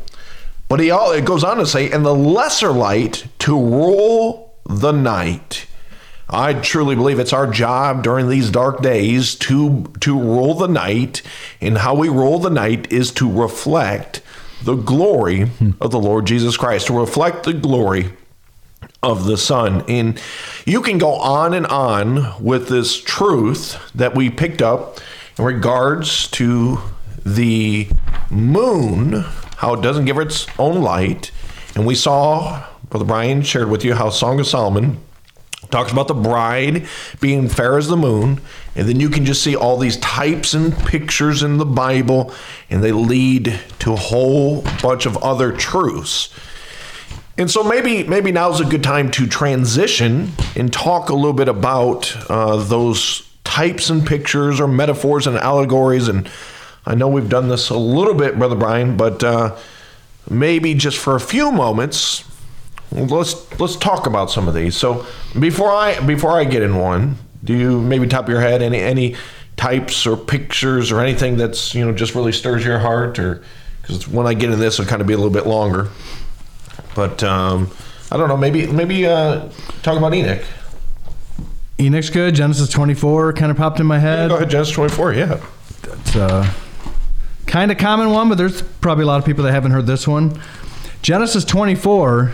But 0.68 0.80
he 0.80 0.92
all 0.92 1.12
it 1.12 1.26
goes 1.26 1.44
on 1.44 1.58
to 1.58 1.66
say, 1.66 1.92
and 1.92 2.06
the 2.06 2.14
lesser 2.14 2.72
light 2.72 3.26
to 3.40 3.60
rule 3.60 4.54
the 4.66 4.92
night. 4.92 5.66
I 6.30 6.54
truly 6.54 6.96
believe 6.96 7.18
it's 7.18 7.34
our 7.34 7.48
job 7.48 8.04
during 8.04 8.30
these 8.30 8.52
dark 8.52 8.84
days 8.84 9.34
to 9.36 9.92
to 10.02 10.20
rule 10.20 10.54
the 10.54 10.68
night, 10.68 11.24
and 11.60 11.80
how 11.80 11.96
we 11.96 12.08
rule 12.08 12.38
the 12.38 12.52
night 12.52 12.94
is 12.94 13.12
to 13.14 13.30
reflect 13.30 14.22
the 14.64 14.76
glory 14.76 15.50
of 15.82 15.90
the 15.90 16.00
Lord 16.00 16.28
Jesus 16.28 16.56
Christ, 16.56 16.88
to 16.88 17.00
reflect 17.00 17.44
the 17.44 17.54
glory 17.54 18.12
of 19.02 19.26
the 19.26 19.38
sun. 19.38 19.84
And 19.88 20.22
you 20.66 20.82
can 20.82 20.98
go 20.98 21.14
on 21.14 21.54
and 21.54 21.66
on 21.68 22.44
with 22.44 22.68
this 22.68 23.02
truth 23.02 23.92
that 23.94 24.16
we 24.16 24.30
picked 24.30 24.62
up 24.62 25.00
in 25.38 25.46
regards 25.46 26.28
to 26.32 26.80
the 27.26 27.88
moon, 28.30 29.24
how 29.58 29.74
it 29.74 29.82
doesn't 29.82 30.06
give 30.06 30.18
its 30.18 30.48
own 30.58 30.82
light. 30.82 31.32
And 31.76 31.86
we 31.86 31.96
saw, 31.96 32.66
Brother 32.90 33.06
Brian 33.06 33.42
shared 33.42 33.70
with 33.70 33.86
you 33.86 33.94
how 33.94 34.10
Song 34.10 34.40
of 34.40 34.48
Solomon 34.48 35.00
talks 35.72 35.92
about 35.92 36.08
the 36.08 36.14
bride 36.14 36.88
being 37.22 37.48
fair 37.48 37.78
as 37.78 37.88
the 37.88 37.98
moon 37.98 38.42
and 38.76 38.88
then 38.88 39.00
you 39.00 39.10
can 39.10 39.26
just 39.26 39.44
see 39.44 39.56
all 39.56 39.78
these 39.78 39.98
types 39.98 40.54
and 40.54 40.76
pictures 40.80 41.44
in 41.44 41.58
the 41.58 41.66
bible 41.66 42.34
and 42.72 42.84
they 42.84 42.92
lead 42.92 43.60
to 43.78 43.94
a 43.94 43.96
whole 43.96 44.64
bunch 44.82 45.06
of 45.06 45.16
other 45.18 45.52
truths 45.52 46.34
and 47.40 47.50
so 47.50 47.64
maybe 47.64 48.04
maybe 48.04 48.32
now's 48.32 48.62
a 48.62 48.66
good 48.66 48.84
time 48.84 49.10
to 49.12 49.26
transition 49.26 50.32
and 50.56 50.72
talk 50.72 51.10
a 51.10 51.16
little 51.16 51.34
bit 51.34 51.48
about 51.48 52.16
uh, 52.30 52.58
those 52.58 53.28
types 53.44 53.90
and 53.90 54.06
pictures 54.06 54.60
or 54.60 54.68
metaphors 54.68 55.26
and 55.26 55.38
allegories 55.38 56.08
and 56.08 56.30
i 56.86 56.94
know 56.94 57.08
we've 57.08 57.30
done 57.30 57.48
this 57.48 57.72
a 57.72 57.78
little 57.78 58.14
bit 58.14 58.38
brother 58.38 58.56
brian 58.56 58.96
but 58.96 59.24
uh, 59.24 59.58
maybe 60.30 60.76
just 60.76 60.98
for 61.00 61.16
a 61.16 61.20
few 61.20 61.52
moments 61.52 62.30
let's 62.92 63.60
let's 63.60 63.76
talk 63.76 64.08
about 64.08 64.32
some 64.32 64.48
of 64.48 64.54
these. 64.54 64.76
So 64.76 65.06
before 65.40 65.72
I 65.72 66.00
before 66.00 66.40
I 66.40 66.44
get 66.44 66.62
in 66.62 66.78
one, 66.78 67.18
do 67.44 67.56
you 67.56 67.82
maybe 67.82 68.08
top 68.08 68.26
of 68.26 68.30
your 68.30 68.42
head 68.42 68.62
any 68.62 68.80
any 68.80 69.16
types 69.58 70.08
or 70.08 70.16
pictures 70.16 70.92
or 70.92 71.02
anything 71.02 71.38
that's 71.38 71.76
you 71.76 71.86
know 71.86 71.92
just 71.92 72.16
really 72.16 72.32
stirs 72.32 72.64
your 72.66 72.80
heart 72.80 73.20
or 73.20 73.44
because 73.82 74.08
when 74.08 74.26
I 74.26 74.34
get 74.34 74.52
in 74.52 74.60
this 74.60 74.80
it'll 74.80 74.90
kind 74.90 75.02
of 75.02 75.08
be 75.08 75.14
a 75.14 75.18
little 75.18 75.34
bit 75.34 75.48
longer. 75.48 75.90
But 76.96 77.24
um, 77.24 77.72
I 78.12 78.18
don't 78.18 78.28
know. 78.30 78.38
Maybe 78.38 78.68
maybe 78.68 79.06
uh, 79.06 79.50
talk 79.84 79.98
about 79.98 80.14
Enoch. 80.14 80.44
Enoch's 81.80 82.10
good. 82.10 82.36
Genesis 82.36 82.70
24 82.70 83.34
kind 83.34 83.52
of 83.52 83.58
popped 83.58 83.80
in 83.80 83.86
my 83.86 84.00
head. 84.00 84.30
Go 84.30 84.36
ahead, 84.36 84.50
Genesis 84.50 84.74
twenty 84.74 84.94
four. 84.94 85.14
Yeah. 85.14 85.42
It's 85.84 86.16
a 86.16 86.54
kind 87.50 87.72
of 87.72 87.78
common 87.78 88.12
one, 88.12 88.30
but 88.30 88.38
there's 88.38 88.62
probably 88.62 89.04
a 89.04 89.08
lot 89.08 89.20
of 89.20 89.26
people 89.26 89.44
that 89.44 89.52
haven't 89.52 89.72
heard 89.72 89.88
this 89.88 90.08
one. 90.08 90.40
Genesis 91.02 91.46
24 91.46 92.34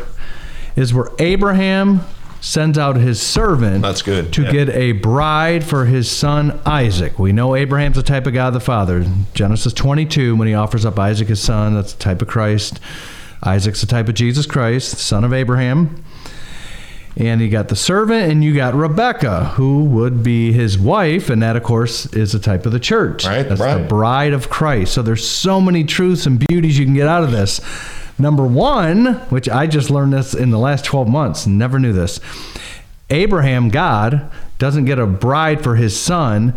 is 0.76 0.94
where 0.94 1.10
Abraham 1.20 2.02
sends 2.42 2.78
out 2.78 2.96
his 2.96 3.22
servant 3.22 3.82
That's 3.82 4.02
good, 4.02 4.32
to 4.34 4.44
yeah. 4.44 4.52
get 4.52 4.70
a 4.70 4.92
bride 4.94 5.64
for 5.64 5.86
his 5.86 6.12
son 6.12 6.60
Isaac. 6.66 7.18
We 7.18 7.32
know 7.32 7.56
Abraham's 7.56 7.96
the 7.96 8.04
type 8.04 8.28
of 8.28 8.34
God 8.34 8.54
the 8.54 8.60
Father. 8.60 9.06
Genesis 9.34 9.74
22, 9.74 10.36
when 10.36 10.48
he 10.48 10.54
offers 10.54 10.86
up 10.86 11.00
Isaac 11.00 11.28
his 11.30 11.42
son, 11.42 11.74
that's 11.74 11.94
the 11.94 12.00
type 12.00 12.22
of 12.22 12.28
Christ. 12.28 12.80
Isaac's 13.44 13.82
the 13.82 13.88
type 13.88 14.08
of 14.08 14.16
Jesus 14.16 14.46
Christ, 14.46 14.98
son 14.98 15.24
of 15.24 15.34
Abraham. 15.34 16.04
And 17.18 17.40
you 17.40 17.50
got 17.50 17.70
the 17.70 17.78
servant, 17.78 18.30
and 18.30 18.44
you 18.44 18.54
got 18.54 18.74
Rebekah, 18.74 19.54
who 19.56 19.86
would 19.86 20.22
be 20.22 20.52
his 20.52 20.78
wife, 20.78 21.30
and 21.30 21.42
that, 21.42 21.56
of 21.56 21.64
course, 21.64 22.14
is 22.14 22.36
a 22.36 22.40
type 22.40 22.66
of 22.66 22.74
the 22.74 22.80
church. 22.80 23.26
Right, 23.26 23.48
That's 23.48 23.62
the 23.62 23.86
bride 23.88 24.34
of 24.34 24.50
Christ. 24.50 24.94
So 24.94 25.02
there's 25.02 25.26
so 25.26 25.62
many 25.62 25.86
truths 25.86 26.26
and 26.26 26.46
beauties 26.46 26.78
you 26.78 26.84
can 26.84 26.94
get 26.94 27.08
out 27.08 27.24
of 27.24 27.32
this. 27.32 27.62
Number 28.20 28.46
one, 28.46 29.16
which 29.30 29.48
I 29.48 29.66
just 29.66 29.90
learned 29.90 30.12
this 30.12 30.34
in 30.34 30.50
the 30.50 30.60
last 30.60 30.84
12 30.84 31.08
months, 31.08 31.48
never 31.48 31.80
knew 31.80 31.94
this. 31.94 32.20
Abraham, 33.10 33.70
God, 33.70 34.30
doesn't 34.58 34.86
get 34.86 35.00
a 35.00 35.06
bride 35.06 35.64
for 35.64 35.76
his 35.76 35.98
son 35.98 36.54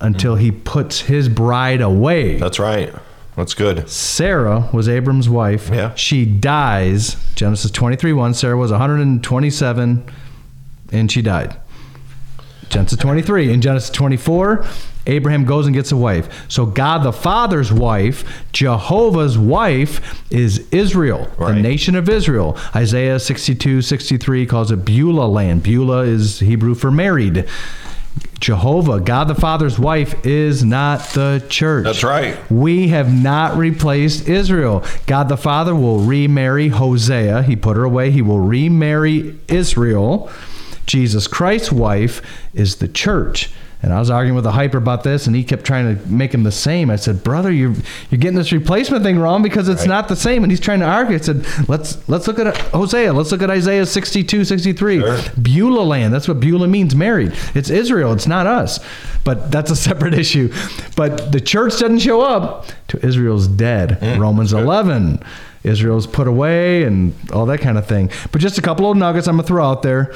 until 0.00 0.34
he 0.36 0.50
puts 0.50 1.00
his 1.00 1.28
bride 1.28 1.80
away. 1.80 2.36
That's 2.36 2.58
right. 2.58 2.92
That's 3.38 3.54
good. 3.54 3.88
Sarah 3.88 4.68
was 4.72 4.88
Abram's 4.88 5.28
wife. 5.28 5.70
Yeah. 5.72 5.94
She 5.94 6.26
dies. 6.26 7.16
Genesis 7.36 7.70
23 7.70 8.12
1. 8.12 8.34
Sarah 8.34 8.56
was 8.56 8.72
127 8.72 10.10
and 10.90 11.12
she 11.12 11.22
died. 11.22 11.56
Genesis 12.68 12.98
23. 12.98 13.52
In 13.52 13.60
Genesis 13.60 13.90
24, 13.90 14.66
Abraham 15.06 15.44
goes 15.44 15.66
and 15.66 15.74
gets 15.74 15.92
a 15.92 15.96
wife. 15.96 16.46
So 16.48 16.66
God 16.66 17.04
the 17.04 17.12
Father's 17.12 17.72
wife, 17.72 18.44
Jehovah's 18.52 19.38
wife, 19.38 20.20
is 20.32 20.66
Israel, 20.72 21.30
the 21.38 21.54
nation 21.54 21.94
of 21.94 22.08
Israel. 22.08 22.58
Isaiah 22.74 23.20
62 23.20 23.82
63 23.82 24.46
calls 24.46 24.72
it 24.72 24.84
Beulah 24.84 25.28
land. 25.28 25.62
Beulah 25.62 26.02
is 26.02 26.40
Hebrew 26.40 26.74
for 26.74 26.90
married. 26.90 27.46
Jehovah, 28.40 29.00
God 29.00 29.24
the 29.28 29.34
Father's 29.34 29.78
wife, 29.78 30.24
is 30.24 30.64
not 30.64 31.00
the 31.10 31.44
church. 31.48 31.84
That's 31.84 32.04
right. 32.04 32.38
We 32.50 32.88
have 32.88 33.12
not 33.12 33.56
replaced 33.56 34.28
Israel. 34.28 34.84
God 35.06 35.28
the 35.28 35.36
Father 35.36 35.74
will 35.74 36.00
remarry 36.00 36.68
Hosea. 36.68 37.42
He 37.42 37.56
put 37.56 37.76
her 37.76 37.84
away. 37.84 38.10
He 38.10 38.22
will 38.22 38.40
remarry 38.40 39.38
Israel. 39.48 40.30
Jesus 40.86 41.26
Christ's 41.26 41.72
wife 41.72 42.22
is 42.54 42.76
the 42.76 42.88
church. 42.88 43.50
And 43.80 43.92
I 43.92 44.00
was 44.00 44.10
arguing 44.10 44.34
with 44.34 44.46
a 44.46 44.50
hyper 44.50 44.78
about 44.78 45.04
this, 45.04 45.28
and 45.28 45.36
he 45.36 45.44
kept 45.44 45.64
trying 45.64 45.96
to 45.96 46.08
make 46.08 46.34
him 46.34 46.42
the 46.42 46.50
same. 46.50 46.90
I 46.90 46.96
said, 46.96 47.22
"Brother, 47.22 47.52
you're 47.52 47.74
you're 48.10 48.18
getting 48.18 48.36
this 48.36 48.50
replacement 48.50 49.04
thing 49.04 49.20
wrong 49.20 49.40
because 49.40 49.68
it's 49.68 49.86
not 49.86 50.08
the 50.08 50.16
same." 50.16 50.42
And 50.42 50.50
he's 50.50 50.58
trying 50.58 50.80
to 50.80 50.86
argue. 50.86 51.14
I 51.14 51.20
said, 51.20 51.46
"Let's 51.68 52.08
let's 52.08 52.26
look 52.26 52.40
at 52.40 52.56
Hosea. 52.56 53.12
Let's 53.12 53.30
look 53.30 53.42
at 53.42 53.50
Isaiah 53.50 53.86
62, 53.86 54.44
63. 54.44 54.98
Sure. 55.00 55.18
Beulah 55.40 55.82
land. 55.82 56.12
That's 56.12 56.26
what 56.26 56.40
Beulah 56.40 56.66
means, 56.66 56.96
married. 56.96 57.34
It's 57.54 57.70
Israel. 57.70 58.12
It's 58.12 58.26
not 58.26 58.48
us. 58.48 58.80
But 59.22 59.52
that's 59.52 59.70
a 59.70 59.76
separate 59.88 60.14
issue. 60.14 60.52
But 60.96 61.30
the 61.30 61.40
church 61.40 61.78
doesn't 61.78 62.00
show 62.00 62.20
up 62.20 62.66
to 62.88 63.06
Israel's 63.06 63.46
dead. 63.46 63.98
Hmm. 64.02 64.20
Romans 64.20 64.52
11. 64.52 65.22
Israel's 65.64 66.06
put 66.06 66.28
away 66.28 66.84
and 66.84 67.14
all 67.32 67.46
that 67.46 67.60
kind 67.60 67.78
of 67.78 67.86
thing. 67.86 68.10
But 68.32 68.40
just 68.40 68.58
a 68.58 68.62
couple 68.62 68.90
of 68.90 68.96
nuggets 68.96 69.26
I'm 69.28 69.36
to 69.36 69.42
throw 69.42 69.64
out 69.64 69.82
there. 69.82 70.12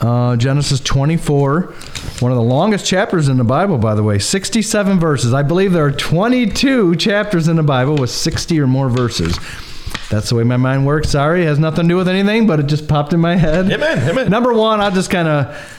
Uh, 0.00 0.34
Genesis 0.36 0.80
24, 0.80 1.74
one 2.20 2.32
of 2.32 2.36
the 2.36 2.42
longest 2.42 2.86
chapters 2.86 3.28
in 3.28 3.36
the 3.36 3.44
Bible, 3.44 3.76
by 3.76 3.94
the 3.94 4.02
way, 4.02 4.18
67 4.18 4.98
verses. 4.98 5.34
I 5.34 5.42
believe 5.42 5.72
there 5.72 5.84
are 5.84 5.90
22 5.90 6.96
chapters 6.96 7.48
in 7.48 7.56
the 7.56 7.62
Bible 7.62 7.96
with 7.96 8.08
60 8.08 8.58
or 8.60 8.66
more 8.66 8.88
verses. 8.88 9.38
That's 10.08 10.30
the 10.30 10.36
way 10.36 10.44
my 10.44 10.56
mind 10.56 10.86
works. 10.86 11.10
Sorry, 11.10 11.42
it 11.42 11.46
has 11.46 11.58
nothing 11.58 11.84
to 11.84 11.88
do 11.88 11.96
with 11.96 12.08
anything, 12.08 12.46
but 12.46 12.60
it 12.60 12.66
just 12.66 12.88
popped 12.88 13.12
in 13.12 13.20
my 13.20 13.36
head. 13.36 13.70
Amen, 13.70 14.08
amen. 14.08 14.30
Number 14.30 14.54
one, 14.54 14.80
I'll 14.80 14.90
just 14.90 15.10
kind 15.10 15.28
of. 15.28 15.76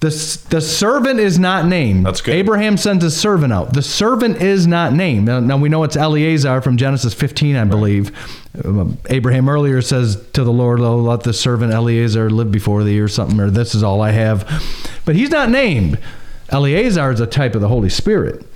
The, 0.00 0.10
the 0.50 0.60
servant 0.60 1.20
is 1.20 1.38
not 1.38 1.64
named. 1.64 2.04
That's 2.04 2.20
good. 2.20 2.34
Abraham 2.34 2.76
sends 2.76 3.02
his 3.02 3.16
servant 3.16 3.52
out. 3.52 3.72
The 3.72 3.82
servant 3.82 4.42
is 4.42 4.66
not 4.66 4.92
named. 4.92 5.24
Now, 5.24 5.40
now 5.40 5.56
we 5.56 5.70
know 5.70 5.84
it's 5.84 5.96
Eleazar 5.96 6.60
from 6.60 6.76
Genesis 6.76 7.14
15, 7.14 7.56
I 7.56 7.64
believe. 7.64 8.12
Um, 8.62 8.98
Abraham 9.08 9.48
earlier 9.48 9.80
says 9.80 10.22
to 10.34 10.44
the 10.44 10.52
Lord, 10.52 10.80
oh, 10.80 10.98
let 10.98 11.22
the 11.22 11.32
servant 11.32 11.72
Eleazar 11.72 12.28
live 12.28 12.52
before 12.52 12.84
thee 12.84 13.00
or 13.00 13.08
something, 13.08 13.40
or 13.40 13.48
this 13.48 13.74
is 13.74 13.82
all 13.82 14.02
I 14.02 14.10
have. 14.10 14.46
But 15.06 15.16
he's 15.16 15.30
not 15.30 15.48
named. 15.48 15.98
Eleazar 16.50 17.10
is 17.10 17.20
a 17.20 17.26
type 17.26 17.54
of 17.54 17.62
the 17.62 17.68
Holy 17.68 17.90
Spirit. 17.90 18.46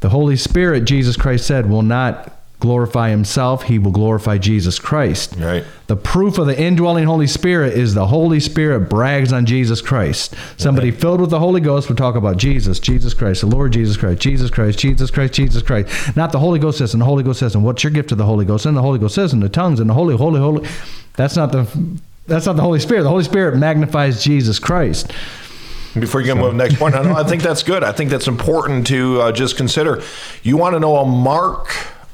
The 0.00 0.10
Holy 0.10 0.36
Spirit, 0.36 0.84
Jesus 0.84 1.16
Christ 1.16 1.46
said, 1.46 1.68
will 1.68 1.82
not 1.82 2.35
glorify 2.60 3.10
himself, 3.10 3.64
he 3.64 3.78
will 3.78 3.92
glorify 3.92 4.38
Jesus 4.38 4.78
Christ. 4.78 5.34
Right. 5.38 5.64
The 5.88 5.96
proof 5.96 6.38
of 6.38 6.46
the 6.46 6.58
indwelling 6.58 7.04
Holy 7.04 7.26
Spirit 7.26 7.74
is 7.74 7.94
the 7.94 8.06
Holy 8.06 8.40
Spirit 8.40 8.88
brags 8.88 9.32
on 9.32 9.46
Jesus 9.46 9.80
Christ. 9.80 10.34
Somebody 10.56 10.90
filled 10.90 11.20
with 11.20 11.30
the 11.30 11.38
Holy 11.38 11.60
Ghost 11.60 11.88
would 11.88 11.98
talk 11.98 12.16
about 12.16 12.38
Jesus, 12.38 12.78
Jesus 12.80 13.14
Christ, 13.14 13.42
the 13.42 13.46
Lord 13.46 13.72
Jesus 13.72 13.96
Christ, 13.96 14.20
Jesus 14.20 14.50
Christ, 14.50 14.78
Jesus 14.78 15.10
Christ, 15.10 15.34
Jesus 15.34 15.62
Christ. 15.62 16.16
Not 16.16 16.32
the 16.32 16.38
Holy 16.38 16.58
Ghost 16.58 16.78
says, 16.78 16.94
and 16.94 17.00
the 17.00 17.06
Holy 17.06 17.22
Ghost 17.22 17.40
says, 17.40 17.54
and 17.54 17.64
what's 17.64 17.84
your 17.84 17.92
gift 17.92 18.08
to 18.08 18.14
the 18.14 18.26
Holy 18.26 18.44
Ghost? 18.44 18.66
And 18.66 18.76
the 18.76 18.82
Holy 18.82 18.98
Ghost 18.98 19.14
says, 19.14 19.32
and 19.32 19.42
the 19.42 19.48
tongues, 19.48 19.78
and 19.78 19.90
the 19.90 19.94
Holy, 19.94 20.16
Holy, 20.16 20.40
Holy. 20.40 20.68
That's 21.14 21.36
not 21.36 21.52
the 21.52 21.68
that's 22.26 22.46
not 22.46 22.56
the 22.56 22.62
Holy 22.62 22.80
Spirit. 22.80 23.04
The 23.04 23.08
Holy 23.08 23.22
Spirit 23.22 23.56
magnifies 23.56 24.24
Jesus 24.24 24.58
Christ. 24.58 25.12
Before 25.94 26.20
you 26.20 26.26
get 26.26 26.34
to 26.34 26.48
the 26.48 26.52
next 26.52 26.76
point, 26.76 26.94
I, 26.94 27.02
know, 27.02 27.14
I 27.14 27.24
think 27.24 27.42
that's 27.42 27.62
good. 27.62 27.82
I 27.82 27.92
think 27.92 28.10
that's 28.10 28.26
important 28.26 28.86
to 28.88 29.20
uh, 29.20 29.32
just 29.32 29.56
consider. 29.56 30.02
You 30.42 30.56
want 30.56 30.74
to 30.74 30.80
know 30.80 30.96
a 30.96 31.06
mark 31.06 31.68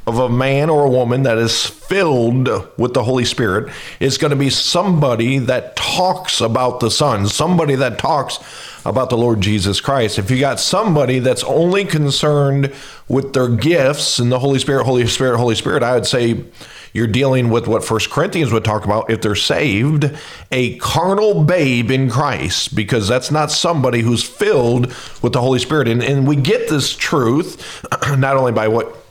of 0.07 0.19
a 0.19 0.29
man 0.29 0.69
or 0.69 0.85
a 0.85 0.91
woman 0.91 1.23
that 1.23 1.39
is 1.39 1.65
filled 1.65 2.49
with 2.77 2.93
the 2.93 3.05
Holy 3.05 3.25
Spirit 3.25 3.73
is 4.01 4.19
going 4.19 4.31
to 4.31 4.37
be 4.37 4.51
somebody 4.51 5.39
that 5.39 5.77
talks 5.77 6.41
about 6.41 6.81
the 6.81 6.91
Son, 6.91 7.29
somebody 7.29 7.77
that 7.77 7.99
talks 7.99 8.39
about 8.85 9.11
the 9.11 9.17
Lord 9.17 9.41
Jesus 9.41 9.81
Christ. 9.81 10.19
If 10.19 10.31
you 10.31 10.41
got 10.41 10.59
somebody 10.59 11.21
that's 11.21 11.45
only 11.45 11.85
concerned 11.85 12.73
with 13.07 13.33
their 13.33 13.49
gifts 13.49 14.19
and 14.19 14.33
the 14.33 14.41
Holy 14.41 14.59
Spirit, 14.59 14.85
Holy 14.85 15.07
Spirit, 15.07 15.39
Holy 15.39 15.55
Spirit, 15.55 15.85
I 15.85 15.95
would 15.95 16.07
say 16.07 16.45
you're 16.93 17.07
dealing 17.07 17.49
with 17.49 17.69
what 17.69 17.85
First 17.85 18.11
Corinthians 18.11 18.53
would 18.53 18.65
talk 18.65 18.85
about 18.85 19.09
if 19.09 19.23
they're 19.23 19.37
saved, 19.37 20.11
a 20.51 20.77
carnal 20.79 21.45
babe 21.45 21.91
in 21.91 22.11
Christ, 22.11 22.75
because 22.75 23.07
that's 23.07 23.31
not 23.31 23.51
somebody 23.53 24.01
who's 24.01 24.25
filled 24.25 24.89
with 25.23 25.33
the 25.33 25.41
Holy 25.41 25.61
Spirit. 25.61 25.87
And, 25.87 26.03
and 26.03 26.27
we 26.27 26.37
get 26.37 26.69
this 26.69 26.95
truth 26.95 27.87
not 28.19 28.37
only 28.37 28.53
by 28.53 28.67
what 28.67 29.02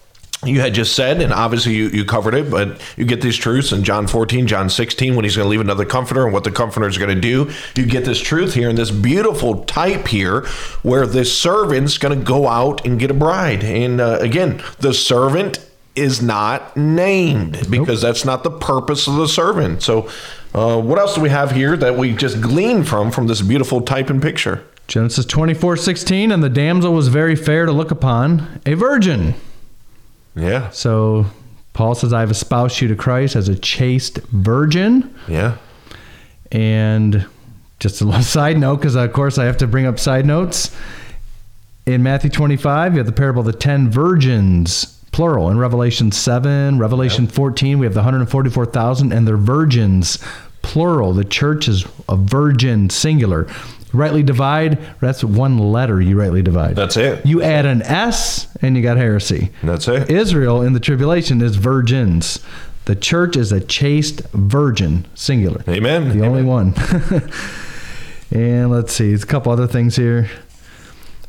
you 0.43 0.59
had 0.59 0.73
just 0.73 0.95
said, 0.95 1.21
and 1.21 1.31
obviously 1.31 1.73
you, 1.73 1.89
you 1.89 2.03
covered 2.03 2.33
it, 2.33 2.49
but 2.49 2.81
you 2.97 3.05
get 3.05 3.21
these 3.21 3.37
truths 3.37 3.71
in 3.71 3.83
John 3.83 4.07
14, 4.07 4.47
John 4.47 4.69
16, 4.69 5.15
when 5.15 5.23
he's 5.23 5.35
going 5.35 5.45
to 5.45 5.49
leave 5.49 5.61
another 5.61 5.85
comforter 5.85 6.23
and 6.23 6.33
what 6.33 6.43
the 6.43 6.51
comforter 6.51 6.87
is 6.87 6.97
going 6.97 7.13
to 7.13 7.21
do. 7.21 7.51
You 7.75 7.85
get 7.85 8.05
this 8.05 8.19
truth 8.19 8.55
here 8.55 8.69
in 8.69 8.75
this 8.75 8.89
beautiful 8.89 9.63
type 9.65 10.07
here 10.07 10.47
where 10.81 11.05
the 11.05 11.25
servant's 11.25 11.99
going 11.99 12.17
to 12.17 12.25
go 12.25 12.47
out 12.47 12.85
and 12.85 12.99
get 12.99 13.11
a 13.11 13.13
bride. 13.13 13.63
And 13.63 14.01
uh, 14.01 14.17
again, 14.19 14.63
the 14.79 14.93
servant 14.93 15.59
is 15.95 16.21
not 16.21 16.75
named 16.75 17.69
because 17.69 18.01
that's 18.01 18.25
not 18.25 18.43
the 18.43 18.51
purpose 18.51 19.07
of 19.07 19.15
the 19.15 19.27
servant. 19.27 19.83
So, 19.83 20.09
uh, 20.53 20.81
what 20.81 20.99
else 20.99 21.15
do 21.15 21.21
we 21.21 21.29
have 21.29 21.51
here 21.51 21.77
that 21.77 21.97
we 21.97 22.13
just 22.13 22.41
glean 22.41 22.83
from 22.83 23.11
from 23.11 23.27
this 23.27 23.41
beautiful 23.41 23.81
type 23.81 24.09
and 24.09 24.21
picture? 24.21 24.65
Genesis 24.87 25.25
24, 25.25 25.77
16, 25.77 26.31
and 26.31 26.43
the 26.43 26.49
damsel 26.49 26.93
was 26.93 27.07
very 27.07 27.35
fair 27.35 27.65
to 27.65 27.71
look 27.71 27.91
upon, 27.91 28.59
a 28.65 28.73
virgin. 28.73 29.35
Yeah, 30.35 30.69
So 30.69 31.25
Paul 31.73 31.95
says, 31.95 32.13
I 32.13 32.21
have 32.21 32.31
espoused 32.31 32.79
you 32.81 32.87
to 32.87 32.95
Christ 32.95 33.35
as 33.35 33.49
a 33.49 33.55
chaste 33.57 34.17
virgin. 34.29 35.13
yeah, 35.27 35.57
And 36.51 37.25
just 37.79 38.01
a 38.01 38.05
little 38.05 38.21
side 38.37 38.57
note, 38.57 38.77
because 38.77 38.95
of 38.95 39.11
course 39.13 39.37
I 39.37 39.45
have 39.45 39.57
to 39.57 39.67
bring 39.67 39.85
up 39.85 39.99
side 39.99 40.25
notes. 40.25 40.75
In 41.85 42.03
Matthew 42.03 42.29
25, 42.29 42.93
you 42.93 42.97
have 42.99 43.07
the 43.07 43.11
parable 43.11 43.39
of 43.41 43.45
the 43.47 43.53
10 43.53 43.89
virgins, 43.89 44.99
plural. 45.11 45.49
In 45.49 45.57
Revelation 45.57 46.11
7, 46.11 46.77
Revelation 46.79 47.27
14, 47.27 47.79
we 47.79 47.85
have 47.85 47.93
the 47.93 47.99
144,000 48.01 49.11
and 49.11 49.27
they're 49.27 49.35
virgins, 49.35 50.19
plural. 50.61 51.11
The 51.13 51.25
church 51.25 51.67
is 51.67 51.85
a 52.07 52.15
virgin, 52.15 52.89
singular. 52.89 53.47
Rightly 53.93 54.23
divide, 54.23 54.79
that's 54.99 55.23
one 55.23 55.57
letter 55.57 56.01
you 56.01 56.17
rightly 56.17 56.41
divide. 56.41 56.75
that's 56.75 56.95
it. 56.97 57.25
You 57.25 57.41
add 57.41 57.65
an 57.65 57.81
S 57.81 58.47
and 58.61 58.77
you 58.77 58.83
got 58.83 58.97
heresy. 58.97 59.51
That's 59.63 59.87
it. 59.87 60.09
Israel 60.09 60.61
in 60.61 60.73
the 60.73 60.79
tribulation 60.79 61.41
is 61.41 61.55
virgins. 61.57 62.39
The 62.85 62.95
church 62.95 63.35
is 63.35 63.51
a 63.51 63.59
chaste 63.59 64.21
virgin, 64.33 65.05
singular. 65.13 65.63
Amen. 65.67 66.17
The 66.17 66.25
only 66.25 66.43
one. 66.43 66.73
and 68.31 68.71
let's 68.71 68.93
see, 68.93 69.09
there's 69.09 69.23
a 69.23 69.27
couple 69.27 69.51
other 69.51 69.67
things 69.67 69.97
here. 69.97 70.29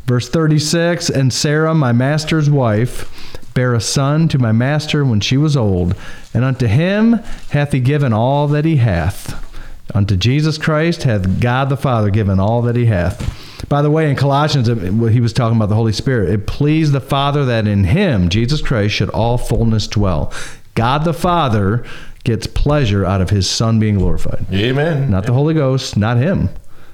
Verse 0.07 0.29
36 0.29 1.11
And 1.11 1.33
Sarah, 1.33 1.75
my 1.75 1.93
master's 1.93 2.49
wife, 2.49 3.09
bare 3.55 3.75
a 3.75 3.81
son 3.81 4.29
to 4.29 4.39
my 4.39 4.53
master 4.53 5.05
when 5.05 5.21
she 5.21 5.37
was 5.37 5.57
old, 5.57 5.95
and 6.33 6.45
unto 6.45 6.67
him 6.67 7.15
hath 7.51 7.73
he 7.73 7.81
given 7.81 8.13
all 8.13 8.49
that 8.49 8.65
he 8.65 8.77
hath. 8.77 9.52
Unto 9.95 10.17
Jesus 10.17 10.59
Christ 10.59 11.03
hath 11.03 11.41
God 11.41 11.69
the 11.69 11.77
Father 11.77 12.11
given 12.11 12.41
all 12.41 12.63
that 12.63 12.77
he 12.77 12.87
hath. 12.87 13.69
By 13.69 13.83
the 13.83 13.91
way, 13.91 14.11
in 14.11 14.17
Colossians, 14.17 14.69
he 14.69 15.21
was 15.21 15.33
talking 15.33 15.57
about 15.57 15.69
the 15.69 15.75
Holy 15.75 15.93
Spirit. 15.93 16.31
It 16.31 16.47
pleased 16.47 16.93
the 16.93 17.01
Father 17.01 17.45
that 17.45 17.67
in 17.67 17.85
him, 17.85 18.29
Jesus 18.29 18.61
Christ, 18.63 18.95
should 18.95 19.11
all 19.11 19.39
fullness 19.39 19.87
dwell. 19.87 20.33
God 20.75 21.05
the 21.05 21.15
Father 21.15 21.85
gets 22.25 22.47
pleasure 22.47 23.05
out 23.05 23.21
of 23.21 23.31
his 23.31 23.51
Son 23.51 23.81
being 23.81 23.97
glorified 23.97 24.47
Amen. 24.53 25.11
not 25.11 25.27
the 25.27 25.33
Holy 25.33 25.55
Ghost, 25.55 25.97
not 25.97 26.17
him. 26.17 26.49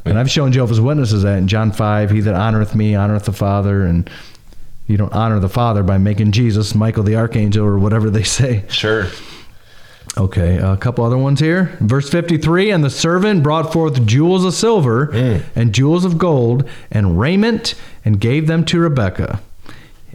And 0.04 0.18
I've 0.18 0.30
shown 0.30 0.52
Jehovah's 0.52 0.80
Witnesses 0.80 1.22
that 1.22 1.36
in 1.36 1.48
John 1.48 1.70
5, 1.70 2.10
he 2.10 2.20
that 2.20 2.34
honoreth 2.34 2.74
me 2.74 2.92
honoreth 2.92 3.24
the 3.24 3.32
Father. 3.32 3.84
And 3.84 4.08
you 4.86 4.96
don't 4.96 5.12
honor 5.12 5.38
the 5.38 5.50
Father 5.50 5.82
by 5.82 5.98
making 5.98 6.32
Jesus 6.32 6.74
Michael 6.74 7.02
the 7.02 7.16
Archangel 7.16 7.64
or 7.66 7.78
whatever 7.78 8.08
they 8.08 8.22
say. 8.22 8.64
Sure. 8.68 9.06
Okay, 10.18 10.56
a 10.56 10.76
couple 10.76 11.04
other 11.04 11.16
ones 11.16 11.38
here. 11.38 11.76
Verse 11.80 12.10
53 12.10 12.70
And 12.70 12.82
the 12.82 12.90
servant 12.90 13.44
brought 13.44 13.72
forth 13.72 14.04
jewels 14.04 14.44
of 14.44 14.52
silver 14.52 15.06
mm. 15.08 15.44
and 15.54 15.72
jewels 15.72 16.04
of 16.04 16.18
gold 16.18 16.68
and 16.90 17.20
raiment 17.20 17.76
and 18.04 18.20
gave 18.20 18.48
them 18.48 18.64
to 18.64 18.80
Rebekah. 18.80 19.40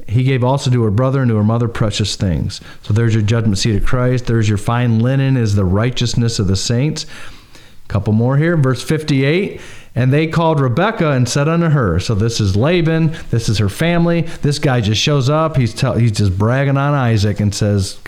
He 0.08 0.24
gave 0.24 0.43
also 0.43 0.70
to 0.70 0.84
her 0.84 0.91
brother 0.91 1.22
and 1.22 1.30
to 1.30 1.38
her 1.38 1.43
mother 1.43 1.70
precious 1.70 2.18
things. 2.18 2.60
So 2.82 2.93
there's 2.93 3.14
your 3.14 3.24
judgment 3.24 3.58
seat 3.58 3.78
of 3.78 3.86
Christ. 3.86 4.26
There's 4.26 4.49
your 4.49 4.58
fine 4.58 4.99
linen, 4.99 5.38
is 5.38 5.56
the 5.56 5.64
righteousness 5.64 6.38
of 6.38 6.47
the 6.47 6.58
saints. 6.58 7.06
A 7.06 7.88
Couple 7.88 8.12
more 8.12 8.36
here. 8.36 8.58
Verse 8.58 8.84
58. 8.84 9.62
And 9.95 10.12
they 10.12 10.28
called 10.28 10.60
Rebekah 10.60 11.12
and 11.12 11.30
said 11.30 11.47
unto 11.47 11.70
her, 11.70 11.99
So 11.99 12.16
this 12.16 12.41
is 12.41 12.56
Laban, 12.58 13.16
this 13.30 13.47
is 13.47 13.60
her 13.60 13.70
family. 13.70 14.22
This 14.41 14.60
guy 14.60 14.82
just 14.82 14.99
shows 14.99 15.30
up. 15.30 15.56
He's 15.56 15.74
tell, 15.74 15.93
he's 15.93 16.12
just 16.12 16.38
bragging 16.38 16.78
on 16.78 16.93
Isaac 16.93 17.39
and 17.39 17.54
says, 17.54 17.99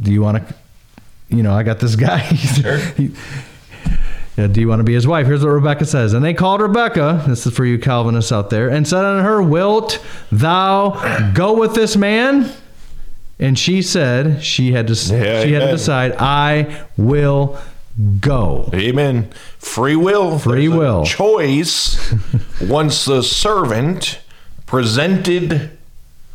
Do 0.00 0.12
you 0.12 0.22
want 0.22 0.46
to, 0.48 0.54
you 1.28 1.42
know, 1.42 1.52
I 1.54 1.62
got 1.62 1.80
this 1.80 1.96
guy. 1.96 2.20
Sure. 2.36 2.78
He- 2.78 3.12
yeah, 4.36 4.48
do 4.48 4.60
you 4.60 4.66
want 4.66 4.80
to 4.80 4.84
be 4.84 4.94
his 4.94 5.06
wife? 5.06 5.26
Here's 5.28 5.44
what 5.44 5.50
Rebekah 5.52 5.84
says. 5.84 6.12
And 6.12 6.24
they 6.24 6.34
called 6.34 6.60
Rebekah, 6.60 7.22
this 7.28 7.46
is 7.46 7.54
for 7.54 7.64
you 7.64 7.78
Calvinists 7.78 8.32
out 8.32 8.50
there, 8.50 8.68
and 8.68 8.86
said 8.86 9.04
unto 9.04 9.22
her, 9.22 9.40
Wilt 9.40 10.04
thou 10.32 11.30
go 11.34 11.56
with 11.56 11.74
this 11.76 11.96
man? 11.96 12.50
And 13.38 13.56
she 13.56 13.80
said, 13.80 14.42
she 14.42 14.72
had 14.72 14.88
to 14.88 14.94
Yeah, 15.14 15.44
she 15.44 15.52
had 15.52 15.60
to 15.66 15.70
decide, 15.70 16.16
I 16.18 16.84
will 16.96 17.58
go. 18.20 18.70
Amen. 18.74 19.30
Free 19.58 19.94
will. 19.94 20.36
Free 20.40 20.66
There's 20.66 20.78
will. 20.80 21.04
choice. 21.04 22.12
Once 22.60 23.04
the 23.04 23.22
servant 23.22 24.18
presented 24.66 25.70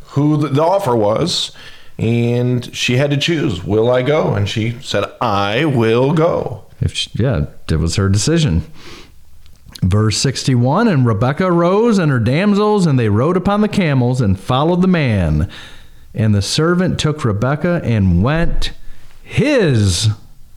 who 0.08 0.48
the 0.48 0.62
offer 0.62 0.96
was, 0.96 1.54
and 2.00 2.74
she 2.74 2.96
had 2.96 3.10
to 3.10 3.16
choose, 3.18 3.62
will 3.62 3.90
I 3.90 4.00
go? 4.00 4.34
And 4.34 4.48
she 4.48 4.80
said, 4.80 5.04
I 5.20 5.66
will 5.66 6.14
go. 6.14 6.64
If 6.80 6.94
she, 6.94 7.10
yeah, 7.14 7.44
it 7.70 7.76
was 7.76 7.96
her 7.96 8.08
decision. 8.08 8.62
Verse 9.82 10.16
61 10.16 10.88
And 10.88 11.06
Rebekah 11.06 11.52
rose 11.52 11.98
and 11.98 12.10
her 12.10 12.18
damsels, 12.18 12.86
and 12.86 12.98
they 12.98 13.10
rode 13.10 13.36
upon 13.36 13.60
the 13.60 13.68
camels 13.68 14.22
and 14.22 14.40
followed 14.40 14.80
the 14.80 14.88
man. 14.88 15.50
And 16.14 16.34
the 16.34 16.42
servant 16.42 16.98
took 16.98 17.22
Rebekah 17.22 17.82
and 17.84 18.22
went 18.22 18.72
his 19.22 20.08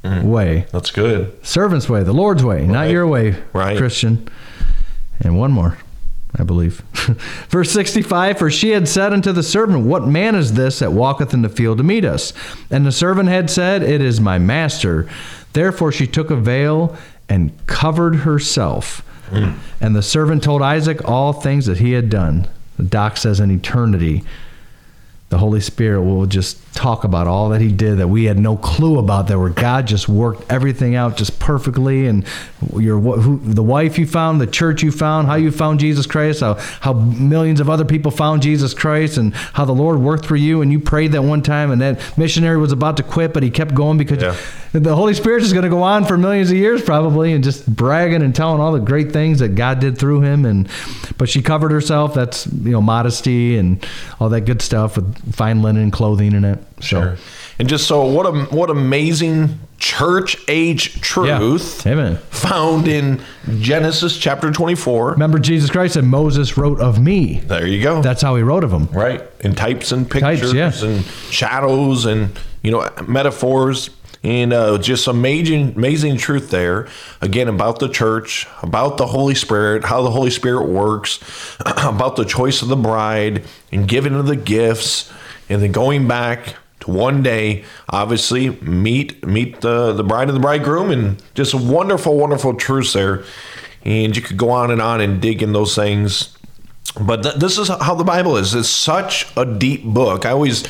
mm. 0.03 0.23
way. 0.23 0.65
That's 0.71 0.91
good. 0.91 1.45
Servant's 1.45 1.89
way, 1.89 2.03
the 2.03 2.13
Lord's 2.13 2.43
way, 2.43 2.65
not 2.65 2.89
your 2.89 3.05
way, 3.05 3.35
Right. 3.51 3.77
Christian. 3.77 4.29
And 5.19 5.37
one 5.37 5.51
more, 5.51 5.77
I 6.35 6.43
believe. 6.43 6.79
Verse 7.49 7.71
65 7.71 8.39
For 8.39 8.49
she 8.49 8.71
had 8.71 8.87
said 8.87 9.13
unto 9.13 9.31
the 9.31 9.43
servant, 9.43 9.85
What 9.85 10.07
man 10.07 10.35
is 10.35 10.53
this 10.53 10.79
that 10.79 10.91
walketh 10.91 11.33
in 11.33 11.43
the 11.43 11.49
field 11.49 11.77
to 11.77 11.83
meet 11.83 12.05
us? 12.05 12.33
And 12.71 12.85
the 12.85 12.91
servant 12.91 13.29
had 13.29 13.49
said, 13.49 13.83
It 13.83 14.01
is 14.01 14.19
my 14.19 14.39
master. 14.39 15.07
Therefore 15.53 15.91
she 15.91 16.07
took 16.07 16.31
a 16.31 16.35
veil 16.35 16.97
and 17.29 17.53
covered 17.67 18.17
herself. 18.17 19.03
Mm. 19.29 19.57
And 19.79 19.95
the 19.95 20.01
servant 20.01 20.43
told 20.43 20.61
Isaac 20.61 21.07
all 21.07 21.33
things 21.33 21.65
that 21.67 21.77
he 21.77 21.91
had 21.91 22.09
done. 22.09 22.47
The 22.77 22.83
doc 22.83 23.17
says 23.17 23.39
in 23.39 23.51
eternity. 23.51 24.23
The 25.33 25.39
Holy 25.39 25.61
Spirit 25.61 26.03
will 26.03 26.27
just 26.27 26.59
talk 26.75 27.03
about 27.03 27.25
all 27.25 27.49
that 27.49 27.59
He 27.59 27.71
did 27.71 27.97
that 27.97 28.07
we 28.07 28.25
had 28.25 28.37
no 28.37 28.55
clue 28.55 28.99
about. 28.99 29.27
That 29.27 29.39
where 29.39 29.49
God 29.49 29.87
just 29.87 30.07
worked 30.07 30.51
everything 30.51 30.93
out 30.93 31.17
just 31.17 31.39
perfectly, 31.39 32.05
and 32.05 32.23
your 32.77 32.99
who, 32.99 33.39
the 33.39 33.63
wife 33.63 33.97
you 33.97 34.05
found, 34.05 34.39
the 34.39 34.45
church 34.45 34.83
you 34.83 34.91
found, 34.91 35.25
how 35.27 35.33
you 35.33 35.49
found 35.49 35.79
Jesus 35.79 36.05
Christ, 36.05 36.41
how 36.41 36.53
how 36.81 36.93
millions 36.93 37.59
of 37.59 37.67
other 37.67 37.83
people 37.83 38.11
found 38.11 38.43
Jesus 38.43 38.75
Christ, 38.75 39.17
and 39.17 39.33
how 39.33 39.65
the 39.65 39.73
Lord 39.73 39.99
worked 39.99 40.27
for 40.27 40.35
you, 40.35 40.61
and 40.61 40.71
you 40.71 40.79
prayed 40.79 41.13
that 41.13 41.23
one 41.23 41.41
time, 41.41 41.71
and 41.71 41.81
that 41.81 42.15
missionary 42.15 42.57
was 42.57 42.71
about 42.71 42.95
to 42.97 43.03
quit, 43.03 43.33
but 43.33 43.41
he 43.41 43.49
kept 43.49 43.73
going 43.73 43.97
because 43.97 44.21
Yeah. 44.21 44.35
The 44.73 44.95
Holy 44.95 45.13
Spirit 45.13 45.43
is 45.43 45.53
going 45.53 45.63
to 45.63 45.69
go 45.69 45.83
on 45.83 46.03
for 46.05 46.17
millions 46.17 46.49
of 46.49 46.57
years 46.57 46.81
probably, 46.81 47.33
and 47.33 47.43
just 47.43 47.65
bragging 47.67 48.23
and 48.23 48.35
telling 48.35 48.59
all 48.59 48.71
the 48.71 48.79
great 48.79 49.11
things 49.11 49.39
that 49.39 49.49
God 49.49 49.79
did 49.79 49.97
through 49.97 50.21
him, 50.21 50.45
and 50.45 50.67
but 51.17 51.29
she 51.29 51.41
covered 51.41 51.71
herself. 51.71 52.13
That's 52.13 52.47
you 52.47 52.71
know 52.71 52.81
modesty 52.81 53.57
and 53.57 53.85
all 54.19 54.29
that 54.29 54.41
good 54.41 54.61
stuff 54.61 54.95
with 54.95 55.33
fine 55.35 55.61
linen 55.61 55.91
clothing 55.91 56.33
in 56.33 56.43
it. 56.43 56.59
So, 56.81 57.15
And 57.59 57.69
just 57.69 57.87
so 57.87 58.05
what 58.05 58.25
a 58.25 58.31
what 58.55 58.69
amazing 58.71 59.59
church 59.77 60.37
age 60.47 61.01
truth 61.01 61.85
Amen. 61.85 62.15
found 62.29 62.87
in 62.87 63.21
Genesis 63.59 64.17
chapter 64.17 64.49
24. 64.49 65.11
Remember, 65.11 65.37
Jesus 65.39 65.69
Christ 65.69 65.95
said, 65.95 66.05
Moses 66.05 66.57
wrote 66.57 66.79
of 66.79 66.99
me. 67.01 67.39
There 67.41 67.67
you 67.67 67.83
go. 67.83 68.01
That's 68.01 68.21
how 68.21 68.35
he 68.37 68.43
wrote 68.43 68.63
of 68.63 68.71
him. 68.71 68.85
right 68.87 69.21
in 69.41 69.53
types 69.55 69.91
and 69.91 70.09
pictures 70.09 70.53
Types, 70.53 70.81
yeah. 70.81 70.89
and 70.89 71.05
shadows 71.29 72.05
and 72.05 72.37
you 72.63 72.71
know 72.71 72.89
metaphors 73.07 73.89
and 74.23 74.53
uh, 74.53 74.77
just 74.77 75.07
amazing 75.07 75.73
amazing 75.75 76.17
truth 76.17 76.49
there 76.49 76.87
again 77.21 77.47
about 77.47 77.79
the 77.79 77.89
church 77.89 78.47
about 78.61 78.97
the 78.97 79.05
holy 79.05 79.35
spirit 79.35 79.83
how 79.83 80.01
the 80.01 80.11
holy 80.11 80.29
spirit 80.29 80.67
works 80.67 81.19
about 81.83 82.15
the 82.15 82.25
choice 82.25 82.61
of 82.61 82.67
the 82.67 82.75
bride 82.75 83.43
and 83.71 83.87
giving 83.87 84.13
of 84.15 84.25
the 84.25 84.35
gifts 84.35 85.11
and 85.49 85.61
then 85.61 85.71
going 85.71 86.07
back 86.07 86.55
to 86.79 86.89
one 86.89 87.21
day 87.21 87.63
obviously 87.89 88.49
meet 88.61 89.25
meet 89.25 89.61
the 89.61 89.93
the 89.93 90.03
bride 90.03 90.27
and 90.27 90.35
the 90.35 90.41
bridegroom 90.41 90.89
and 90.89 91.21
just 91.35 91.53
wonderful 91.53 92.17
wonderful 92.17 92.53
truths 92.53 92.93
there 92.93 93.23
and 93.83 94.15
you 94.15 94.21
could 94.21 94.37
go 94.37 94.49
on 94.49 94.71
and 94.71 94.81
on 94.81 95.01
and 95.01 95.21
dig 95.21 95.43
in 95.43 95.51
those 95.51 95.75
things 95.75 96.37
but 96.99 97.23
th- 97.23 97.35
this 97.35 97.57
is 97.57 97.69
how 97.69 97.95
the 97.95 98.03
Bible 98.03 98.37
is. 98.37 98.53
It's 98.53 98.69
such 98.69 99.27
a 99.35 99.45
deep 99.45 99.83
book. 99.83 100.25
I 100.25 100.31
always 100.31 100.63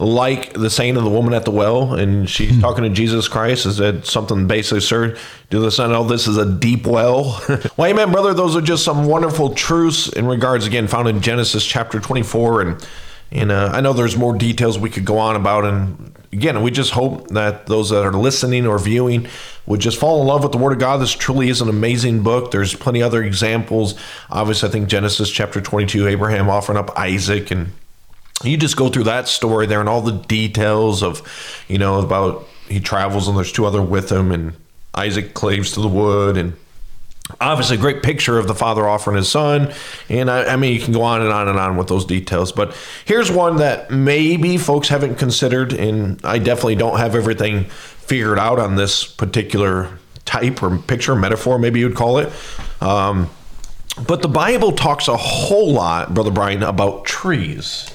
like 0.00 0.54
the 0.54 0.70
saying 0.70 0.96
of 0.96 1.04
the 1.04 1.10
woman 1.10 1.34
at 1.34 1.44
the 1.44 1.50
well, 1.50 1.92
and 1.92 2.28
she's 2.28 2.58
talking 2.58 2.84
to 2.84 2.90
Jesus 2.90 3.28
Christ. 3.28 3.66
Is 3.66 3.76
that 3.76 4.06
something 4.06 4.46
basically, 4.46 4.80
sir? 4.80 5.18
Do 5.50 5.60
this? 5.60 5.78
I 5.78 5.88
know 5.88 6.04
this 6.04 6.26
is 6.26 6.38
a 6.38 6.50
deep 6.50 6.86
well. 6.86 7.38
well, 7.76 7.90
amen, 7.90 8.10
brother. 8.10 8.32
Those 8.32 8.56
are 8.56 8.62
just 8.62 8.82
some 8.82 9.04
wonderful 9.04 9.54
truths 9.54 10.08
in 10.08 10.26
regards, 10.26 10.66
again, 10.66 10.88
found 10.88 11.08
in 11.08 11.20
Genesis 11.20 11.66
chapter 11.66 12.00
24. 12.00 12.62
And, 12.62 12.88
and 13.30 13.52
uh, 13.52 13.72
I 13.74 13.82
know 13.82 13.92
there's 13.92 14.16
more 14.16 14.34
details 14.34 14.78
we 14.78 14.88
could 14.88 15.04
go 15.04 15.18
on 15.18 15.36
about. 15.36 15.66
And 15.66 16.16
again, 16.32 16.62
we 16.62 16.70
just 16.70 16.92
hope 16.92 17.28
that 17.28 17.66
those 17.66 17.90
that 17.90 18.02
are 18.02 18.14
listening 18.14 18.66
or 18.66 18.78
viewing 18.78 19.28
would 19.66 19.80
just 19.80 20.00
fall 20.00 20.22
in 20.22 20.26
love 20.26 20.42
with 20.42 20.52
the 20.52 20.58
Word 20.58 20.72
of 20.72 20.78
God. 20.78 20.96
This 20.96 21.12
truly 21.12 21.50
is 21.50 21.60
an 21.60 21.68
amazing 21.68 22.22
book. 22.22 22.52
There's 22.52 22.74
plenty 22.74 23.02
other 23.02 23.22
examples. 23.22 23.96
Obviously, 24.30 24.70
I 24.70 24.72
think 24.72 24.88
Genesis 24.88 25.30
chapter 25.30 25.60
22, 25.60 26.08
Abraham 26.08 26.48
offering 26.48 26.78
up 26.78 26.98
Isaac, 26.98 27.50
and 27.50 27.70
you 28.42 28.56
just 28.56 28.76
go 28.76 28.88
through 28.88 29.04
that 29.04 29.28
story 29.28 29.66
there 29.66 29.80
and 29.80 29.88
all 29.88 30.00
the 30.00 30.12
details 30.12 31.02
of, 31.02 31.22
you 31.68 31.78
know, 31.78 32.00
about 32.00 32.46
he 32.68 32.80
travels 32.80 33.28
and 33.28 33.36
there's 33.36 33.52
two 33.52 33.66
other 33.66 33.82
with 33.82 34.10
him, 34.10 34.32
and 34.32 34.54
Isaac 34.94 35.34
claves 35.34 35.72
to 35.72 35.80
the 35.80 35.88
wood, 35.88 36.36
and 36.36 36.54
obviously 37.40 37.76
a 37.76 37.80
great 37.80 38.02
picture 38.02 38.38
of 38.38 38.48
the 38.48 38.54
father 38.54 38.88
offering 38.88 39.16
his 39.16 39.28
son. 39.28 39.72
And 40.08 40.30
I, 40.30 40.44
I 40.44 40.56
mean 40.56 40.74
you 40.74 40.80
can 40.80 40.92
go 40.92 41.02
on 41.02 41.20
and 41.20 41.30
on 41.30 41.48
and 41.48 41.58
on 41.58 41.76
with 41.76 41.88
those 41.88 42.04
details 42.04 42.52
but 42.52 42.76
here's 43.04 43.30
one 43.30 43.56
that 43.56 43.90
maybe 43.90 44.56
folks 44.56 44.88
haven't 44.88 45.16
considered 45.16 45.72
and 45.72 46.20
i 46.24 46.38
definitely 46.38 46.76
don't 46.76 46.98
have 46.98 47.14
everything 47.14 47.64
figured 47.64 48.38
out 48.38 48.58
on 48.58 48.76
this 48.76 49.04
particular 49.04 49.98
type 50.24 50.62
or 50.62 50.76
picture 50.78 51.14
metaphor 51.14 51.58
maybe 51.58 51.80
you'd 51.80 51.94
call 51.94 52.18
it. 52.18 52.32
Um, 52.80 53.28
but 54.06 54.22
the 54.22 54.28
bible 54.28 54.72
talks 54.72 55.08
a 55.08 55.16
whole 55.16 55.72
lot 55.72 56.14
brother 56.14 56.30
brian 56.30 56.62
about 56.62 57.04
trees 57.04 57.90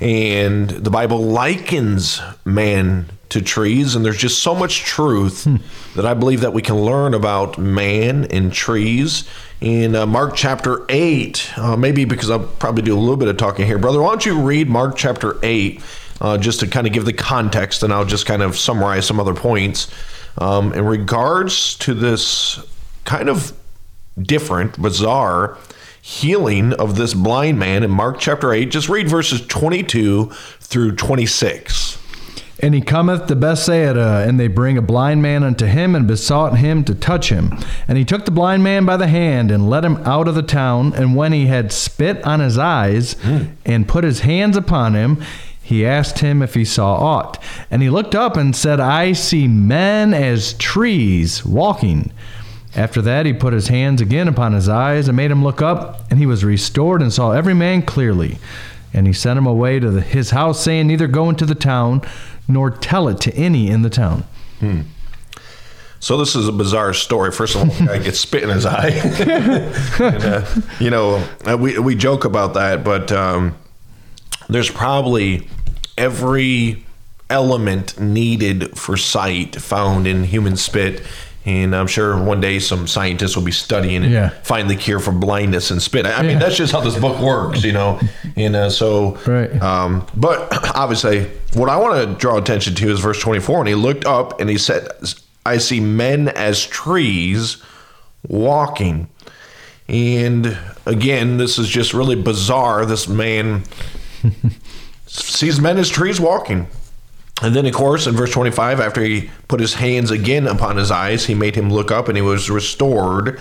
and 0.00 0.70
the 0.70 0.90
Bible 0.90 1.22
likens 1.22 2.20
man 2.44 3.06
to 3.30 3.42
trees, 3.42 3.94
and 3.94 4.04
there's 4.04 4.16
just 4.16 4.42
so 4.42 4.54
much 4.54 4.80
truth 4.80 5.46
that 5.94 6.06
I 6.06 6.14
believe 6.14 6.40
that 6.40 6.52
we 6.52 6.62
can 6.62 6.76
learn 6.76 7.14
about 7.14 7.58
man 7.58 8.24
and 8.26 8.52
trees. 8.52 9.28
In 9.60 9.96
uh, 9.96 10.06
Mark 10.06 10.36
chapter 10.36 10.84
8, 10.88 11.58
uh, 11.58 11.76
maybe 11.76 12.04
because 12.04 12.30
I'll 12.30 12.46
probably 12.46 12.82
do 12.82 12.96
a 12.96 13.00
little 13.00 13.16
bit 13.16 13.28
of 13.28 13.36
talking 13.36 13.66
here. 13.66 13.76
Brother, 13.76 14.00
why 14.00 14.10
don't 14.10 14.24
you 14.24 14.40
read 14.40 14.68
Mark 14.68 14.96
chapter 14.96 15.36
8 15.42 15.82
uh, 16.20 16.38
just 16.38 16.60
to 16.60 16.68
kind 16.68 16.86
of 16.86 16.92
give 16.92 17.04
the 17.04 17.12
context, 17.12 17.82
and 17.82 17.92
I'll 17.92 18.04
just 18.04 18.24
kind 18.24 18.42
of 18.42 18.56
summarize 18.56 19.04
some 19.06 19.18
other 19.18 19.34
points. 19.34 19.92
Um, 20.38 20.72
in 20.72 20.84
regards 20.84 21.74
to 21.78 21.94
this 21.94 22.60
kind 23.04 23.28
of 23.28 23.52
different, 24.16 24.80
bizarre 24.80 25.58
healing 26.08 26.72
of 26.72 26.96
this 26.96 27.12
blind 27.12 27.58
man 27.58 27.82
in 27.82 27.90
Mark 27.90 28.18
chapter 28.18 28.50
8. 28.50 28.70
Just 28.70 28.88
read 28.88 29.10
verses 29.10 29.46
22 29.46 30.30
through 30.58 30.96
26. 30.96 31.98
And 32.60 32.74
he 32.74 32.80
cometh 32.80 33.26
to 33.26 33.36
Bethsaida, 33.36 34.24
and 34.26 34.40
they 34.40 34.48
bring 34.48 34.78
a 34.78 34.82
blind 34.82 35.20
man 35.20 35.44
unto 35.44 35.66
him, 35.66 35.94
and 35.94 36.08
besought 36.08 36.56
him 36.56 36.82
to 36.84 36.94
touch 36.94 37.28
him. 37.28 37.58
And 37.86 37.98
he 37.98 38.06
took 38.06 38.24
the 38.24 38.30
blind 38.30 38.64
man 38.64 38.86
by 38.86 38.96
the 38.96 39.06
hand, 39.06 39.50
and 39.50 39.68
led 39.68 39.84
him 39.84 39.98
out 39.98 40.28
of 40.28 40.34
the 40.34 40.42
town. 40.42 40.94
And 40.94 41.14
when 41.14 41.34
he 41.34 41.46
had 41.46 41.72
spit 41.72 42.24
on 42.24 42.40
his 42.40 42.56
eyes, 42.56 43.12
hmm. 43.20 43.44
and 43.66 43.86
put 43.86 44.02
his 44.02 44.20
hands 44.20 44.56
upon 44.56 44.94
him, 44.94 45.22
he 45.62 45.84
asked 45.84 46.20
him 46.20 46.40
if 46.40 46.54
he 46.54 46.64
saw 46.64 46.94
aught. 46.94 47.38
And 47.70 47.82
he 47.82 47.90
looked 47.90 48.14
up 48.14 48.38
and 48.38 48.56
said, 48.56 48.80
I 48.80 49.12
see 49.12 49.46
men 49.46 50.14
as 50.14 50.54
trees 50.54 51.44
walking. 51.44 52.12
After 52.78 53.02
that, 53.02 53.26
he 53.26 53.32
put 53.32 53.52
his 53.52 53.66
hands 53.66 54.00
again 54.00 54.28
upon 54.28 54.52
his 54.52 54.68
eyes 54.68 55.08
and 55.08 55.16
made 55.16 55.32
him 55.32 55.42
look 55.42 55.60
up, 55.60 56.00
and 56.10 56.18
he 56.20 56.26
was 56.26 56.44
restored 56.44 57.02
and 57.02 57.12
saw 57.12 57.32
every 57.32 57.52
man 57.52 57.82
clearly. 57.82 58.38
And 58.94 59.04
he 59.08 59.12
sent 59.12 59.36
him 59.36 59.46
away 59.46 59.80
to 59.80 59.90
the, 59.90 60.00
his 60.00 60.30
house, 60.30 60.62
saying, 60.62 60.86
Neither 60.86 61.08
go 61.08 61.28
into 61.28 61.44
the 61.44 61.56
town, 61.56 62.02
nor 62.46 62.70
tell 62.70 63.08
it 63.08 63.20
to 63.22 63.34
any 63.34 63.68
in 63.68 63.82
the 63.82 63.90
town. 63.90 64.22
Hmm. 64.60 64.82
So 65.98 66.18
this 66.18 66.36
is 66.36 66.46
a 66.46 66.52
bizarre 66.52 66.94
story. 66.94 67.32
First 67.32 67.56
of 67.56 67.62
all, 67.62 67.66
the 67.66 67.86
guy 67.86 67.98
gets 67.98 68.20
spit 68.20 68.44
in 68.44 68.50
his 68.50 68.64
eye. 68.64 68.90
and, 69.98 70.24
uh, 70.24 70.46
you 70.78 70.90
know, 70.90 71.16
uh, 71.44 71.58
we, 71.58 71.80
we 71.80 71.96
joke 71.96 72.24
about 72.24 72.54
that, 72.54 72.84
but 72.84 73.10
um, 73.10 73.58
there's 74.48 74.70
probably 74.70 75.48
every 75.96 76.86
element 77.28 77.98
needed 77.98 78.78
for 78.78 78.96
sight 78.96 79.56
found 79.56 80.06
in 80.06 80.22
human 80.22 80.56
spit. 80.56 81.02
And 81.48 81.74
I'm 81.74 81.86
sure 81.86 82.22
one 82.22 82.42
day 82.42 82.58
some 82.58 82.86
scientists 82.86 83.34
will 83.34 83.42
be 83.42 83.52
studying 83.52 84.04
and 84.04 84.12
Yeah. 84.12 84.28
find 84.42 84.68
the 84.68 84.76
cure 84.76 84.98
for 85.00 85.12
blindness 85.12 85.70
and 85.70 85.80
spit. 85.80 86.04
I 86.04 86.20
mean, 86.20 86.32
Yeah. 86.32 86.38
that's 86.40 86.56
just 86.58 86.72
how 86.72 86.80
this 86.82 86.96
book 86.96 87.18
works, 87.20 87.64
you 87.64 87.72
know. 87.72 87.98
And 88.36 88.54
uh, 88.54 88.68
so, 88.68 89.16
Right. 89.26 89.50
um, 89.62 90.04
but 90.14 90.52
obviously, 90.76 91.26
what 91.54 91.70
I 91.70 91.76
want 91.78 92.06
to 92.06 92.14
draw 92.20 92.36
attention 92.36 92.74
to 92.74 92.90
is 92.90 93.00
verse 93.00 93.18
24. 93.20 93.60
And 93.60 93.68
he 93.68 93.74
looked 93.74 94.04
up 94.04 94.38
and 94.42 94.50
he 94.50 94.58
said, 94.58 94.88
I 95.46 95.56
see 95.56 95.80
men 95.80 96.28
as 96.28 96.66
trees 96.66 97.56
walking. 98.28 99.08
And 99.88 100.54
again, 100.84 101.38
this 101.38 101.58
is 101.58 101.66
just 101.66 101.94
really 101.94 102.14
bizarre. 102.16 102.84
This 102.84 103.08
man 103.08 103.62
sees 105.06 105.58
men 105.60 105.78
as 105.78 105.88
trees 105.88 106.20
walking. 106.20 106.66
And 107.42 107.54
then, 107.54 107.66
of 107.66 107.72
course, 107.72 108.06
in 108.06 108.14
verse 108.16 108.32
25, 108.32 108.80
after 108.80 109.02
he 109.02 109.30
put 109.46 109.60
his 109.60 109.74
hands 109.74 110.10
again 110.10 110.46
upon 110.46 110.76
his 110.76 110.90
eyes, 110.90 111.26
he 111.26 111.34
made 111.34 111.54
him 111.54 111.70
look 111.70 111.90
up 111.90 112.08
and 112.08 112.16
he 112.16 112.22
was 112.22 112.50
restored 112.50 113.40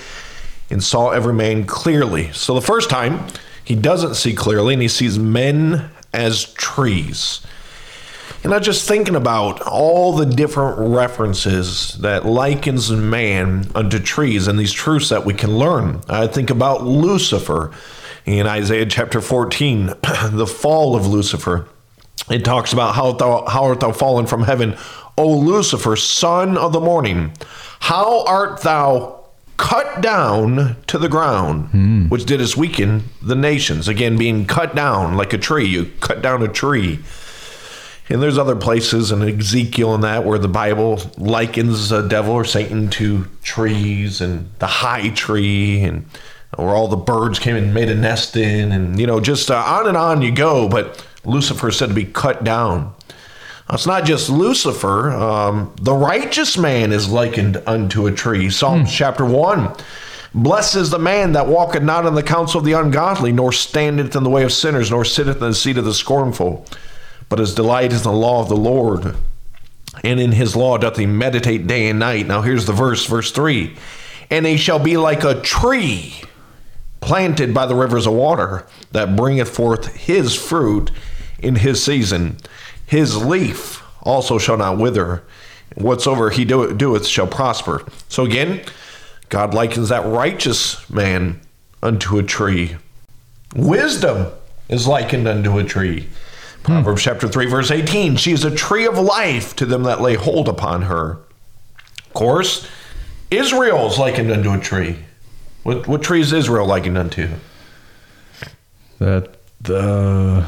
and 0.70 0.84
saw 0.84 1.10
every 1.10 1.34
man 1.34 1.66
clearly. 1.66 2.32
So 2.34 2.54
the 2.54 2.62
first 2.62 2.90
time, 2.90 3.26
he 3.64 3.76
doesn't 3.76 4.16
see 4.16 4.34
clearly 4.34 4.74
and 4.74 4.82
he 4.82 4.88
sees 4.88 5.18
men 5.18 5.90
as 6.14 6.54
trees. 6.54 7.46
And 8.44 8.54
I'm 8.54 8.62
just 8.62 8.88
thinking 8.88 9.16
about 9.16 9.62
all 9.62 10.14
the 10.16 10.26
different 10.26 10.78
references 10.96 11.98
that 12.00 12.26
likens 12.26 12.92
man 12.92 13.70
unto 13.74 14.00
trees 14.00 14.48
and 14.48 14.60
these 14.60 14.72
truths 14.72 15.10
that 15.10 15.26
we 15.26 15.34
can 15.34 15.58
learn. 15.58 16.02
I 16.08 16.28
think 16.28 16.50
about 16.50 16.84
Lucifer 16.84 17.72
in 18.26 18.46
Isaiah 18.46 18.86
chapter 18.86 19.22
14, 19.22 19.88
the 20.32 20.48
fall 20.48 20.96
of 20.96 21.08
Lucifer. 21.08 21.68
It 22.30 22.44
talks 22.44 22.74
about 22.74 22.96
how 22.96 23.14
thou, 23.14 23.46
how 23.46 23.66
art 23.66 23.80
thou 23.80 23.92
fallen 23.92 24.26
from 24.26 24.44
heaven, 24.44 24.78
O 25.18 25.28
Lucifer, 25.38 25.96
son 25.96 26.58
of 26.58 26.74
the 26.74 26.80
morning. 26.82 27.32
How 27.80 28.26
art 28.26 28.62
thou 28.62 29.24
cut 29.58 30.02
down 30.02 30.76
to 30.88 30.98
the 30.98 31.10
ground, 31.10 32.10
which 32.10 32.26
didst 32.26 32.58
weaken 32.58 33.06
the 33.22 33.36
nations. 33.36 33.88
Again, 33.88 34.18
being 34.18 34.46
cut 34.46 34.76
down 34.76 35.18
like 35.18 35.34
a 35.34 35.38
tree. 35.38 35.66
You 35.66 35.92
cut 36.00 36.22
down 36.22 36.44
a 36.44 36.48
tree. 36.48 37.00
And 38.10 38.22
there's 38.22 38.38
other 38.38 38.56
places 38.56 39.12
in 39.12 39.22
Ezekiel 39.22 39.94
and 39.94 40.04
that 40.04 40.24
where 40.24 40.40
the 40.40 40.48
Bible 40.48 41.02
likens 41.18 41.90
the 41.90 42.08
devil 42.08 42.34
or 42.34 42.46
Satan 42.46 42.90
to 42.92 43.26
trees 43.44 44.22
and 44.22 44.50
the 44.60 44.68
high 44.68 45.10
tree 45.10 45.82
and 45.82 46.06
where 46.56 46.70
all 46.70 46.88
the 46.88 46.96
birds 46.96 47.38
came 47.40 47.58
and 47.58 47.74
made 47.74 47.90
a 47.90 47.96
nest 47.96 48.38
in 48.38 48.72
and 48.72 48.98
you 48.98 49.06
know 49.06 49.20
just 49.20 49.52
uh, 49.52 49.58
on 49.58 49.88
and 49.88 49.98
on 49.98 50.22
you 50.22 50.32
go 50.32 50.70
but 50.70 51.06
Lucifer 51.28 51.70
is 51.70 51.78
said 51.78 51.90
to 51.90 51.96
be 51.96 52.06
cut 52.06 52.44
down. 52.44 52.94
It's 53.70 53.86
not 53.86 54.06
just 54.06 54.30
Lucifer. 54.30 55.12
Um, 55.12 55.76
the 55.82 55.94
righteous 55.94 56.58
man 56.58 56.94
is 56.94 57.10
likened 57.10 57.62
unto 57.68 58.08
a 58.08 58.14
tree. 58.14 58.50
Psalms 58.50 58.92
chapter 58.92 59.26
1. 59.26 59.76
Blessed 60.34 60.76
is 60.78 60.90
the 60.90 61.00
man 61.00 61.34
that 61.34 61.48
walketh 61.48 61.84
not 61.84 62.06
in 62.06 62.16
the 62.16 62.24
counsel 62.24 62.60
of 62.60 62.66
the 62.66 62.74
ungodly, 62.74 63.34
nor 63.34 63.52
standeth 63.52 64.16
in 64.16 64.24
the 64.24 64.30
way 64.30 64.44
of 64.44 64.54
sinners, 64.54 64.90
nor 64.90 65.04
sitteth 65.04 65.42
in 65.42 65.50
the 65.50 65.54
seat 65.54 65.78
of 65.78 65.84
the 65.84 65.94
scornful. 65.94 66.66
But 67.28 67.40
his 67.40 67.54
delight 67.54 67.92
is 67.92 68.06
in 68.06 68.12
the 68.12 68.18
law 68.18 68.42
of 68.42 68.48
the 68.48 68.56
Lord, 68.56 69.16
and 70.04 70.20
in 70.20 70.32
his 70.32 70.56
law 70.56 70.78
doth 70.78 70.96
he 70.96 71.06
meditate 71.06 71.68
day 71.68 71.90
and 71.90 72.00
night. 72.00 72.26
Now 72.26 72.42
here's 72.42 72.66
the 72.66 72.74
verse, 72.74 73.06
verse 73.06 73.32
3. 73.32 73.76
And 74.30 74.46
he 74.46 74.56
shall 74.56 74.80
be 74.80 74.96
like 74.96 75.26
a 75.26 75.42
tree 75.42 76.22
planted 77.02 77.54
by 77.54 77.66
the 77.66 77.76
rivers 77.76 78.08
of 78.08 78.14
water, 78.14 78.66
that 78.92 79.16
bringeth 79.16 79.50
forth 79.50 79.96
his 79.96 80.36
fruit 80.36 80.92
in 81.40 81.58
his 81.58 81.84
season. 81.84 82.38
His 82.86 83.24
leaf 83.24 83.84
also 84.02 84.38
shall 84.38 84.58
not 84.58 84.78
wither. 84.78 85.24
Whatsoever 85.76 86.30
he 86.30 86.46
do- 86.46 86.74
doeth 86.74 87.06
shall 87.06 87.28
prosper. 87.28 87.86
So 88.08 88.24
again, 88.24 88.62
God 89.30 89.54
likens 89.54 89.90
that 89.90 90.06
righteous 90.06 90.90
man 90.90 91.42
unto 91.84 92.18
a 92.18 92.24
tree. 92.24 92.78
Wisdom 93.56 94.28
is 94.70 94.88
likened 94.88 95.28
unto 95.28 95.58
a 95.58 95.64
tree. 95.64 96.08
Proverbs 96.64 97.04
hmm. 97.04 97.10
chapter 97.10 97.28
3, 97.28 97.46
verse 97.46 97.72
18. 97.72 98.16
She 98.18 98.32
is 98.32 98.44
a 98.44 98.56
tree 98.56 98.86
of 98.86 98.98
life 98.98 99.56
to 99.58 99.66
them 99.66 99.84
that 99.84 100.02
lay 100.02 100.16
hold 100.16 100.48
upon 100.48 100.84
her. 100.84 101.20
Of 102.06 102.14
course, 102.14 102.68
Israel 103.30 103.88
is 103.88 103.98
likened 103.98 104.32
unto 104.32 104.52
a 104.52 104.60
tree. 104.60 104.98
What, 105.64 105.88
what 105.88 106.02
tree 106.02 106.22
is 106.22 106.32
Israel 106.32 106.66
likened 106.66 106.98
unto? 106.98 107.30
That 109.00 109.36
the 109.62 110.48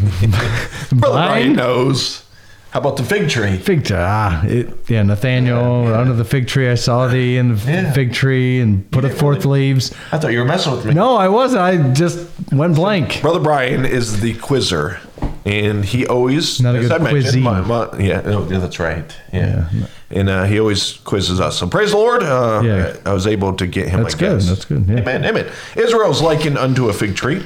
Brother 0.92 1.14
Brian 1.26 1.52
knows. 1.54 2.22
How 2.70 2.80
about 2.80 2.96
the 2.96 3.04
fig 3.04 3.28
tree? 3.28 3.56
fig 3.56 3.84
tree. 3.84 3.96
Ah, 3.96 4.44
it, 4.44 4.68
yeah, 4.88 5.02
Nathanael 5.04 5.94
under 5.94 6.12
the 6.12 6.24
fig 6.24 6.48
tree. 6.48 6.68
I 6.68 6.74
saw 6.74 7.06
thee 7.06 7.36
in 7.36 7.54
the 7.54 7.70
Yeah. 7.70 7.92
fig 7.92 8.12
tree 8.12 8.58
and 8.60 8.90
put 8.90 9.02
didn't 9.02 9.16
forth 9.18 9.44
really- 9.44 9.68
leaves. 9.74 9.92
I 10.10 10.18
thought 10.18 10.32
you 10.32 10.40
were 10.40 10.44
messing 10.44 10.72
with 10.72 10.84
me. 10.84 10.92
No, 10.92 11.14
I 11.16 11.28
wasn't. 11.28 11.62
I 11.62 11.76
just 11.92 12.18
went 12.50 12.74
blank. 12.74 13.20
Brother 13.22 13.38
Brian 13.38 13.84
is 13.84 14.20
the 14.20 14.34
quizzer, 14.34 14.98
and 15.44 15.84
he 15.84 16.04
always 16.04 16.60
Not 16.60 16.74
a 16.74 16.80
good 16.80 16.90
quizzy. 16.90 17.40
my- 17.40 17.60
my- 17.60 17.88
yeah, 18.00 18.22
oh, 18.24 18.48
yeah, 18.50 18.58
that's 18.58 18.80
right. 18.80 19.04
Yeah, 19.32 19.66
and 20.10 20.28
uh, 20.28 20.42
he 20.42 20.58
always 20.58 20.94
quizzes 21.04 21.38
us. 21.38 21.56
So 21.56 21.68
praise 21.68 21.92
the 21.92 21.96
Lord. 21.98 22.24
Uh, 22.24 22.60
Yeah. 22.64 22.96
I 23.06 23.12
was 23.12 23.28
able 23.28 23.52
to 23.52 23.68
get 23.68 23.88
him. 23.88 24.02
That's 24.02 24.16
I 24.16 24.18
good. 24.18 24.38
guess. 24.40 24.48
That's 24.48 24.64
good, 24.64 24.84
yeah. 24.88 24.96
Amen. 24.98 25.24
Amen. 25.24 25.46
Israel's 25.76 26.20
likened 26.20 26.58
unto 26.58 26.88
a 26.88 26.92
fig 26.92 27.14
tree. 27.14 27.44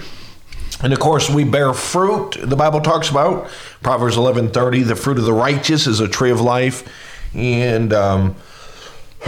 And 0.82 0.92
of 0.92 1.00
course, 1.00 1.28
we 1.28 1.44
bear 1.44 1.72
fruit. 1.72 2.36
The 2.40 2.56
Bible 2.56 2.80
talks 2.80 3.10
about 3.10 3.50
Proverbs 3.82 4.16
eleven 4.16 4.50
thirty. 4.50 4.82
The 4.82 4.96
fruit 4.96 5.18
of 5.18 5.24
the 5.24 5.32
righteous 5.32 5.86
is 5.86 6.00
a 6.00 6.08
tree 6.08 6.30
of 6.30 6.40
life, 6.40 6.88
and 7.34 7.92
um, 7.92 8.36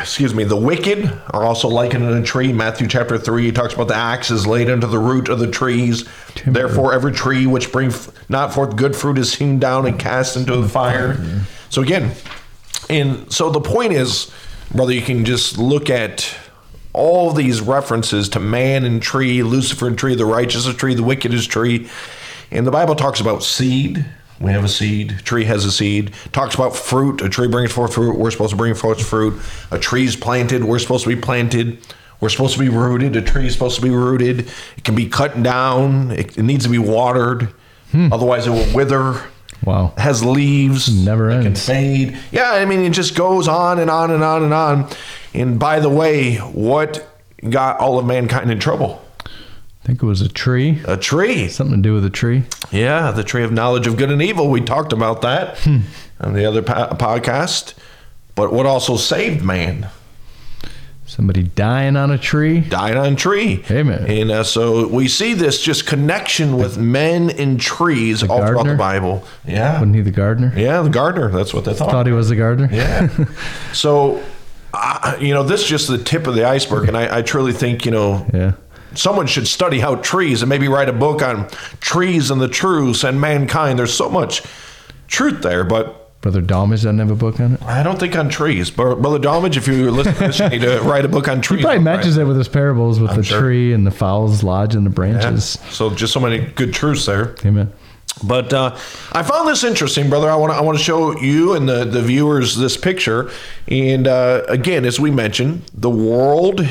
excuse 0.00 0.34
me, 0.34 0.42
the 0.44 0.56
wicked 0.56 1.04
are 1.30 1.44
also 1.44 1.68
likened 1.68 2.02
to 2.02 2.20
a 2.20 2.22
tree. 2.22 2.52
Matthew 2.52 2.88
chapter 2.88 3.16
3 3.16 3.44
he 3.44 3.52
talks 3.52 3.74
about 3.74 3.88
the 3.88 3.94
axe 3.94 4.30
is 4.30 4.46
laid 4.46 4.68
unto 4.68 4.88
the 4.88 4.98
root 4.98 5.28
of 5.28 5.38
the 5.38 5.50
trees. 5.50 6.08
Therefore, 6.44 6.92
every 6.92 7.12
tree 7.12 7.46
which 7.46 7.70
bring 7.70 7.92
not 8.28 8.52
forth 8.52 8.74
good 8.76 8.96
fruit 8.96 9.18
is 9.18 9.34
hewn 9.34 9.58
down 9.60 9.86
and 9.86 9.98
cast 9.98 10.36
into 10.36 10.56
the 10.56 10.68
fire. 10.68 11.44
So, 11.68 11.82
again, 11.82 12.12
and 12.88 13.32
so 13.32 13.50
the 13.50 13.60
point 13.60 13.92
is, 13.92 14.32
brother, 14.72 14.92
you 14.92 15.02
can 15.02 15.24
just 15.24 15.58
look 15.58 15.90
at 15.90 16.34
all 16.92 17.32
these 17.32 17.60
references 17.60 18.28
to 18.30 18.40
man 18.40 18.84
and 18.84 19.00
tree, 19.02 19.42
Lucifer 19.42 19.86
and 19.86 19.98
tree, 19.98 20.14
the 20.14 20.26
righteous 20.26 20.66
is 20.66 20.74
tree, 20.74 20.94
the 20.94 21.02
wicked 21.02 21.32
is 21.32 21.46
tree. 21.46 21.88
And 22.50 22.66
the 22.66 22.70
Bible 22.70 22.94
talks 22.96 23.20
about 23.20 23.42
seed. 23.42 24.04
We 24.40 24.52
have 24.52 24.64
a 24.64 24.68
seed. 24.68 25.20
Tree 25.24 25.44
has 25.44 25.66
a 25.66 25.70
seed. 25.70 26.12
Talks 26.32 26.54
about 26.54 26.74
fruit. 26.74 27.20
A 27.20 27.28
tree 27.28 27.46
brings 27.46 27.72
forth 27.72 27.92
fruit. 27.94 28.16
We're 28.16 28.30
supposed 28.30 28.52
to 28.52 28.56
bring 28.56 28.74
forth 28.74 29.06
fruit. 29.06 29.38
A 29.70 29.78
tree's 29.78 30.16
planted. 30.16 30.64
We're 30.64 30.78
supposed 30.78 31.04
to 31.04 31.14
be 31.14 31.20
planted. 31.20 31.78
We're 32.20 32.30
supposed 32.30 32.54
to 32.54 32.58
be 32.60 32.70
rooted. 32.70 33.16
A 33.16 33.22
tree 33.22 33.46
is 33.46 33.52
supposed 33.52 33.76
to 33.76 33.82
be 33.82 33.90
rooted. 33.90 34.48
It 34.78 34.84
can 34.84 34.94
be 34.94 35.08
cut 35.08 35.42
down. 35.42 36.10
It, 36.12 36.38
it 36.38 36.42
needs 36.42 36.64
to 36.64 36.70
be 36.70 36.78
watered. 36.78 37.52
Hmm. 37.92 38.10
Otherwise, 38.12 38.46
it 38.46 38.50
will 38.50 38.74
wither. 38.74 39.20
Wow. 39.62 39.92
Has 39.98 40.24
leaves. 40.24 40.88
Never 41.04 41.28
it 41.28 41.38
can 41.38 41.46
ends. 41.48 41.66
fade. 41.66 42.18
Yeah, 42.32 42.52
I 42.52 42.64
mean, 42.64 42.80
it 42.80 42.92
just 42.92 43.14
goes 43.14 43.46
on 43.46 43.78
and 43.78 43.90
on 43.90 44.10
and 44.10 44.24
on 44.24 44.42
and 44.42 44.54
on. 44.54 44.88
And 45.34 45.58
by 45.58 45.80
the 45.80 45.88
way, 45.88 46.36
what 46.36 47.06
got 47.48 47.78
all 47.80 47.98
of 47.98 48.06
mankind 48.06 48.50
in 48.50 48.58
trouble? 48.58 49.04
I 49.26 49.86
think 49.86 50.02
it 50.02 50.06
was 50.06 50.20
a 50.20 50.28
tree. 50.28 50.80
A 50.86 50.96
tree. 50.96 51.48
Something 51.48 51.82
to 51.82 51.88
do 51.88 51.94
with 51.94 52.04
a 52.04 52.10
tree. 52.10 52.42
Yeah, 52.70 53.10
the 53.12 53.24
tree 53.24 53.44
of 53.44 53.52
knowledge 53.52 53.86
of 53.86 53.96
good 53.96 54.10
and 54.10 54.20
evil. 54.20 54.50
We 54.50 54.60
talked 54.60 54.92
about 54.92 55.22
that 55.22 55.66
on 56.20 56.34
the 56.34 56.44
other 56.44 56.62
po- 56.62 56.94
podcast. 56.96 57.74
But 58.34 58.52
what 58.52 58.66
also 58.66 58.96
saved 58.96 59.42
man? 59.44 59.88
Somebody 61.06 61.42
dying 61.42 61.96
on 61.96 62.12
a 62.12 62.18
tree. 62.18 62.60
Dying 62.60 62.96
on 62.96 63.14
a 63.14 63.16
tree. 63.16 63.64
Amen. 63.68 64.04
And 64.08 64.30
uh, 64.30 64.44
so 64.44 64.86
we 64.86 65.08
see 65.08 65.34
this 65.34 65.60
just 65.60 65.84
connection 65.84 66.56
with 66.56 66.78
men 66.78 67.30
and 67.30 67.60
trees 67.60 68.22
all 68.22 68.46
throughout 68.46 68.64
the 68.64 68.76
Bible. 68.76 69.24
Yeah. 69.44 69.72
Wasn't 69.72 69.96
he 69.96 70.02
the 70.02 70.12
gardener? 70.12 70.52
Yeah, 70.56 70.82
the 70.82 70.88
gardener. 70.88 71.28
That's 71.30 71.52
what 71.52 71.64
they 71.64 71.74
thought. 71.74 71.90
Thought 71.90 72.06
he 72.06 72.12
was 72.12 72.28
the 72.28 72.36
gardener. 72.36 72.68
Yeah. 72.70 73.08
so, 73.72 74.22
uh, 74.72 75.16
you 75.20 75.34
know, 75.34 75.42
this 75.42 75.62
is 75.62 75.66
just 75.68 75.88
the 75.88 75.98
tip 75.98 76.26
of 76.26 76.34
the 76.34 76.44
iceberg. 76.44 76.88
And 76.88 76.96
I, 76.96 77.18
I 77.18 77.22
truly 77.22 77.52
think, 77.52 77.84
you 77.84 77.90
know, 77.90 78.26
Yeah. 78.32 78.52
someone 78.94 79.26
should 79.26 79.46
study 79.48 79.80
how 79.80 79.96
trees 79.96 80.42
and 80.42 80.48
maybe 80.48 80.68
write 80.68 80.88
a 80.88 80.92
book 80.92 81.22
on 81.22 81.48
trees 81.80 82.30
and 82.30 82.40
the 82.40 82.48
truths 82.48 83.04
and 83.04 83.20
mankind. 83.20 83.78
There's 83.78 83.94
so 83.94 84.08
much 84.08 84.42
truth 85.08 85.42
there, 85.42 85.64
but 85.64 86.20
Brother 86.20 86.42
Dalmas 86.42 86.82
doesn't 86.82 86.98
have 86.98 87.10
a 87.10 87.14
book 87.14 87.40
on 87.40 87.54
it. 87.54 87.62
I 87.62 87.82
don't 87.82 87.98
think 87.98 88.14
on 88.14 88.28
trees. 88.28 88.70
Bro- 88.70 88.96
Brother 88.96 89.18
Dalmage, 89.18 89.56
if 89.56 89.66
you're 89.66 89.90
listening 89.90 90.16
to 90.16 90.20
this, 90.26 90.38
you 90.38 90.48
need 90.50 90.60
to 90.60 90.80
write 90.84 91.04
a 91.06 91.08
book 91.08 91.28
on 91.28 91.40
trees. 91.40 91.60
He 91.60 91.64
probably 91.64 91.82
mentions 91.82 92.18
it 92.18 92.24
with 92.24 92.36
his 92.36 92.46
parables 92.48 93.00
with 93.00 93.14
the 93.16 93.22
sure. 93.22 93.40
tree 93.40 93.72
and 93.72 93.86
the 93.86 93.90
fowls 93.90 94.42
lodge 94.42 94.74
in 94.74 94.84
the 94.84 94.90
Yeah. 94.90 94.94
branches. 94.94 95.58
So 95.70 95.88
just 95.90 96.12
so 96.12 96.20
many 96.20 96.38
good 96.38 96.74
truths 96.74 97.06
there. 97.06 97.34
Amen. 97.44 97.72
But 98.22 98.52
uh, 98.52 98.76
I 99.12 99.22
found 99.22 99.48
this 99.48 99.64
interesting, 99.64 100.10
brother. 100.10 100.30
I 100.30 100.36
want 100.36 100.52
to 100.52 100.56
I 100.56 100.60
want 100.60 100.78
to 100.78 100.84
show 100.84 101.18
you 101.18 101.54
and 101.54 101.68
the, 101.68 101.84
the 101.84 102.02
viewers 102.02 102.56
this 102.56 102.76
picture. 102.76 103.30
And 103.68 104.06
uh, 104.06 104.44
again, 104.48 104.84
as 104.84 105.00
we 105.00 105.10
mentioned, 105.10 105.62
the 105.72 105.90
world 105.90 106.66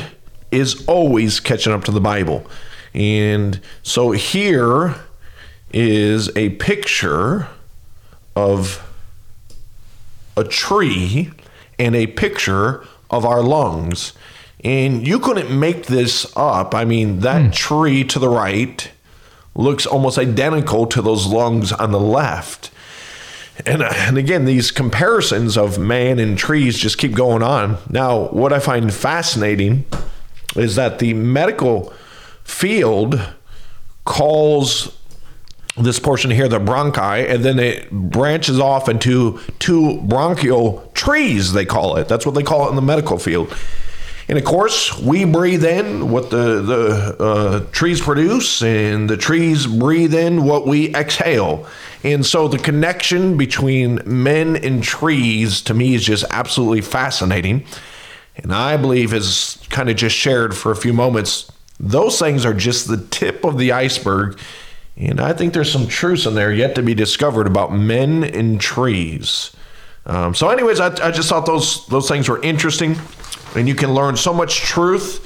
is 0.50 0.86
always 0.86 1.40
catching 1.40 1.72
up 1.72 1.84
to 1.84 1.92
the 1.92 2.00
Bible. 2.00 2.46
And 2.94 3.60
so 3.82 4.10
here 4.12 4.96
is 5.72 6.34
a 6.36 6.50
picture 6.50 7.48
of 8.34 8.86
a 10.36 10.44
tree 10.44 11.30
and 11.78 11.94
a 11.94 12.06
picture 12.06 12.84
of 13.10 13.24
our 13.24 13.42
lungs. 13.42 14.12
And 14.62 15.06
you 15.06 15.18
couldn't 15.18 15.56
make 15.58 15.86
this 15.86 16.30
up. 16.36 16.74
I 16.74 16.84
mean, 16.84 17.20
that 17.20 17.52
tree 17.52 18.04
to 18.04 18.18
the 18.18 18.28
right 18.28 18.90
looks 19.60 19.86
almost 19.86 20.18
identical 20.18 20.86
to 20.86 21.02
those 21.02 21.26
lungs 21.26 21.72
on 21.72 21.92
the 21.92 22.00
left. 22.00 22.70
And, 23.66 23.82
uh, 23.82 23.92
and 23.94 24.16
again, 24.16 24.46
these 24.46 24.70
comparisons 24.70 25.56
of 25.56 25.78
man 25.78 26.18
and 26.18 26.36
trees 26.36 26.78
just 26.78 26.98
keep 26.98 27.12
going 27.12 27.42
on. 27.42 27.76
Now, 27.88 28.28
what 28.28 28.52
I 28.52 28.58
find 28.58 28.92
fascinating 28.92 29.84
is 30.56 30.76
that 30.76 30.98
the 30.98 31.14
medical 31.14 31.92
field 32.42 33.20
calls 34.04 34.96
this 35.76 35.98
portion 35.98 36.30
here 36.30 36.48
the 36.48 36.58
bronchi, 36.58 37.28
and 37.28 37.44
then 37.44 37.58
it 37.58 37.90
branches 37.90 38.58
off 38.58 38.88
into 38.88 39.38
two 39.58 40.00
bronchial 40.02 40.90
trees, 40.94 41.52
they 41.52 41.64
call 41.64 41.96
it. 41.96 42.08
That's 42.08 42.26
what 42.26 42.34
they 42.34 42.42
call 42.42 42.66
it 42.66 42.70
in 42.70 42.76
the 42.76 42.82
medical 42.82 43.18
field. 43.18 43.54
And 44.30 44.38
of 44.38 44.44
course, 44.44 44.96
we 44.96 45.24
breathe 45.24 45.64
in 45.64 46.08
what 46.08 46.30
the, 46.30 46.62
the 46.62 47.16
uh, 47.18 47.60
trees 47.72 48.00
produce, 48.00 48.62
and 48.62 49.10
the 49.10 49.16
trees 49.16 49.66
breathe 49.66 50.14
in 50.14 50.44
what 50.44 50.68
we 50.68 50.94
exhale. 50.94 51.66
And 52.04 52.24
so 52.24 52.46
the 52.46 52.56
connection 52.56 53.36
between 53.36 54.00
men 54.06 54.54
and 54.54 54.84
trees 54.84 55.60
to 55.62 55.74
me 55.74 55.94
is 55.94 56.04
just 56.04 56.24
absolutely 56.30 56.80
fascinating. 56.80 57.64
And 58.36 58.54
I 58.54 58.76
believe, 58.76 59.12
as 59.12 59.58
kind 59.68 59.90
of 59.90 59.96
just 59.96 60.14
shared 60.14 60.56
for 60.56 60.70
a 60.70 60.76
few 60.76 60.92
moments, 60.92 61.50
those 61.80 62.16
things 62.20 62.46
are 62.46 62.54
just 62.54 62.86
the 62.86 63.04
tip 63.10 63.44
of 63.44 63.58
the 63.58 63.72
iceberg. 63.72 64.38
And 64.96 65.20
I 65.20 65.32
think 65.32 65.54
there's 65.54 65.72
some 65.72 65.88
truths 65.88 66.24
in 66.24 66.36
there 66.36 66.52
yet 66.52 66.76
to 66.76 66.82
be 66.82 66.94
discovered 66.94 67.48
about 67.48 67.72
men 67.72 68.22
and 68.22 68.60
trees. 68.60 69.50
Um, 70.10 70.34
so, 70.34 70.48
anyways, 70.48 70.80
I, 70.80 70.88
I 71.06 71.12
just 71.12 71.28
thought 71.28 71.46
those 71.46 71.86
those 71.86 72.08
things 72.08 72.28
were 72.28 72.42
interesting, 72.42 72.96
and 73.54 73.68
you 73.68 73.76
can 73.76 73.94
learn 73.94 74.16
so 74.16 74.34
much 74.34 74.56
truth 74.56 75.24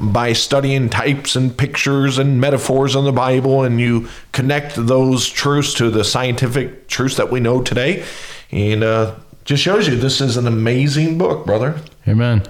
by 0.00 0.32
studying 0.32 0.88
types 0.88 1.36
and 1.36 1.56
pictures 1.56 2.18
and 2.18 2.40
metaphors 2.40 2.96
in 2.96 3.04
the 3.04 3.12
Bible, 3.12 3.64
and 3.64 3.78
you 3.78 4.08
connect 4.32 4.76
those 4.76 5.28
truths 5.28 5.74
to 5.74 5.90
the 5.90 6.02
scientific 6.04 6.88
truths 6.88 7.16
that 7.16 7.30
we 7.30 7.38
know 7.38 7.60
today, 7.60 8.02
and 8.50 8.82
uh, 8.82 9.14
just 9.44 9.62
shows 9.62 9.86
you 9.86 9.94
this 9.94 10.22
is 10.22 10.38
an 10.38 10.46
amazing 10.46 11.18
book, 11.18 11.44
brother. 11.44 11.78
Amen. 12.08 12.42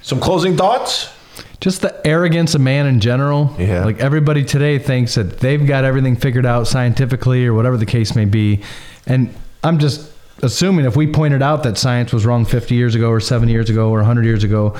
Some 0.00 0.18
closing 0.18 0.56
thoughts. 0.56 1.12
just 1.60 1.82
the 1.82 2.06
arrogance 2.06 2.54
of 2.54 2.62
man 2.62 2.86
in 2.86 3.00
general. 3.00 3.54
Yeah. 3.58 3.84
Like 3.84 4.00
everybody 4.00 4.44
today 4.44 4.78
thinks 4.78 5.16
that 5.16 5.40
they've 5.40 5.66
got 5.66 5.84
everything 5.84 6.16
figured 6.16 6.46
out 6.46 6.66
scientifically 6.66 7.44
or 7.44 7.52
whatever 7.52 7.76
the 7.76 7.86
case 7.86 8.14
may 8.14 8.24
be. 8.24 8.62
And 9.06 9.34
I'm 9.62 9.78
just 9.78 10.10
assuming 10.42 10.84
if 10.84 10.96
we 10.96 11.06
pointed 11.06 11.42
out 11.42 11.62
that 11.62 11.78
science 11.78 12.12
was 12.12 12.26
wrong 12.26 12.44
50 12.44 12.74
years 12.74 12.94
ago 12.94 13.10
or 13.10 13.20
70 13.20 13.50
years 13.52 13.70
ago 13.70 13.88
or 13.90 13.98
100 13.98 14.24
years 14.24 14.44
ago, 14.44 14.76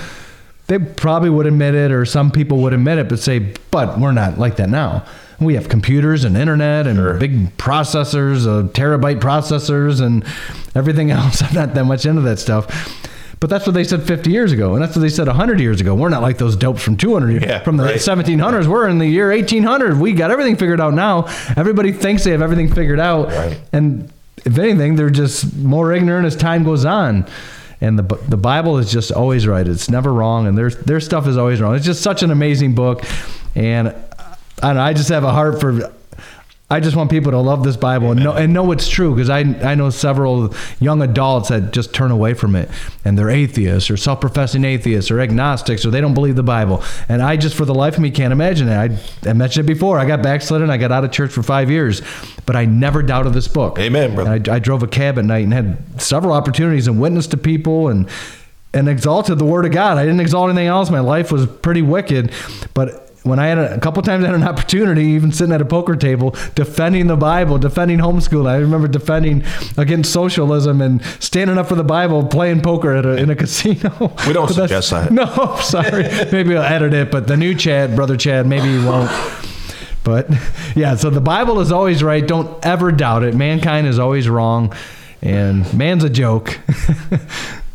they 0.66 0.78
probably 0.78 1.30
would 1.30 1.46
admit 1.46 1.74
it 1.74 1.92
or 1.92 2.04
some 2.04 2.30
people 2.30 2.58
would 2.58 2.72
admit 2.72 2.98
it, 2.98 3.08
but 3.08 3.18
say, 3.18 3.54
but 3.70 3.98
we're 3.98 4.12
not 4.12 4.38
like 4.38 4.56
that 4.56 4.68
now. 4.68 5.04
We 5.38 5.54
have 5.54 5.68
computers 5.68 6.24
and 6.24 6.36
internet 6.36 6.86
and 6.86 7.20
big 7.20 7.56
processors, 7.58 8.46
uh, 8.46 8.68
terabyte 8.68 9.20
processors, 9.20 10.00
and 10.00 10.24
everything 10.74 11.10
else. 11.12 11.42
I'm 11.42 11.54
not 11.54 11.74
that 11.74 11.84
much 11.84 12.06
into 12.06 12.22
that 12.22 12.38
stuff. 12.38 13.02
But 13.38 13.50
that's 13.50 13.66
what 13.66 13.74
they 13.74 13.84
said 13.84 14.02
50 14.02 14.30
years 14.30 14.50
ago, 14.52 14.72
and 14.74 14.82
that's 14.82 14.96
what 14.96 15.02
they 15.02 15.10
said 15.10 15.26
100 15.26 15.60
years 15.60 15.78
ago. 15.82 15.94
We're 15.94 16.08
not 16.08 16.22
like 16.22 16.38
those 16.38 16.56
dopes 16.56 16.82
from 16.82 16.96
200 16.96 17.30
years, 17.32 17.42
Yeah, 17.44 17.58
from 17.62 17.76
the 17.76 17.84
right. 17.84 17.96
1700s. 17.96 18.66
We're 18.66 18.88
in 18.88 18.96
the 18.96 19.06
year 19.06 19.28
1800. 19.30 20.00
We 20.00 20.14
got 20.14 20.30
everything 20.30 20.56
figured 20.56 20.80
out 20.80 20.94
now. 20.94 21.26
Everybody 21.54 21.92
thinks 21.92 22.24
they 22.24 22.30
have 22.30 22.40
everything 22.40 22.72
figured 22.72 22.98
out, 22.98 23.28
Right. 23.28 23.60
and 23.74 24.10
if 24.44 24.58
anything, 24.58 24.96
they're 24.96 25.10
just 25.10 25.56
more 25.56 25.92
ignorant 25.92 26.26
as 26.26 26.36
time 26.36 26.64
goes 26.64 26.84
on. 26.84 27.26
And 27.80 27.98
the 27.98 28.02
the 28.28 28.38
Bible 28.38 28.78
is 28.78 28.90
just 28.90 29.12
always 29.12 29.46
right. 29.46 29.66
It's 29.66 29.90
never 29.90 30.12
wrong, 30.12 30.46
and 30.46 30.56
their 30.56 30.70
their 30.70 31.00
stuff 31.00 31.26
is 31.26 31.36
always 31.36 31.60
wrong. 31.60 31.74
It's 31.74 31.84
just 31.84 32.02
such 32.02 32.22
an 32.22 32.30
amazing 32.30 32.74
book, 32.74 33.04
and 33.54 33.94
I, 34.62 34.72
know, 34.72 34.80
I 34.80 34.92
just 34.94 35.10
have 35.10 35.24
a 35.24 35.32
heart 35.32 35.60
for. 35.60 35.92
I 36.68 36.80
just 36.80 36.96
want 36.96 37.10
people 37.10 37.30
to 37.30 37.38
love 37.38 37.62
this 37.62 37.76
Bible 37.76 38.10
and 38.10 38.24
know 38.24 38.32
and 38.32 38.52
know 38.52 38.72
it's 38.72 38.88
true 38.88 39.14
because 39.14 39.30
I 39.30 39.38
I 39.38 39.76
know 39.76 39.90
several 39.90 40.52
young 40.80 41.00
adults 41.00 41.48
that 41.50 41.72
just 41.72 41.94
turn 41.94 42.10
away 42.10 42.34
from 42.34 42.56
it 42.56 42.68
and 43.04 43.16
they're 43.16 43.30
atheists 43.30 43.88
or 43.88 43.96
self-professing 43.96 44.64
atheists 44.64 45.12
or 45.12 45.20
agnostics 45.20 45.86
or 45.86 45.90
they 45.90 46.00
don't 46.00 46.14
believe 46.14 46.34
the 46.34 46.42
Bible 46.42 46.82
and 47.08 47.22
I 47.22 47.36
just 47.36 47.54
for 47.54 47.64
the 47.64 47.74
life 47.74 47.94
of 47.94 48.00
me 48.00 48.10
can't 48.10 48.32
imagine 48.32 48.68
it. 48.68 48.74
I, 48.74 49.30
I 49.30 49.32
mentioned 49.32 49.70
it 49.70 49.72
before. 49.72 50.00
I 50.00 50.06
got 50.06 50.22
backslidden. 50.24 50.68
I 50.68 50.76
got 50.76 50.90
out 50.90 51.04
of 51.04 51.12
church 51.12 51.30
for 51.30 51.44
five 51.44 51.70
years, 51.70 52.02
but 52.46 52.56
I 52.56 52.64
never 52.64 53.00
doubted 53.00 53.32
this 53.32 53.46
book. 53.46 53.78
Amen, 53.78 54.16
brother. 54.16 54.30
I, 54.30 54.56
I 54.56 54.58
drove 54.58 54.82
a 54.82 54.88
cab 54.88 55.20
at 55.20 55.24
night 55.24 55.44
and 55.44 55.52
had 55.52 56.02
several 56.02 56.32
opportunities 56.32 56.88
and 56.88 57.00
witnessed 57.00 57.30
to 57.30 57.36
people 57.36 57.88
and 57.88 58.08
and 58.74 58.88
exalted 58.88 59.38
the 59.38 59.44
word 59.44 59.64
of 59.66 59.70
God. 59.70 59.98
I 59.98 60.04
didn't 60.04 60.20
exalt 60.20 60.50
anything 60.50 60.66
else. 60.66 60.90
My 60.90 61.00
life 61.00 61.30
was 61.30 61.46
pretty 61.46 61.82
wicked, 61.82 62.32
but 62.74 63.05
when 63.26 63.38
I 63.38 63.48
had 63.48 63.58
a, 63.58 63.74
a 63.74 63.80
couple 63.80 64.02
times 64.02 64.24
I 64.24 64.28
had 64.28 64.36
an 64.36 64.44
opportunity, 64.44 65.02
even 65.02 65.32
sitting 65.32 65.52
at 65.52 65.60
a 65.60 65.64
poker 65.64 65.96
table, 65.96 66.30
defending 66.54 67.08
the 67.08 67.16
Bible, 67.16 67.58
defending 67.58 67.98
homeschool. 67.98 68.46
I 68.48 68.56
remember 68.56 68.88
defending 68.88 69.44
against 69.76 70.12
socialism 70.12 70.80
and 70.80 71.04
standing 71.20 71.58
up 71.58 71.66
for 71.68 71.74
the 71.74 71.84
Bible, 71.84 72.24
playing 72.26 72.62
poker 72.62 72.92
at 72.92 73.04
a, 73.04 73.16
in 73.16 73.30
a 73.30 73.36
casino. 73.36 74.14
We 74.26 74.32
don't 74.32 74.48
suggest 74.52 74.90
that. 74.90 75.12
No, 75.12 75.56
sorry. 75.60 76.04
maybe 76.30 76.56
I'll 76.56 76.62
edit 76.62 76.94
it, 76.94 77.10
but 77.10 77.26
the 77.26 77.36
new 77.36 77.54
Chad, 77.54 77.96
brother 77.96 78.16
Chad, 78.16 78.46
maybe 78.46 78.68
you 78.68 78.86
won't. 78.86 79.10
But 80.04 80.30
yeah, 80.76 80.94
so 80.94 81.10
the 81.10 81.20
Bible 81.20 81.58
is 81.58 81.72
always 81.72 82.02
right. 82.02 82.24
Don't 82.24 82.64
ever 82.64 82.92
doubt 82.92 83.24
it. 83.24 83.34
Mankind 83.34 83.88
is 83.88 83.98
always 83.98 84.28
wrong, 84.28 84.72
and 85.20 85.72
man's 85.76 86.04
a 86.04 86.10
joke. 86.10 86.60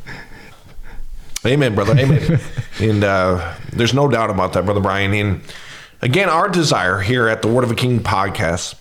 Amen, 1.45 1.73
brother. 1.73 1.97
Amen. 1.97 2.39
and 2.79 3.03
uh, 3.03 3.55
there's 3.73 3.93
no 3.93 4.07
doubt 4.07 4.29
about 4.29 4.53
that, 4.53 4.65
brother 4.65 4.79
Brian. 4.79 5.13
And 5.13 5.41
again, 6.01 6.29
our 6.29 6.49
desire 6.49 6.99
here 6.99 7.27
at 7.27 7.41
the 7.41 7.47
Word 7.47 7.63
of 7.63 7.71
a 7.71 7.75
King 7.75 7.99
podcast 7.99 8.75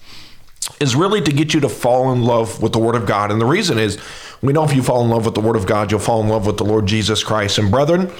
is 0.78 0.94
really 0.94 1.22
to 1.22 1.32
get 1.32 1.54
you 1.54 1.61
to 1.61 1.68
fall 1.68 2.12
in 2.12 2.22
love 2.22 2.62
with 2.62 2.72
the 2.72 2.78
Word 2.78 2.94
of 2.94 3.06
God. 3.06 3.32
And 3.32 3.40
the 3.40 3.46
reason 3.46 3.78
is 3.78 3.98
we 4.42 4.52
know 4.52 4.64
if 4.64 4.74
you 4.74 4.82
fall 4.82 5.02
in 5.02 5.11
love 5.11 5.24
with 5.24 5.34
the 5.34 5.40
Word 5.40 5.56
of 5.56 5.66
God, 5.66 5.90
you'll 5.90 6.00
fall 6.00 6.20
in 6.20 6.28
love 6.28 6.46
with 6.46 6.58
the 6.58 6.64
Lord 6.64 6.86
Jesus 6.86 7.24
Christ. 7.24 7.58
And 7.58 7.70
brethren, 7.70 8.11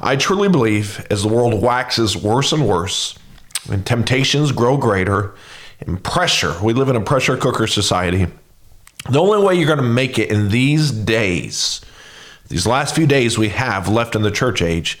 I 0.00 0.16
truly 0.16 0.48
believe 0.48 1.06
as 1.10 1.22
the 1.22 1.28
world 1.28 1.60
waxes 1.62 2.16
worse 2.16 2.52
and 2.52 2.66
worse, 2.66 3.18
and 3.70 3.84
temptations 3.84 4.50
grow 4.50 4.78
greater, 4.78 5.34
and 5.80 6.02
pressure, 6.02 6.54
we 6.62 6.72
live 6.72 6.88
in 6.88 6.96
a 6.96 7.00
pressure 7.00 7.36
cooker 7.36 7.66
society. 7.66 8.26
The 9.08 9.20
only 9.20 9.44
way 9.44 9.54
you're 9.54 9.66
going 9.66 9.78
to 9.78 9.82
make 9.82 10.18
it 10.18 10.30
in 10.30 10.48
these 10.50 10.90
days, 10.90 11.80
these 12.50 12.66
last 12.66 12.96
few 12.96 13.06
days 13.06 13.38
we 13.38 13.48
have 13.50 13.88
left 13.88 14.14
in 14.14 14.22
the 14.22 14.30
church 14.30 14.60
age, 14.60 14.98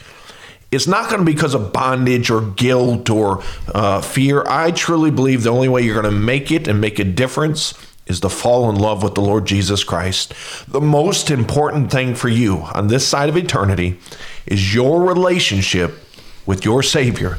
it's 0.70 0.86
not 0.86 1.10
going 1.10 1.18
to 1.18 1.24
be 1.24 1.32
because 1.32 1.52
of 1.52 1.72
bondage 1.72 2.30
or 2.30 2.42
guilt 2.42 3.10
or 3.10 3.42
uh, 3.74 4.00
fear. 4.00 4.44
I 4.46 4.70
truly 4.70 5.10
believe 5.10 5.42
the 5.42 5.50
only 5.50 5.68
way 5.68 5.82
you're 5.82 6.00
going 6.00 6.12
to 6.12 6.18
make 6.18 6.52
it 6.52 6.68
and 6.68 6.80
make 6.80 7.00
a 7.00 7.04
difference 7.04 7.74
is 8.06 8.20
to 8.20 8.28
fall 8.28 8.70
in 8.70 8.76
love 8.76 9.02
with 9.02 9.16
the 9.16 9.20
Lord 9.20 9.46
Jesus 9.46 9.82
Christ. 9.82 10.32
The 10.68 10.80
most 10.80 11.28
important 11.28 11.90
thing 11.90 12.14
for 12.14 12.28
you 12.28 12.58
on 12.72 12.86
this 12.86 13.06
side 13.06 13.28
of 13.28 13.36
eternity 13.36 13.98
is 14.46 14.72
your 14.72 15.02
relationship 15.02 15.98
with 16.46 16.64
your 16.64 16.84
Savior. 16.84 17.38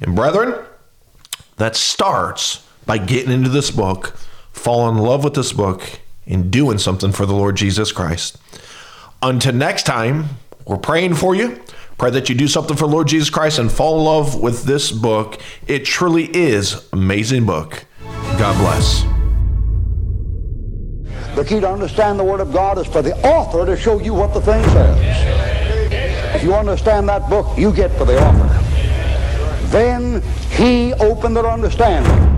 And 0.00 0.16
brethren, 0.16 0.64
that 1.58 1.76
starts 1.76 2.66
by 2.86 2.98
getting 2.98 3.32
into 3.32 3.50
this 3.50 3.70
book, 3.70 4.16
falling 4.52 4.98
in 4.98 5.02
love 5.02 5.22
with 5.22 5.34
this 5.34 5.52
book, 5.52 6.00
and 6.26 6.50
doing 6.50 6.78
something 6.78 7.12
for 7.12 7.24
the 7.24 7.34
Lord 7.34 7.56
Jesus 7.56 7.92
Christ. 7.92 8.36
Until 9.24 9.54
next 9.54 9.84
time, 9.84 10.28
we're 10.66 10.76
praying 10.76 11.14
for 11.14 11.34
you. 11.34 11.58
Pray 11.96 12.10
that 12.10 12.28
you 12.28 12.34
do 12.34 12.46
something 12.46 12.76
for 12.76 12.84
Lord 12.84 13.08
Jesus 13.08 13.30
Christ 13.30 13.58
and 13.58 13.72
fall 13.72 13.98
in 13.98 14.04
love 14.04 14.38
with 14.38 14.64
this 14.64 14.92
book. 14.92 15.40
It 15.66 15.86
truly 15.86 16.24
is 16.36 16.86
amazing 16.92 17.46
book. 17.46 17.86
God 18.38 18.54
bless. 18.58 19.02
The 21.36 21.42
key 21.42 21.58
to 21.60 21.70
understand 21.70 22.18
the 22.18 22.24
Word 22.24 22.40
of 22.40 22.52
God 22.52 22.76
is 22.76 22.86
for 22.86 23.00
the 23.00 23.16
author 23.26 23.64
to 23.64 23.78
show 23.78 23.98
you 23.98 24.12
what 24.12 24.34
the 24.34 24.42
thing 24.42 24.62
says. 24.64 26.36
If 26.36 26.42
you 26.42 26.54
understand 26.54 27.08
that 27.08 27.26
book, 27.30 27.46
you 27.56 27.72
get 27.72 27.92
for 27.92 28.04
the 28.04 28.22
author. 28.22 29.68
Then 29.68 30.20
he 30.50 30.92
opened 30.94 31.34
their 31.34 31.46
understanding 31.46 32.33